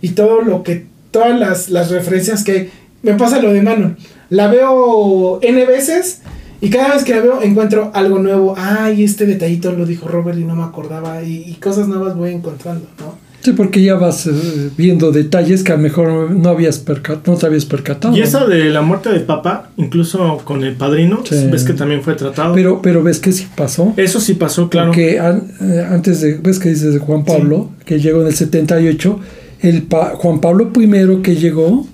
[0.00, 2.70] Y todo lo que, todas las, las referencias que
[3.02, 3.96] me pasa lo de Manon.
[4.30, 6.20] La veo N veces
[6.64, 8.54] y cada vez que la veo encuentro algo nuevo.
[8.56, 11.22] Ay, este detallito lo dijo Robert y no me acordaba.
[11.22, 13.22] Y, y cosas nuevas voy encontrando, ¿no?
[13.42, 16.82] Sí, porque ya vas eh, viendo detalles que a lo mejor no, habías
[17.26, 18.16] no te habías percatado.
[18.16, 21.46] Y esa de la muerte del Papa, incluso con el padrino, Sí.
[21.52, 22.54] ves que también fue tratado.
[22.54, 23.92] Pero, pero ves que sí pasó.
[23.98, 24.88] Eso sí pasó, claro.
[24.88, 28.34] Porque an- eh, antes de, ves que dices de Juan Pablo, que llegó en el
[28.34, 29.20] 78,
[29.60, 31.86] el pa- Juan Pablo I que llegó,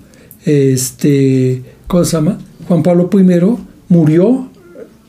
[0.45, 2.37] este, ¿cómo se llama?
[2.67, 3.23] Juan Pablo I
[3.89, 4.47] murió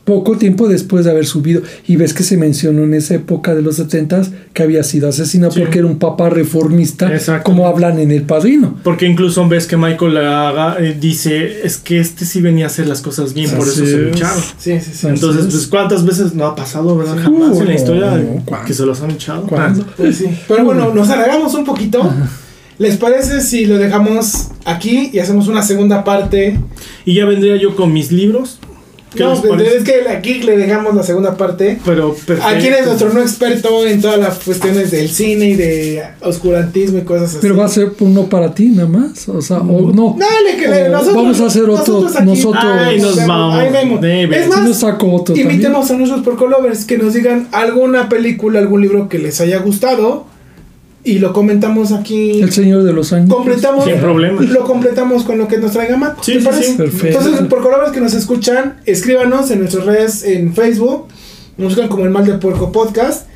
[0.03, 1.61] poco tiempo después de haber subido.
[1.87, 4.23] Y ves que se mencionó en esa época de los 70
[4.53, 5.61] que había sido asesinado Sí.
[5.61, 7.09] porque era un papa reformista,
[7.43, 8.77] como hablan en El Padrino.
[8.83, 12.87] Porque incluso ves que Michael Haga eh, dice, es que este sí venía a hacer
[12.87, 14.15] las cosas bien, por eso Así se lo es.
[14.17, 14.43] echaron.
[14.57, 15.07] Sí, sí, sí.
[15.07, 15.51] Entonces, es.
[15.53, 17.15] pues, ¿cuántas veces no ha pasado, verdad?
[17.15, 17.21] Sí.
[17.23, 18.23] Jamás Uh, en la historia
[18.65, 19.43] que se los han echado.
[19.47, 19.85] ¿Cuándo?
[19.97, 20.25] Pues sí.
[20.47, 22.11] Pero bueno, nos alargamos un poquito.
[22.79, 26.59] ¿Les parece si lo dejamos aquí y hacemos una segunda parte?
[27.05, 28.59] Y ya vendría yo con mis libros.
[29.15, 31.79] ¿Qué No, es que aquí le dejamos la segunda parte.
[31.85, 32.43] Pero perfecto.
[32.47, 37.01] Aquí es nuestro no experto en todas las cuestiones del cine y de oscurantismo y
[37.01, 37.37] cosas así.
[37.41, 40.15] Pero va a ser uno para ti nada más, o sea, o no.
[40.17, 42.63] Dale, que le- nosotros, vamos a hacer otro, nosotros aquí- nosotros.
[42.65, 43.71] Ay, nos Ahí vamos.
[43.71, 44.01] vemos.
[44.01, 44.39] Debe.
[44.41, 45.51] Es más, otro también.
[45.51, 50.25] invitemos a nuestros porcolovers que nos digan alguna película, algún libro que les haya gustado
[51.05, 52.41] y lo comentamos aquí.
[52.41, 53.29] El Señor de los Años.
[53.33, 54.41] completamos Sin problema.
[54.41, 56.19] lo completamos con lo que nos traiga Matt.
[56.21, 56.63] Sí, ¿te sí, parece?
[56.71, 56.77] sí.
[56.77, 57.17] Perfecto.
[57.19, 61.07] Entonces, por colores que nos escuchan, escríbanos en nuestras redes en Facebook,
[61.57, 63.27] nos buscan como el Mal de Puerco Podcast.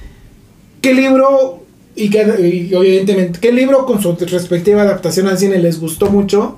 [0.82, 1.64] ¿Qué libro
[1.96, 6.58] y, qué, y evidentemente qué libro con su respectiva adaptación al cine les gustó mucho?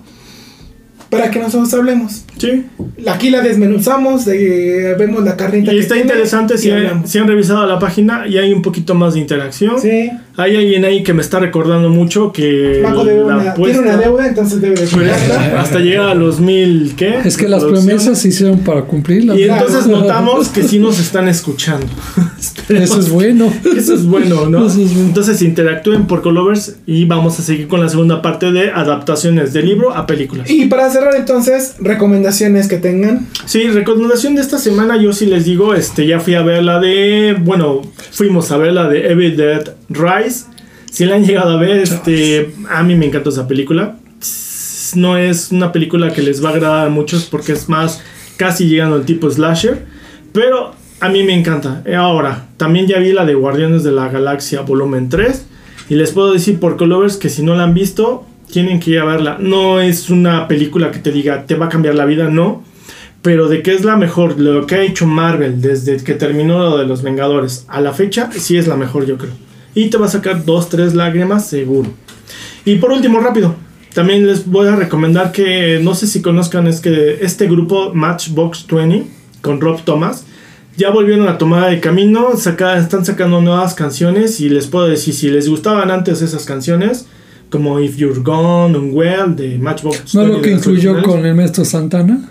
[1.09, 2.23] Para que nosotros hablemos.
[2.37, 2.65] Sí.
[3.07, 5.71] Aquí la desmenuzamos, de- vemos la carnita.
[5.71, 8.53] Y que está tiene interesante y si, han- si han revisado la página y hay
[8.53, 9.81] un poquito más de interacción.
[9.81, 10.11] Sí.
[10.39, 13.97] Hay alguien ahí que me está recordando mucho que Paco debe la una, tiene una
[13.97, 15.11] deuda, entonces debe de
[15.57, 17.19] hasta llegar a los mil, ¿qué?
[17.25, 19.37] Es que las promesas se hicieron para cumplirlas.
[19.37, 19.67] Y Claro.
[19.67, 21.87] entonces notamos que sí nos están escuchando.
[22.69, 23.51] Eso es bueno.
[23.75, 24.67] Eso es bueno, ¿no?
[24.67, 25.07] Eso es bueno.
[25.09, 29.61] Entonces interactúen por Colovers y vamos a seguir con la segunda parte de adaptaciones de
[29.63, 30.49] libro a películas.
[30.49, 33.27] Y para cerrar entonces, recomendaciones que tengan.
[33.45, 36.79] Sí, recomendación de esta semana, yo sí les digo, este, ya fui a ver la
[36.79, 40.28] de, bueno, fuimos a ver la de Evil Dead Rise.
[40.91, 43.97] Si la han llegado a ver, este, a mí me encantó esa película.
[44.95, 48.01] No es una película que les va a agradar a muchos porque es más
[48.37, 49.85] casi llegando al tipo slasher,
[50.33, 51.83] pero a mí me encanta.
[51.85, 55.45] Eh, Ahora, también ya vi la de Guardianes de la Galaxia volumen 3
[55.89, 58.99] y les puedo decir por Colovers que si no la han visto, tienen que ir
[58.99, 59.37] a verla.
[59.39, 62.63] No es una película que te diga, te va a cambiar la vida, no.
[63.21, 66.77] Pero de que es la mejor, lo que ha hecho Marvel desde que terminó lo
[66.77, 69.48] de los Vengadores a la fecha, sí es la mejor, yo creo.
[69.75, 71.89] Y te va a sacar dos, tres lágrimas, seguro.
[72.65, 73.55] Y por último, rápido,
[73.93, 78.65] también les voy a recomendar que, no sé si conozcan, es que este grupo Matchbox
[78.67, 79.07] 20
[79.41, 80.25] con Rob Thomas
[80.77, 85.13] ya volvieron a tomar el camino, saca- están sacando nuevas canciones y les puedo decir,
[85.13, 87.05] si les gustaban antes esas canciones,
[87.49, 91.65] como If You're Gone, Unwell, de Matchbox ¿No 20 lo que incluyó con el maestro
[91.65, 92.29] Santana?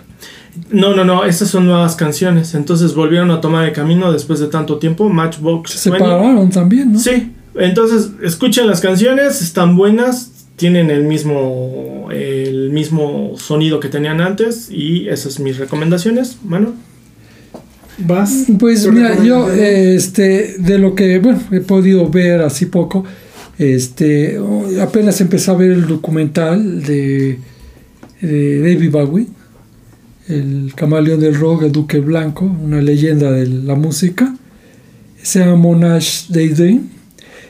[0.71, 2.55] No, no, no, estas son nuevas canciones.
[2.55, 5.09] Entonces volvieron a tomar el camino después de tanto tiempo.
[5.09, 5.73] Matchbox.
[5.73, 6.07] Se 20.
[6.07, 6.99] separaron también, ¿no?
[6.99, 14.21] Sí, entonces escuchen las canciones, están buenas, tienen el mismo, el mismo sonido que tenían
[14.21, 16.39] antes y esas son mis recomendaciones.
[16.43, 16.75] Bueno,
[17.99, 18.47] Vas.
[18.59, 23.05] Pues ¿Tu mira, yo eh, este de lo que bueno he podido ver así poco,
[23.59, 24.39] este
[24.81, 27.39] apenas empecé a ver el documental de,
[28.21, 29.27] de David Bowie,
[30.29, 34.35] el camaleón del rock, el Duque Blanco, una leyenda de la música.
[35.23, 36.89] Se llama Monash Daydream.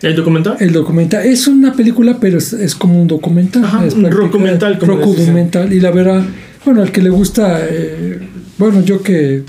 [0.02, 0.56] el documental.
[0.60, 3.64] El documental es una película, pero es, es como un documental.
[3.64, 5.72] Ajá, es un documental, como documental.
[5.72, 6.24] Y la verdad,
[6.64, 8.20] bueno, al que le gusta, eh,
[8.58, 9.42] bueno, yo que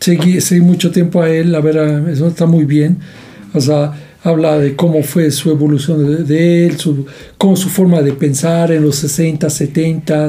[0.00, 2.98] seguí, seguí mucho tiempo a él, la verdad, eso está muy bien.
[3.52, 3.92] O sea,
[4.22, 8.72] habla de cómo fue su evolución de, de él, su, cómo su forma de pensar
[8.72, 10.28] en los 60, 70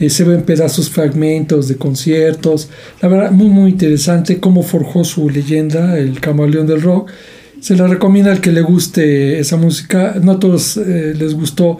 [0.00, 2.68] eh, se ven pedazos, fragmentos de conciertos.
[3.02, 7.10] La verdad, muy, muy interesante cómo forjó su leyenda, el camaleón del rock.
[7.60, 10.16] Se la recomienda al que le guste esa música.
[10.22, 11.78] No a todos eh, les gustó,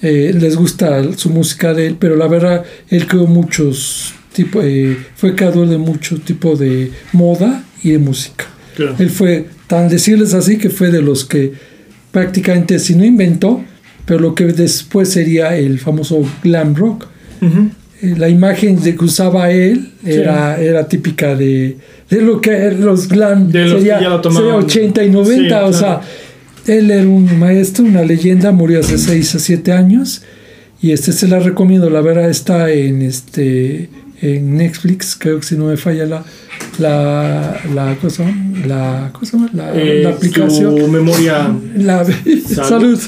[0.00, 4.96] eh, les gusta su música de él, pero la verdad, él creó muchos tipos, eh,
[5.16, 8.46] fue creador de muchos tipos de moda y de música.
[8.76, 8.96] Claro.
[8.98, 11.52] Él fue, tan decirles así, que fue de los que
[12.10, 13.62] prácticamente, si no inventó,
[14.06, 17.06] pero lo que después sería el famoso glam rock.
[17.40, 17.70] Ujú.
[18.02, 21.76] Eh, La imagen de que usaba él era, era típica de,
[22.08, 24.32] de lo que los glam De los que sería, tomaban.
[24.34, 25.72] sería 80 y 90, Sí, o claro.
[25.72, 26.00] sea,
[26.66, 30.22] él era un maestro, una leyenda, murió hace 6 a 7 años
[30.80, 33.88] y este se la recomiendo, la verdad está en este
[34.20, 36.24] en Netflix, creo que si no me falla la
[36.78, 38.24] la la cosa,
[38.66, 40.78] la cosa, la, Eh, la aplicación.
[40.78, 41.52] Su memoria.
[41.76, 42.04] La,
[42.48, 42.98] salud.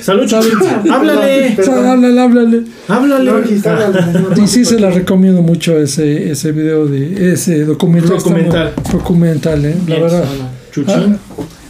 [0.00, 0.62] Salud, Salud.
[0.90, 1.56] Háblale.
[1.66, 2.62] Háblale, háblale.
[4.42, 8.16] Y sí se la recomiendo mucho ese, ese video de ese documental.
[8.18, 8.72] Documental.
[8.92, 10.24] Documental, eh, la Bien, verdad.
[10.72, 11.18] Chuchín.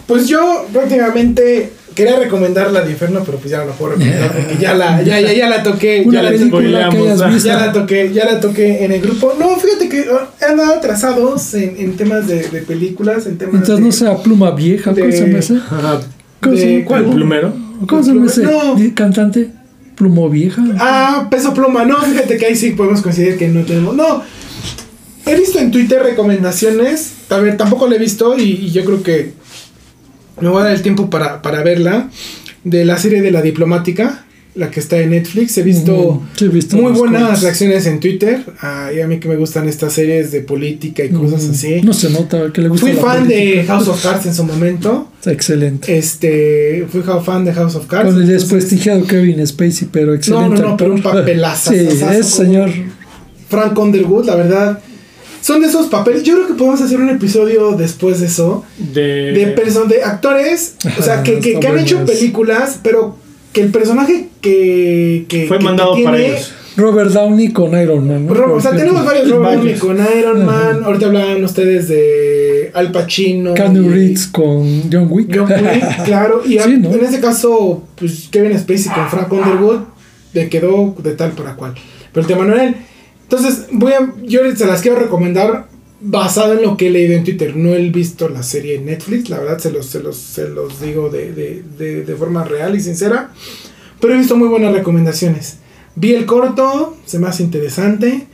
[0.06, 4.32] Pues yo prácticamente quería recomendar la de Infierno, pero pues ya no la puedo recomendar
[4.32, 6.02] porque ya la, ya, ya, ya la toqué.
[6.04, 7.48] Una ya la película que hayas visto.
[7.48, 9.34] Ya la toqué, ya la toqué en el grupo.
[9.38, 13.54] No, fíjate que ah, he andado atrasados en, en temas de, de películas, en temas
[13.54, 15.54] Mientras de, no sea pluma vieja, ¿cómo de- se llama ese?
[15.56, 16.00] Ajá.
[16.40, 16.84] ¿Cómo se?
[16.84, 17.04] ¿cuál?
[17.04, 17.52] Plumero.
[17.86, 18.76] ¿Cómo se llama ese No.
[18.94, 19.50] cantante?
[19.96, 20.62] ¿Plumo vieja?
[20.78, 21.84] Ah, peso pluma.
[21.84, 23.94] No, fíjate que ahí sí podemos coincidir que no tenemos.
[23.94, 24.22] No.
[25.26, 27.12] He visto en Twitter recomendaciones.
[27.28, 29.32] A ver, tampoco la he visto y, y yo creo que
[30.40, 32.10] me voy a dar el tiempo para, para verla.
[32.64, 35.56] De la serie de la diplomática, la que está en Netflix.
[35.56, 38.44] He visto sí, he visto muy buenas reacciones en Twitter.
[38.60, 41.80] Ah, y a mí que me gustan estas series de política y cosas así.
[41.82, 43.64] No se nota que le gusta Fui la fan de.
[43.66, 45.08] House of Cards en su momento.
[45.18, 45.96] Está excelente.
[45.96, 48.12] Este, fui fan de House of Cards.
[48.12, 50.60] Con el desprestigiado Kevin Spacey, pero excelente.
[50.60, 52.70] no, no, pero un papelazo, Sí, es señor.
[53.48, 54.80] Frank Underwood, la verdad.
[55.40, 56.22] Son de esos papeles.
[56.22, 58.64] Yo creo que podemos hacer un episodio después de eso.
[58.78, 59.32] De.
[59.32, 60.74] De person de actores.
[60.98, 63.16] O sea, que, que, han hecho películas, pero
[63.52, 65.24] que el personaje que.
[65.28, 66.52] que Fue que- mandado que para tiene- ellos.
[66.76, 68.26] Robert Downey con Iron Man.
[68.26, 68.32] ¿no?
[68.32, 70.82] Ro- o sea, tenemos varios Robert Downey con Iron Man.
[70.84, 73.54] Ahorita hablaban ustedes de Al Pacino.
[73.54, 75.36] Keanu y- Reeves con John Wick.
[75.36, 76.42] John Wick, claro.
[76.46, 76.92] Y Sí, ¿no?
[76.94, 79.80] en este caso, pues Kevin Spacey con Frank Underwood
[80.32, 81.74] le quedó de tal para cual.
[82.12, 82.76] Pero el tema no era él.
[83.30, 85.68] Entonces, voy a, yo se las quiero recomendar
[86.00, 87.54] basado en lo que he leído en Twitter.
[87.54, 90.80] No he visto la serie en Netflix, la verdad se los, se los, se los
[90.80, 93.32] digo de, de, de, de forma real y sincera.
[94.00, 95.58] Pero he visto muy buenas recomendaciones.
[95.94, 98.26] Vi el corto, se me hace interesante.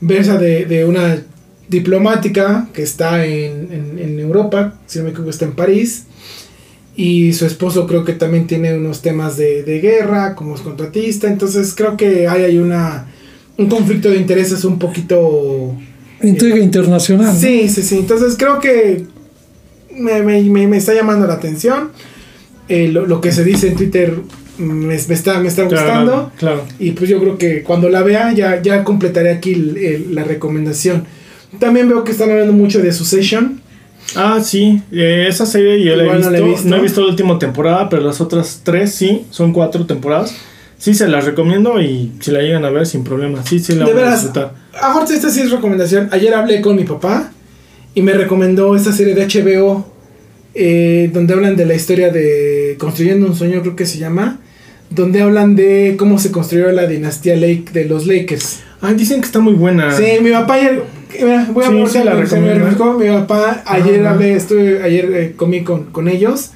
[0.00, 1.24] Versa de, una
[1.68, 6.04] diplomática que está en, en, en Europa, si no me equivoco está en París.
[6.94, 11.26] Y su esposo creo que también tiene unos temas de guerra, como es contratista.
[11.26, 13.08] Entonces creo que hay, hay una,
[13.58, 15.74] un conflicto de intereses un poquito...
[16.22, 17.26] Intriga internacional.
[17.34, 17.38] ¿no?
[17.40, 17.98] Sí, sí, sí.
[17.98, 19.04] Entonces creo que
[19.94, 21.90] me, me, me, me está llamando la atención.
[22.68, 24.14] Eh, lo, lo que se dice en Twitter
[24.58, 26.32] me, me está, me está gustando.
[26.38, 26.64] Claro.
[26.78, 30.24] Y pues yo creo que cuando la vea ya, ya completaré aquí el- el- la
[30.24, 31.04] recomendación.
[31.60, 33.60] También veo que están hablando mucho de Succession.
[34.14, 36.18] Ah, sí, eh, esa serie yo la he visto.
[36.18, 36.76] no No, la he visto.
[36.76, 40.34] he visto la última temporada, pero las otras tres sí, son cuatro temporadas.
[40.78, 43.44] Sí, se las recomiendo y si la llegan a ver sin problema.
[43.46, 44.52] Sí, sí, la de voy a veras, disfrutar.
[44.80, 46.08] ahora esta sí es recomendación.
[46.12, 47.30] Ayer hablé con mi papá
[47.94, 49.86] y me recomendó esta serie de HBO
[50.54, 54.40] eh, donde hablan de la historia de Construyendo un sueño, creo que se llama.
[54.90, 58.60] Donde hablan de cómo se construyó la dinastía Lake de los Lakers.
[58.80, 59.90] Ay, dicen que está muy buena.
[59.96, 60.82] Sí, mi papá ayer.
[61.20, 62.98] mira, voy a Sí, sí, la recomiendo.
[62.98, 64.10] Mi papá ayer Ajá.
[64.14, 66.50] hablé, estuve, ayer eh, comí con, con ellos.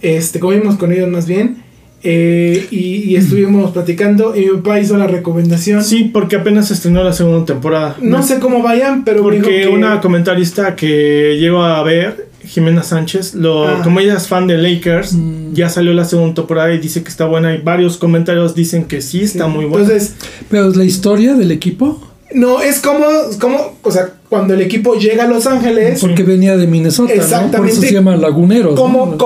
[0.00, 1.62] Este, comimos con ellos más bien.
[2.02, 4.36] Eh, y, y estuvimos platicando.
[4.36, 5.82] Y mi papá hizo la recomendación.
[5.82, 7.96] Sí, porque apenas se estrenó la segunda temporada.
[8.00, 12.82] No sé cómo vayan, pero Porque dijo que- una comentarista que llegó a ver, Jimena
[12.82, 13.80] Sánchez, lo, Ah.
[13.82, 15.52] como ella es fan de Lakers, Mm.
[15.52, 17.54] ya salió la segunda temporada y dice que está buena.
[17.54, 19.50] Y varios comentarios dicen que sí está Sí.
[19.50, 19.86] muy buena.
[19.88, 20.14] Entonces,
[20.48, 22.00] Pero la historia del equipo,
[22.34, 23.04] no, es como,
[23.40, 27.16] como, o sea, cuando el equipo llega a Los Ángeles, porque venía de Minnesota, ¿no?
[27.16, 27.76] Por eso Exactamente.
[27.76, 28.78] se llaman laguneros.
[28.78, 29.16] cómo, ¿no?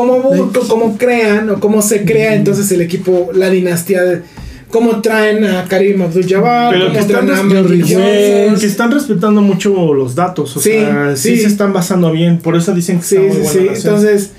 [0.69, 4.23] cómo, crean o cómo se crea entonces el equipo, la dinastía, de-
[4.71, 8.61] cómo traen a Karim Abdul-Jabbar, Pero cómo que están traen a Johnson.
[8.61, 10.57] que están respetando mucho los datos.
[10.57, 11.43] O Sí, sea, sí, sí.
[11.43, 12.39] se están basando bien.
[12.39, 13.83] Por eso dicen que Sí, está muy sí, buena sí.
[13.85, 14.31] Entonces,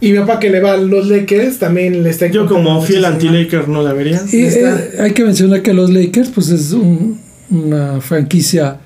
[0.00, 3.04] y mi papá que le va a los Lakers también le está Yo como fiel
[3.04, 4.22] anti-Laker no la vería.
[4.32, 7.20] Y, eh, hay que mencionar que los Lakers, pues es un-
[7.52, 8.78] una franquicia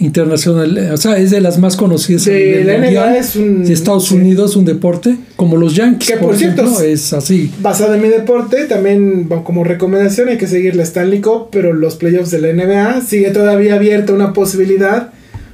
[0.00, 3.16] internacional, o sea, es de las más conocidas nivel la NBA mundial.
[3.16, 4.14] es un- de Estados sí.
[4.16, 7.52] Unidos, un deporte, como los Yankees, Que, por, por cierto, ejemplo, es así.
[7.60, 11.94] Basado en mi deporte, también como recomendación hay que seguir la Stanley Cup, pero los
[11.94, 15.12] playoffs de la NBA sigue todavía abierta una posibilidad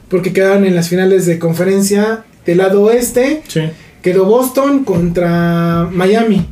[0.09, 3.61] porque quedaron en las finales de conferencia del lado oeste, Sí.
[4.03, 6.47] quedó Boston contra Miami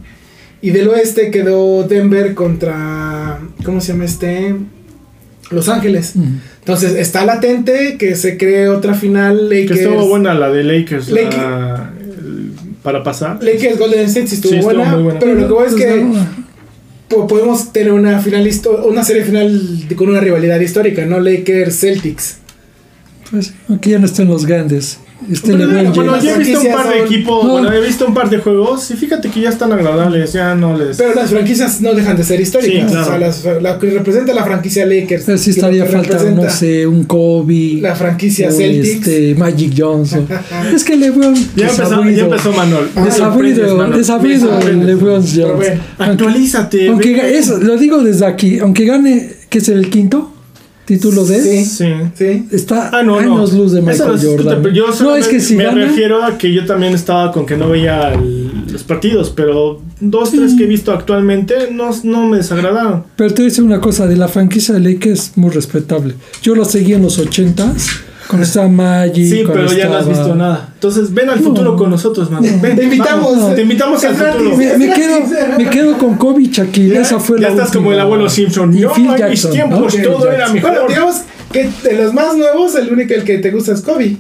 [0.60, 4.54] y del oeste quedó Denver contra ¿cómo se llama este?
[5.50, 6.14] Los Ángeles.
[6.14, 6.36] Mm.
[6.60, 11.08] Entonces está latente que se cree otra final Que Lakers, estuvo buena la de Lakers.
[11.10, 12.50] Lake- la- el-
[12.82, 13.42] para pasar.
[13.42, 15.18] Lakers Golden State sí estuvo, Sí, estuvo buena, muy buena.
[15.18, 18.48] pero lo que voy es Pues, que podemos tener una final
[18.86, 19.60] una serie final
[19.96, 21.18] con una rivalidad histórica, ¿no?
[21.20, 22.36] Lakers Celtics.
[23.30, 24.98] pues, aquí ya no estén los grandes.
[25.30, 27.50] Este Bueno, LeBron bueno, yo he visto un par de equipos, No.
[27.52, 30.78] bueno, he visto un par de juegos y fíjate que ya están agradables, ya no
[30.78, 30.96] les...
[30.96, 32.84] Pero las franquicias no dejan de ser históricas.
[32.88, 33.02] Sí, claro.
[33.06, 35.24] O sea, las- la que representa la franquicia Lakers.
[35.24, 37.78] Pero sí estaría falta, no sé, un Kobe.
[37.80, 39.08] La franquicia o Celtics.
[39.08, 40.26] este, Magic Johnson.
[40.74, 41.34] es que LeBron.
[41.56, 42.86] ya, empezó, ya empezó Manuel.
[42.94, 44.60] Ah, Desabrido, desabrido.
[44.60, 46.88] LeBron Pero bueno, Actualízate.
[46.88, 50.32] Aunque eso, lo digo desde aquí, aunque gane, que es el quinto
[50.88, 51.64] título de Sí.
[51.64, 51.92] Sí.
[52.16, 52.48] Sí.
[52.50, 53.36] está Ah, no, no.
[53.36, 54.58] años luz de Michael no es- Jordan.
[54.62, 57.44] pero Yo no, es que si me gana, refiero a que yo también estaba con
[57.46, 62.26] que no veía el- los partidos, pero dos, tres que he visto actualmente no, no
[62.26, 63.04] me desagradaron.
[63.16, 66.14] pero te voy a decir una cosa, de la franquicia de Lakers es muy respetable.
[66.42, 67.86] Yo lo seguí en los ochentas,
[68.28, 70.68] cuando estaba Magic, Sí, pero ya no has estaba- visto nada.
[70.74, 71.42] Entonces, ven al No.
[71.48, 72.42] futuro con nosotros, man.
[72.60, 73.36] Ven, Te invitamos.
[73.38, 74.56] vamos, te invitamos al futuro.
[74.56, 75.18] Me, me quedo,
[75.56, 78.02] me quedo con Kobe y Shaquille, Ya, esa fue ya la estás como el última.
[78.02, 78.76] abuelo Simpson.
[78.76, 79.86] Y Yo Phil en mis tiempos ¿no?
[79.88, 80.54] Phil todo era Jackson.
[80.54, 80.70] mejor.
[80.72, 81.16] Bueno, digamos
[81.52, 84.16] que de los más nuevos, el único el que te gusta es Kobe.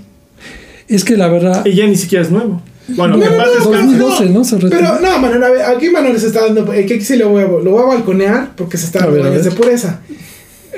[0.88, 2.62] Es que la verdad, Y ya ni siquiera es nuevo.
[2.88, 3.98] Bueno, No, que no, paz no, descanse.
[3.98, 4.44] 2012, ¿no?
[4.44, 4.56] Se.
[4.56, 6.72] Pero no, Manuel, a ver, aquí Manuel se está dando.
[6.72, 9.30] eh, que aquí sí lo voy a, lo voy a balconear porque se está dando
[9.30, 10.00] de pureza.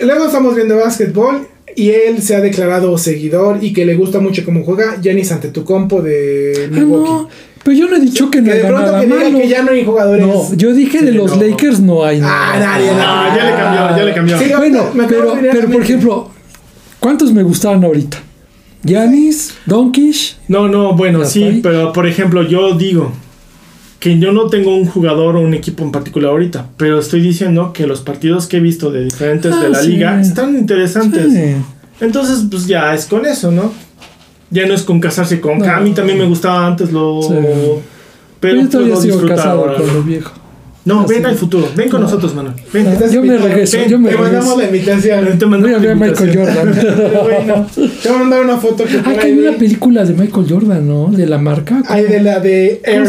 [0.02, 1.46] Luego estamos viendo básquetbol
[1.76, 6.02] y él se ha declarado seguidor y que le gusta mucho cómo juega Giannis Antetokounmpo
[6.02, 7.10] de Ah, Milwaukee.
[7.10, 7.28] no,
[7.62, 9.38] pero yo no he dicho que no que de haga pronto nada que diga malo.
[9.38, 10.26] que ya no hay jugadores.
[10.26, 11.42] No, yo dije Sí, de los no.
[11.42, 12.58] Lakers no hay Ah, nada.
[12.58, 14.38] nadie, Ah, ya le cambió, ya le cambió.
[14.38, 16.30] Sí, Bueno, me pero, pero por ejemplo,
[16.98, 18.18] ¿cuántos me gustaban ahorita?
[18.82, 21.60] Giannis, Donkish, No, no, bueno, ¿Ya sí, ahí?
[21.62, 23.12] pero por ejemplo, yo digo
[24.00, 27.72] que yo no tengo un jugador o un equipo en particular ahorita, pero estoy diciendo
[27.72, 29.88] que los partidos que he visto de diferentes Ah, de la sí.
[29.90, 31.32] liga están interesantes.
[31.32, 31.54] Sí.
[32.00, 33.72] Entonces, pues ya es con eso, ¿no?
[34.50, 35.58] Ya no es con casarse con...
[35.58, 35.66] No.
[35.66, 37.20] A mí también me gustaba antes lo...
[37.22, 37.34] Sí.
[38.40, 39.74] Pero yo todavía puedo sigo casado ahora.
[39.74, 40.32] con lo viejo.
[40.82, 41.68] No, Así ven al futuro.
[41.76, 42.06] Ven con No.
[42.06, 42.54] nosotros, Manuel.
[42.72, 42.86] Ven.
[42.86, 44.76] Ah, Estás yo me regreso, Ven, yo me Te mandamos la regreso.
[44.92, 45.38] invitación.
[45.38, 46.38] Te Voy mandamos a ver a la Michael.
[46.38, 46.74] Jordan.
[47.22, 50.14] bueno, te voy a mandar una foto que Ah, que ahí hay una película de
[50.14, 51.08] Michael Jordan, ¿no?
[51.12, 51.82] De la marca.
[51.86, 53.02] Hay de la de Air.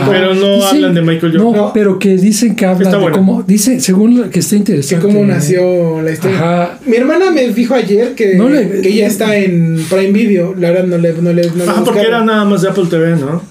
[0.00, 1.52] Ah, Pero no hablan de Michael Jordan.
[1.52, 1.72] No, No.
[1.72, 3.42] pero que dicen que hablan Está de cómo.
[3.42, 5.04] Dice, según lo que está que interesante.
[5.04, 6.36] cómo nació la historia.
[6.38, 6.78] Ajá.
[6.86, 10.54] Mi hermana me dijo ayer que, No le- que ya está en Prime Video.
[10.56, 13.16] La verdad no le no le no Ajá, porque era nada más de Apple TV,
[13.16, 13.42] ¿no?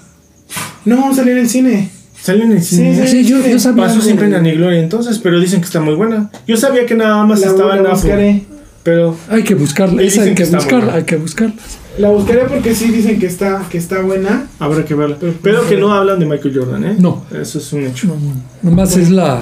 [0.86, 1.90] No, salió en el cine.
[2.22, 3.06] Salen en cine.
[3.06, 3.84] Sí, Sí, yo, yo sabía.
[3.86, 6.30] Pasó siempre en de- Anigloria entonces, pero dicen que está muy buena.
[6.46, 8.02] Yo sabía que nada más La, estaba en la Apple.
[8.02, 8.42] buscaré.
[8.84, 9.94] Pero Hay que buscarla.
[10.02, 10.78] Esa dicen hay que que está buscarla.
[10.84, 10.98] buena.
[10.98, 11.54] Hay que buscarla.
[11.98, 14.46] La buscaré porque sí dicen que está que está buena.
[14.58, 15.16] habrá que verla.
[15.20, 16.96] Pero, Pero, pues, que no hablan de Michael Jordan, ¿eh?
[16.98, 17.24] No.
[17.32, 18.06] Eso es un hecho.
[18.08, 18.16] No,
[18.62, 19.40] nomás es la.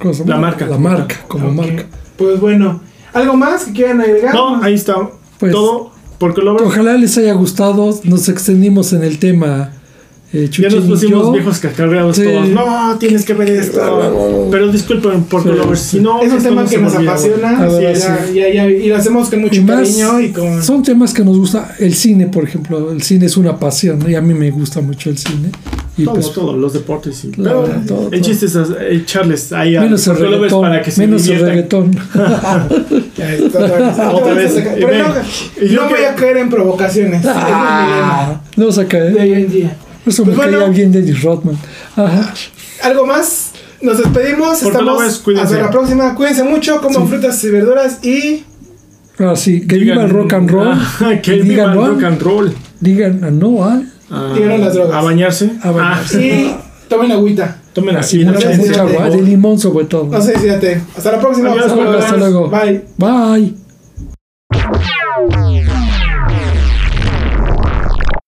[0.00, 0.34] ¿cómo se llama?
[0.34, 0.66] La marca.
[0.66, 1.54] La marca, como Ok.
[1.54, 1.84] marca.
[2.16, 2.80] Pues bueno,
[3.12, 4.34] ¿algo más que quieran agregar?
[4.34, 4.94] No, ahí está.
[5.38, 6.62] Pues- Todo por Color.
[6.62, 7.98] Ojalá les haya gustado.
[8.04, 9.72] Nos extendimos en el tema.
[10.32, 12.24] Eh, Ya nos y pusimos viejos cacarreados Sí.
[12.24, 12.48] todos.
[12.48, 14.48] No, tienes que ver esto.
[14.50, 15.76] Pero disculpen por Sí, Color.
[15.78, 17.80] Si no, es un tema no que nos apasiona bueno.
[17.80, 20.32] y, La verdad, ya- ya- ya- y lo hacemos con mucho Y más, cariño y
[20.32, 21.74] con Son temas que nos gusta.
[21.78, 22.90] El cine, por ejemplo.
[22.90, 24.00] El cine es una pasión.
[24.00, 24.10] ¿no?
[24.10, 25.50] Y a mí me gusta mucho el cine.
[25.98, 27.30] Y Todo, pues, todo, los deportes sí.
[27.38, 28.30] La Pero verdad, todo, el todo.
[28.30, 28.56] chiste es
[28.90, 30.60] echarles ahí a menos el reggaetón.
[30.60, 31.96] para que se menos el reggaetón.
[34.12, 34.52] Otra vez.
[34.74, 35.14] Pero no,
[35.64, 37.22] Y yo no que- voy a caer en provocaciones.
[37.26, 39.14] Ah, no vamos a caer.
[39.14, 39.76] de hoy en día.
[40.06, 40.58] Por eso Pues me bueno.
[40.60, 41.58] caía bien Dennis Rodman.
[41.96, 42.32] Ajá.
[42.84, 43.50] ¿Algo más?
[43.82, 44.58] Nos despedimos.
[44.60, 45.54] Por Estamos favor, cuídense.
[45.54, 46.14] hasta la próxima.
[46.14, 47.08] Cuídense mucho, coman Sí.
[47.08, 48.44] frutas y verduras y
[49.18, 50.68] Ahora sí, que viva el rock and roll.
[50.70, 52.54] Ah, que viva digan el rock and roll.
[52.78, 53.92] Digan a no al.
[54.08, 54.94] Ah, Digan las drogas.
[54.94, 55.50] A bañarse.
[55.60, 56.24] A bañarse.
[56.24, 56.56] y
[56.88, 57.56] tomen agüita.
[57.58, 59.10] Ah, tomen Así, mucha, mucha agua.
[59.10, 60.04] De limón sobre todo.
[60.04, 60.82] No sé, fíjate.
[60.96, 61.50] Hasta la próxima.
[61.50, 61.98] Adiós, Hasta luego.
[61.98, 62.48] Hasta luego.
[62.48, 62.84] Bye.
[62.96, 63.54] Bye.